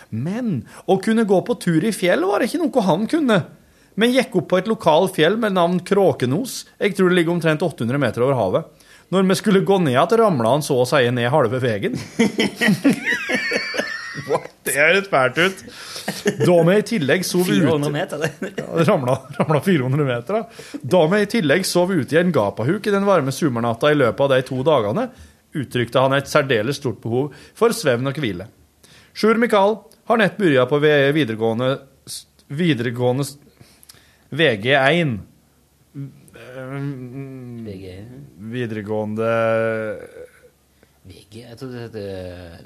[0.10, 3.40] Men å kunne gå på tur i fjell var ikke noe han kunne.
[3.98, 6.64] Men gikk opp på et lokal fjell med navn Kråkenos.
[6.82, 8.77] Jeg tror det ligger omtrent 800 meter over havet.
[9.14, 11.96] Når vi skulle gå ned igjen, ramla han så å si ned halve veien.
[14.68, 15.62] Det høres fælt ut.
[16.42, 18.26] Da vi i tillegg sov 400 ute meter.
[18.58, 20.82] Ja, ramla, ramla 400 meter, da.
[20.96, 24.26] Da vi i tillegg sov ute i en gapahuk i den varme sommernatta i løpet
[24.26, 25.08] av de to dagene,
[25.56, 28.50] uttrykte han et særdeles stort behov for svevn og hvile.
[29.18, 29.80] Sjur Mikael
[30.12, 31.78] har nett begynt på videregående
[32.48, 33.26] videregående
[34.30, 35.18] VG1.
[38.52, 39.28] Videregående
[41.08, 41.42] VG?
[41.44, 42.00] Jeg trodde det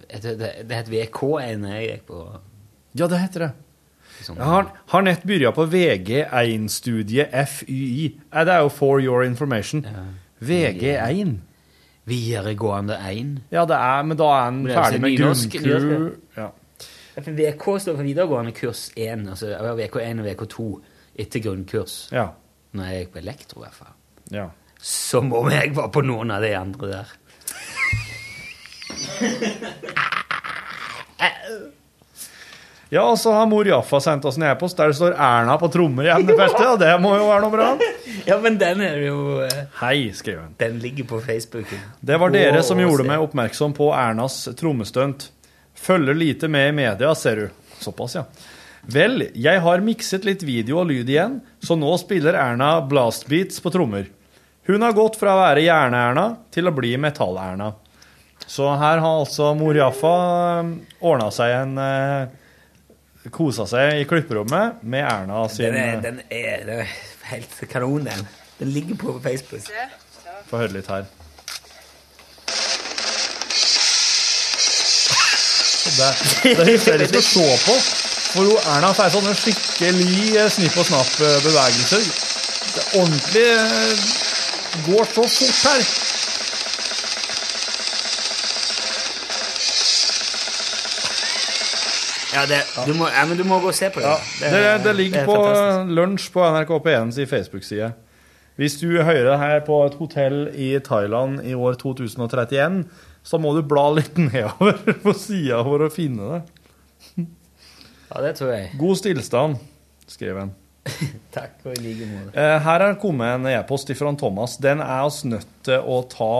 [0.09, 2.39] het det- heter het VK1 jeg gikk på
[2.95, 3.51] Ja, det heter det.
[4.21, 4.35] sånn.
[4.37, 8.05] Jeg har, har nett begynt på VG1-studiet FYI.
[8.33, 9.85] Eh, Det er jo For Your Information.
[10.41, 11.37] VG1.
[12.05, 13.41] Videregående 1.
[13.51, 16.15] Ja, det er, men da er en er ferdig med grunnkur.
[16.37, 16.49] Ja,
[17.15, 20.81] VK står for videregående kurs 1, altså VK1 og VK2
[21.19, 22.09] etter grunnkurs.
[22.11, 22.29] Ja.
[22.73, 23.93] Når jeg gikk på elektro, i hvert fall.
[24.31, 24.49] ja.
[24.81, 27.07] Som om jeg var på noen av de andre der.
[32.91, 35.69] Ja, og så har mor Jaffa sendt oss en e-post der det står Erna på
[35.71, 37.67] trommer i emnefeltet, og det må jo være noe bra.
[38.27, 40.49] Ja, men den er jo eh, Hei, skrev hun.
[40.59, 41.71] Den ligger på Facebook.
[42.03, 43.07] Det var dere som gjorde se.
[43.07, 45.29] meg oppmerksom på Ernas trommestunt.
[45.79, 47.63] Følger lite med i media, ser du.
[47.79, 48.25] Såpass, ja.
[48.91, 53.71] Vel, jeg har mikset litt video og lyd igjen, så nå spiller Erna blastbeats på
[53.73, 54.11] trommer.
[54.69, 57.71] Hun har gått fra å være Jern-Erna til å bli Metall-Erna.
[58.45, 60.11] Så her har altså mor Jaffa
[60.99, 62.37] ordna seg en eh,
[63.33, 66.93] Kosa seg i klipperommet med Erna sin Den er, eh, den er, den er
[67.31, 68.27] helt kanon, den.
[68.59, 69.65] Den ligger på Facebook.
[70.49, 71.05] Få høre litt her.
[75.91, 76.09] Det,
[76.43, 77.75] det er hysterisk å se på,
[78.31, 82.11] for hun Erna får sånne skikkelig eh, snipp og snapp-bevegelser.
[82.71, 84.11] Er ordentlig eh,
[84.85, 85.81] går så fort her.
[92.31, 94.07] Ja, det, du, må, ja, men du må gå og se på det.
[94.39, 95.95] Ja, det, det ligger er på fantastisk.
[95.97, 97.89] lunsj på NRK P1 sin Facebook-side.
[98.59, 102.85] Hvis du hører det her på et hotell i Thailand i år 2031,
[103.23, 107.27] så må du bla litt nedover på sida for å finne det.
[108.11, 108.71] Ja, det tror jeg.
[108.79, 109.59] God stillstand,
[110.11, 110.55] skrev han.
[111.35, 112.33] Takk, og i like måte.
[112.35, 114.57] Eh, Her er kommet en e-post fra Thomas.
[114.61, 116.33] Den er oss nødt til å ta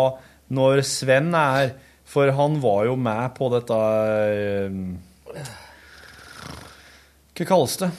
[0.52, 1.74] når Sven er her,
[2.12, 5.46] for han var jo med på dette eh,
[7.38, 7.92] Hva kalles det?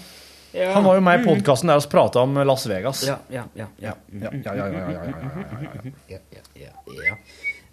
[0.52, 0.74] Ja.
[0.74, 3.06] Han var jo med i podkasten der vi prata om Las Vegas.
[3.08, 3.70] Ja, ja, ja.
[3.80, 3.94] ja.
[4.12, 5.90] Ja, ja, ja, ja, ja, ja, ja, ja.
[6.08, 7.16] ja, ja, ja, ja.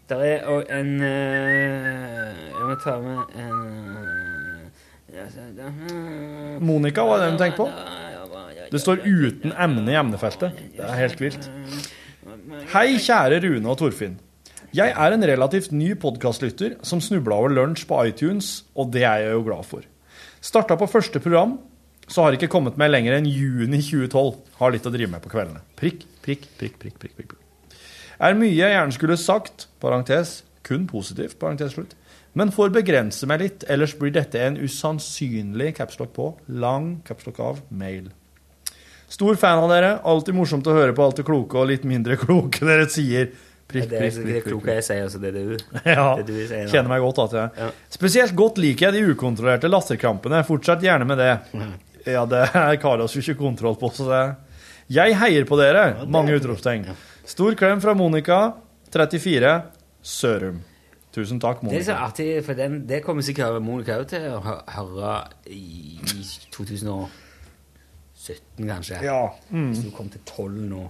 [0.10, 3.60] Der er òg en eh, Jeg må ta med en
[5.12, 7.68] eh, Monica var det du tenkte på?
[8.70, 10.52] Det står 'uten emne' i emnefeltet.
[10.78, 11.50] Det er helt vilt.
[12.74, 14.20] Hei, kjære Rune og Torfinn.
[14.74, 19.26] Jeg er en relativt ny podkastlytter som snubla over lunsj på iTunes, og det er
[19.26, 19.82] jeg jo glad for.
[20.42, 21.58] Starta på første program,
[22.08, 24.36] så har ikke kommet meg lenger enn juni 2012.
[24.60, 25.62] Har litt å drive med på kveldene.
[25.76, 27.34] Prikk, prikk, prikk, prikk, prikk, prikk.
[28.20, 31.96] Er mye jeg gjerne skulle sagt, parentes, kun positivt, parentes slutt,
[32.38, 37.62] men får begrense meg litt, ellers blir dette en usannsynlig capslock på, lang capslock av,
[37.72, 38.12] mail.
[39.10, 42.18] Stor fan av dere, alltid morsomt å høre på alt det kloke og litt mindre
[42.22, 43.32] kloke dere sier.
[43.70, 45.20] Prikk, er prikk, det prikk, prikk, kloke jeg sier, altså.
[45.22, 45.52] Det er du
[45.96, 47.52] ja, det er du sier, kjenner meg godt at jeg.
[47.62, 47.70] Ja.
[47.94, 50.42] Spesielt godt liker jeg de ukontrollerte latterkrampene.
[50.48, 51.32] Fortsett gjerne med det.
[52.10, 54.24] Ja, det har Carlos ikke kontroll på, så det
[54.90, 56.06] Jeg heier på dere!
[56.10, 56.88] Mange utropstegn.
[57.30, 58.40] Stor klem fra Monica,
[58.94, 59.54] 34,
[60.02, 60.64] Sørum.
[61.14, 64.42] Tusen takk, Det er så artig, for den, det kommer sikkert Monica òg til å
[64.46, 65.16] høre
[65.50, 66.22] i, i
[68.20, 69.00] 2017, kanskje.
[69.04, 69.30] Ja.
[69.50, 69.70] Mm.
[69.72, 70.90] Hvis du kom til 12 nå.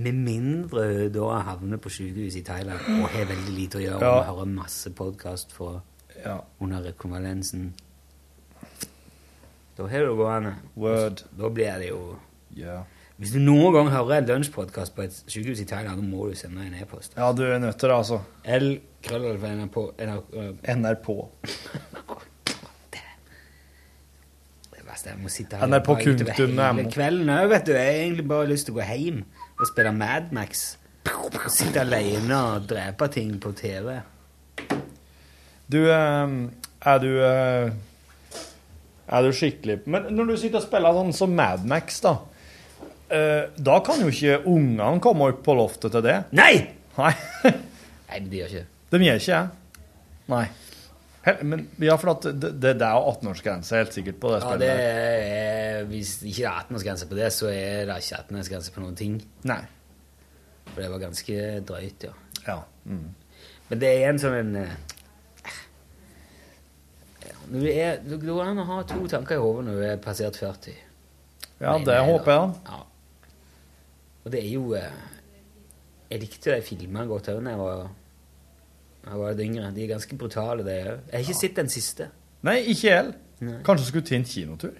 [0.00, 4.00] Med mindre hun da havner på sykehus i Thailand og har veldig lite å gjøre
[4.04, 4.12] Ja.
[4.20, 5.52] og hører masse podkast
[6.24, 6.38] Ja.
[6.60, 7.72] under rekonvalensen.
[9.78, 10.54] Da har du gående.
[10.76, 11.22] Word.
[11.38, 12.16] Da blir det jo
[12.56, 12.82] Ja.
[13.18, 16.34] Hvis du noen gang hører en lunsjpodkast på et sykehus i Thailand, da må du
[16.34, 17.12] sende en e-post.
[17.16, 18.20] ja, du er nødt til det, altså.
[18.44, 19.92] L krøllalfa NRK
[20.66, 20.94] NR
[25.06, 27.72] er jeg må sitte her NRK utover hele kvelden òg, vet du.
[27.76, 29.22] Jeg har egentlig bare lyst til å gå hjem
[29.60, 30.64] og spille Mad Max.
[31.50, 34.00] Sitte alene og drepe ting på TV.
[35.70, 36.34] Du, eh,
[36.80, 37.70] er du eh,
[39.10, 42.16] Er du skikkelig Men når du sitter og spiller sånn som Mad Max, da
[43.08, 46.18] eh, Da kan jo ikke ungene komme opp på loftet til det.
[46.36, 46.54] Nei!
[46.98, 47.14] Nei,
[48.10, 48.68] Nei, de gjør ikke det.
[48.90, 49.84] De gjør ikke det.
[50.30, 50.44] Nei.
[51.20, 54.54] Men ja, for at det, det, det er jo 18-årsgrense helt sikkert på det Ja,
[54.60, 58.84] det er, hvis det ikke er 18-årsgrense på det, så er det ikke 18-årsgrense på
[58.84, 59.18] noen ting.
[59.50, 59.60] Nei.
[60.70, 62.14] For det var ganske drøyt, ja.
[62.46, 62.56] Ja.
[62.88, 63.10] Mm.
[63.68, 64.78] Men det er en sånn en eh,
[67.50, 70.38] du er, Det går an å ha to tanker i hodet når du er passert
[70.38, 70.76] 40.
[71.60, 72.52] Ja, det jeg håper jeg.
[72.70, 72.78] Ja.
[74.24, 75.00] Og det er jo eh,
[76.12, 77.90] Jeg likte de filmene godt òg da jeg var,
[79.06, 79.70] jeg var litt yngre.
[79.74, 81.04] De er ganske brutale, de òg.
[81.10, 82.10] Jeg har ikke sett den siste.
[82.46, 83.60] Nei, ikke jeg heller.
[83.64, 84.74] Kanskje skulle til en kinotur?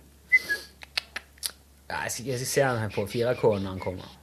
[1.90, 4.16] Ja, jeg, skal, jeg skal se den her på 4K når den kommer.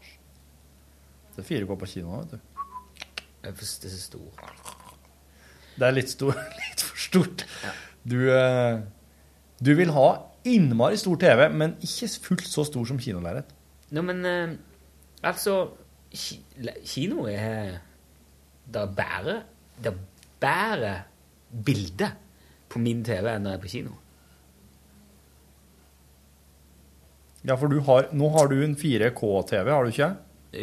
[1.36, 2.38] Det er 4K på kino, vet du.
[3.44, 4.54] Det er så stor.
[5.78, 7.44] Det er litt, stor, litt for stort.
[8.08, 8.80] Du, eh,
[9.60, 10.08] du vil ha
[10.48, 13.52] innmari stor TV, men ikke fullt så stor som kinolerret.
[13.92, 14.56] Nå, men eh,
[15.24, 15.70] altså
[16.12, 17.78] Kino er
[18.68, 19.36] Det er bare
[19.78, 19.98] Det er
[20.42, 20.94] bare
[21.66, 22.16] bilder
[22.70, 23.96] på min TV enn jeg er på kino.
[27.48, 30.10] Ja, for du har, nå har du en 4K-TV, har du ikke?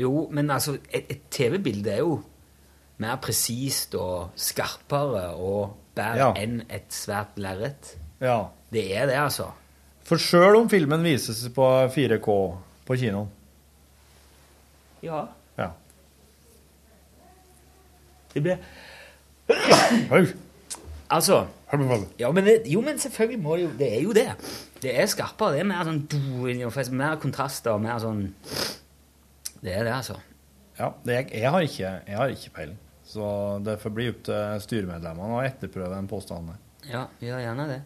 [0.02, 2.18] Jo, men altså, et, et TV-bilde er jo
[3.00, 6.28] mer presist og skarpere og bedre Ja.
[6.42, 7.94] enn et svært lerret.
[8.20, 8.40] Ja.
[8.74, 9.48] Det er det, altså.
[10.04, 11.64] For sjøl om filmen vises på
[11.94, 12.28] 4K
[12.84, 13.30] på kinoen
[15.04, 15.22] Ja.
[15.58, 15.70] Ja.
[18.34, 18.58] Det blir
[21.14, 21.44] Altså
[22.18, 24.28] ja, men det, Jo, men selvfølgelig må det jo Det er jo det.
[24.82, 25.54] Det er skarpere.
[25.56, 26.02] Det er mer sånn
[26.70, 28.26] faktisk mer kontraster og mer sånn
[29.64, 30.18] Det er det, altså.
[30.78, 32.78] Ja, det, jeg, jeg, har ikke, jeg har ikke peiling.
[33.06, 33.24] Så
[33.64, 36.52] det får bli opp til styremedlemmene å etterprøve den påstanden.
[36.52, 36.90] der.
[36.90, 37.80] Ja, gjør gjerne det.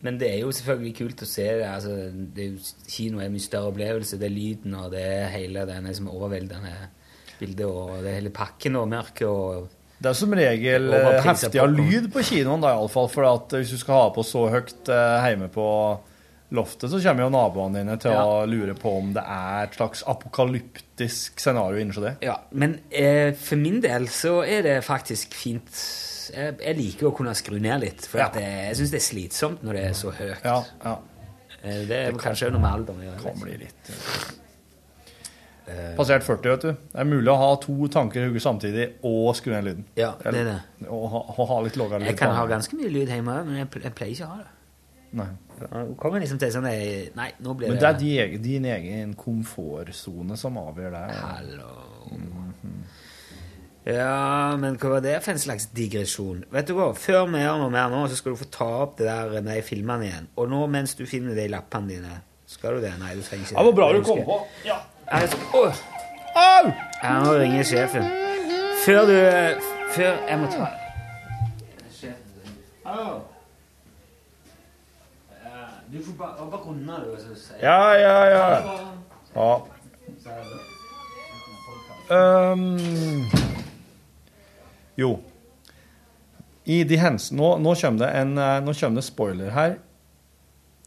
[0.00, 1.66] Men det er jo selvfølgelig kult å se det.
[1.68, 1.96] altså,
[2.34, 4.18] det er jo, Kino er en mye større opplevelse.
[4.18, 6.72] Det er lyden og det er hele denne som overveldende
[7.40, 9.68] bildet og det er hele pakken og mørket og
[10.00, 13.08] Det er som regel eh, heftig av lyd på kinoen, da, iallfall.
[13.12, 15.66] For at hvis du skal ha på så høyt eh, hjemme på
[16.56, 18.22] loftet, så kommer jo naboene dine til Ja.
[18.26, 22.14] å lure på om det er et slags apokalyptisk scenario innenfor det.
[22.26, 25.70] Ja, men eh, for min del så er det faktisk fint
[26.30, 28.26] Jeg, jeg liker å kunne skru ned litt, for Ja.
[28.30, 30.44] at jeg, syns det er slitsomt når det er så høyt.
[30.46, 30.96] Ja, ja.
[31.62, 33.22] Eh, Det er kanskje også noe med alderen å gjøre.
[33.24, 33.90] Kan bli litt
[35.96, 36.70] Passert 40, vet du.
[36.72, 39.84] Det er mulig å ha to tanker i hodet samtidig og skru ned lyden.
[39.96, 40.58] Ja, det er det.
[40.88, 41.20] Og ha,
[41.50, 42.10] ha litt lavere lyd.
[42.12, 44.40] Jeg kan ha ganske mye lyd hjemme òg, men jeg, jeg pleier ikke å ha
[44.42, 44.50] det.
[45.20, 45.26] Nei.
[45.60, 48.42] Jeg kommer liksom til sånn jeg- Nei, nå blir Men det det er din egen,
[48.42, 51.16] din egen komfortsone som avgjør det.
[51.18, 51.72] Hallo.
[53.84, 56.42] Ja, men hva var det for en slags digresjon?
[56.52, 58.98] Vet du hva, Før vi gjør noe mer nå, så skal du få ta opp
[59.00, 60.26] det der med de filmene igjen.
[60.36, 62.18] Og nå mens du finner de lappene dine
[62.50, 62.92] Skal du det?
[63.00, 64.38] Nei, du trenger ikke Det var bra du kom på.
[64.68, 64.80] Ja.
[65.10, 65.74] Skal-
[66.34, 66.70] Åh!
[67.02, 68.04] Jeg nå ringer sjefen.
[68.84, 69.16] Før du
[69.94, 70.66] Før Jeg må ta
[72.86, 73.20] Hallo.
[75.92, 77.58] Du får bare, bare runde det.
[77.62, 78.62] Ja, ja, ja.
[79.34, 79.56] ja.
[82.52, 82.78] Um,
[84.96, 85.18] jo.
[86.64, 89.74] I The Hens nå, nå, kommer det en, eh, nå kommer det spoiler her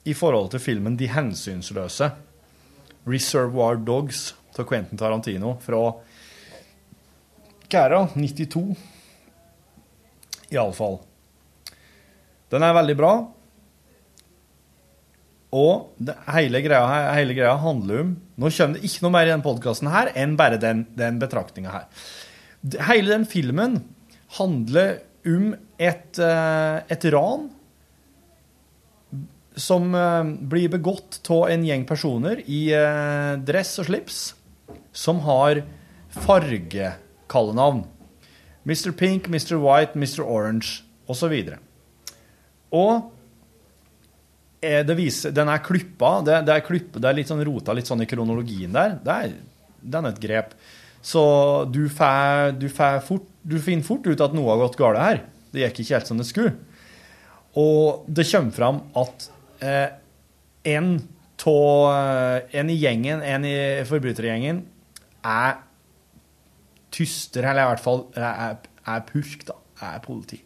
[0.06, 2.12] i forhold til filmen De hensynsløse.
[3.10, 5.86] Reservoir Dogs til Quentin Tarantino fra
[7.74, 8.76] det, 92.
[10.54, 11.00] Iallfall.
[12.54, 13.14] Den er veldig bra.
[15.54, 19.30] Og det, hele, greia, hele greia handler om Nå kommer det ikke noe mer i
[19.30, 22.06] denne podkasten enn bare den, den betraktninga her.
[22.90, 23.76] Hele den filmen
[24.40, 24.96] handler
[25.30, 27.46] om et, eh, et ran
[29.56, 34.22] som eh, blir begått av en gjeng personer i eh, dress og slips
[34.94, 35.64] som har
[36.14, 37.84] fargekallenavn.
[38.64, 38.92] Mr.
[38.96, 39.58] Pink, Mr.
[39.60, 40.24] White, Mr.
[40.24, 41.34] Orange osv.
[42.74, 42.94] Og
[44.64, 46.16] eh, det viser, den er klippa.
[46.26, 48.98] Det, det, er klipp, det er litt sånn rota litt sånn i kronologien der.
[49.04, 49.36] Det er,
[49.84, 50.56] den er et grep.
[51.04, 51.22] Så
[51.68, 55.26] du, fær, du, fær fort, du finner fort ut at noe har gått galt her.
[55.54, 56.56] Det gikk ikke helt som det skulle.
[57.60, 59.28] Og det kommer fram at
[59.64, 59.90] eh,
[60.76, 60.94] en,
[61.40, 61.58] tå,
[61.90, 63.56] en i gjengen, en i
[63.88, 64.64] forbrytergjengen,
[65.24, 65.58] er
[66.94, 69.60] tyster, eller i hvert fall er, er purk, da.
[69.84, 70.38] Er politi.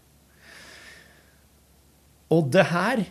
[2.34, 3.04] Og det her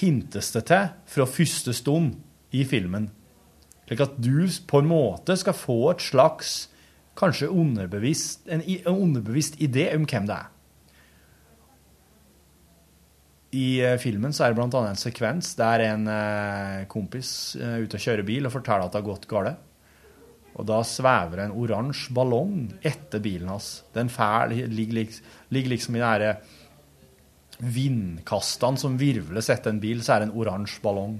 [0.00, 2.18] hintes det til fra første stund
[2.52, 3.08] i filmen.
[3.86, 6.68] Slik at du på en måte skal få et slags
[7.18, 10.50] kanskje underbevisst, en, en underbevisst idé om hvem det er.
[13.50, 17.98] I eh, filmen så er det annet en sekvens der en eh, kompis er ute
[17.98, 19.66] og kjører bil og forteller at det har gått galt.
[20.58, 23.80] Og da svever en oransje ballong etter bilen hans.
[23.94, 25.18] Den fæl, ligger,
[25.54, 26.32] ligger liksom i de
[27.60, 31.18] vindkastene som virvles etter en bil, så er det en oransje ballong.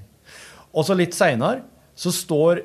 [0.70, 1.65] Og så litt seinere
[1.98, 2.62] så står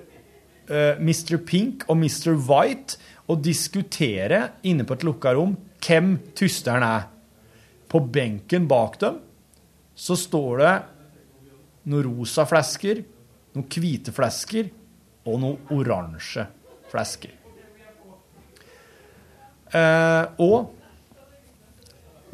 [0.69, 1.37] uh, Mr.
[1.45, 2.33] Pink og Mr.
[2.47, 5.55] White og diskuterer inne på et lukka rom
[5.85, 7.07] hvem tysteren er.
[7.89, 9.21] På benken bak dem
[9.95, 10.73] så står det
[11.89, 13.01] noen rosa flesker,
[13.55, 14.69] noen hvite flesker
[15.25, 16.45] og noen oransje
[16.91, 17.33] flesker.
[19.75, 20.73] Eh, og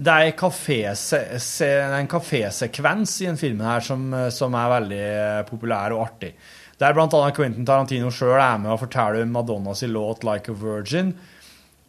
[0.02, 1.68] det er en kafése-
[2.02, 5.06] en kafésekvens i den filmen her som, som er veldig
[5.50, 6.34] populær og artig.
[6.82, 10.54] Der annet Quentin Tarantino sjøl er med og forteller om Madonna sin låt 'Like a
[10.54, 11.14] Virgin',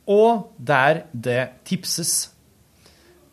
[0.06, 2.28] og der det tipses.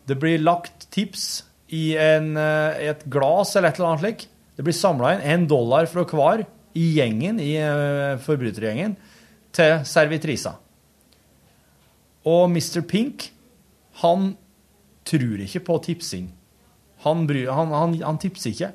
[0.06, 4.26] Det blir lagt tips i, en, eh, i et glass eller et eller annet slik.
[4.56, 6.44] Det blir samla inn en dollar fra hver
[6.76, 8.96] i gjengen, i eh, forbrytergjengen,
[9.54, 10.56] til servitrisa.
[12.28, 12.82] Og Mr.
[12.86, 13.30] Pink,
[14.02, 14.34] han
[15.08, 16.28] tror ikke på tipsing.
[17.06, 18.72] Han, bry, han, han, han tipser ikke.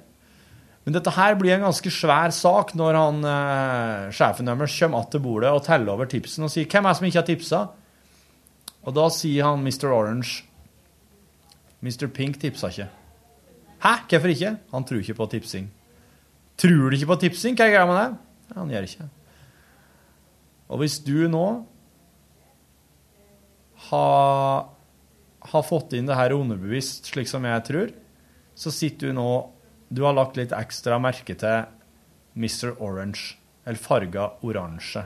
[0.85, 5.23] Men dette her blir en ganske svær sak når han, eh, sjefen deres kommer til
[5.23, 7.69] bordet og teller over tipsen og sier 'Hvem er det som ikke har tipsa?'
[8.85, 9.89] Og da sier han Mr.
[9.89, 10.43] Orange
[11.85, 12.07] Mr.
[12.09, 12.87] Pink tipsa ikke.
[13.85, 13.93] Hæ?
[14.09, 14.55] Hvorfor ikke?
[14.71, 15.69] Han tror ikke på tipsing.
[16.57, 17.57] Tror du ikke på tipsing?
[17.57, 18.55] Hva er greia med det?
[18.55, 19.07] Han gjør ikke.
[20.71, 21.45] Og hvis du nå
[23.89, 24.69] har,
[25.51, 27.93] har fått inn det her underbevisst, slik som jeg tror,
[28.55, 29.29] så sitter du nå
[29.93, 31.67] Du har lagt litt ekstra merke til
[32.33, 32.71] Mr.
[32.81, 35.03] Orange, eller farga oransje.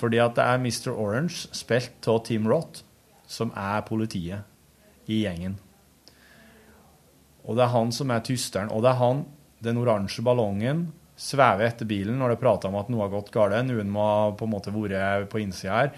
[0.00, 0.94] Fordi at det er Mr.
[0.94, 2.80] Orange, spilt av Tim Roth,
[3.28, 4.49] som er politiet
[5.10, 5.58] i gjengen.
[7.44, 8.70] Og det er han som er tysteren.
[8.70, 9.24] Og det er han,
[9.64, 10.88] den oransje ballongen,
[11.20, 13.56] svever etter bilen når det prater om at noe har gått galt.
[13.66, 14.04] Noen må
[14.38, 15.90] på en måte vært på innsida her.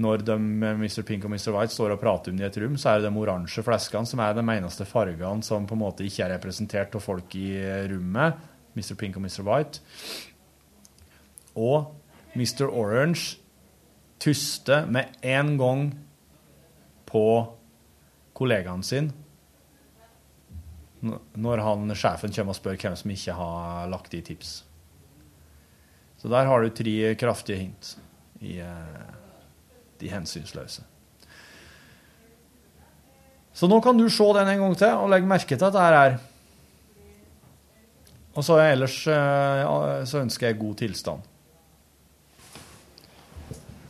[0.00, 1.04] Når de, Mr.
[1.06, 1.52] Pink og Mr.
[1.54, 4.08] White står og prater om det i et rom, så er det de oransje fleskene
[4.10, 7.50] som er de eneste fargene som på en måte ikke er representert av folk i
[7.92, 8.40] rommet.
[8.74, 8.96] Mr.
[8.98, 9.44] Pink og Mr.
[9.46, 9.84] White.
[11.54, 11.92] Og
[12.34, 12.66] Mr.
[12.66, 13.36] Orange
[14.18, 15.84] tyster med en gang
[17.06, 17.26] på
[18.34, 19.12] kollegaen sin
[21.04, 24.54] når han, sjefen kommer og spør hvem som ikke har lagt i tips.
[26.16, 27.90] Så der har du tre kraftige hint
[28.40, 29.10] i eh,
[30.00, 30.86] de hensynsløse.
[33.54, 35.84] Så nå kan du se den en gang til og legge merke til at det
[35.84, 36.16] her er
[38.34, 41.33] Og så ellers eh, så ønsker jeg god tilstand.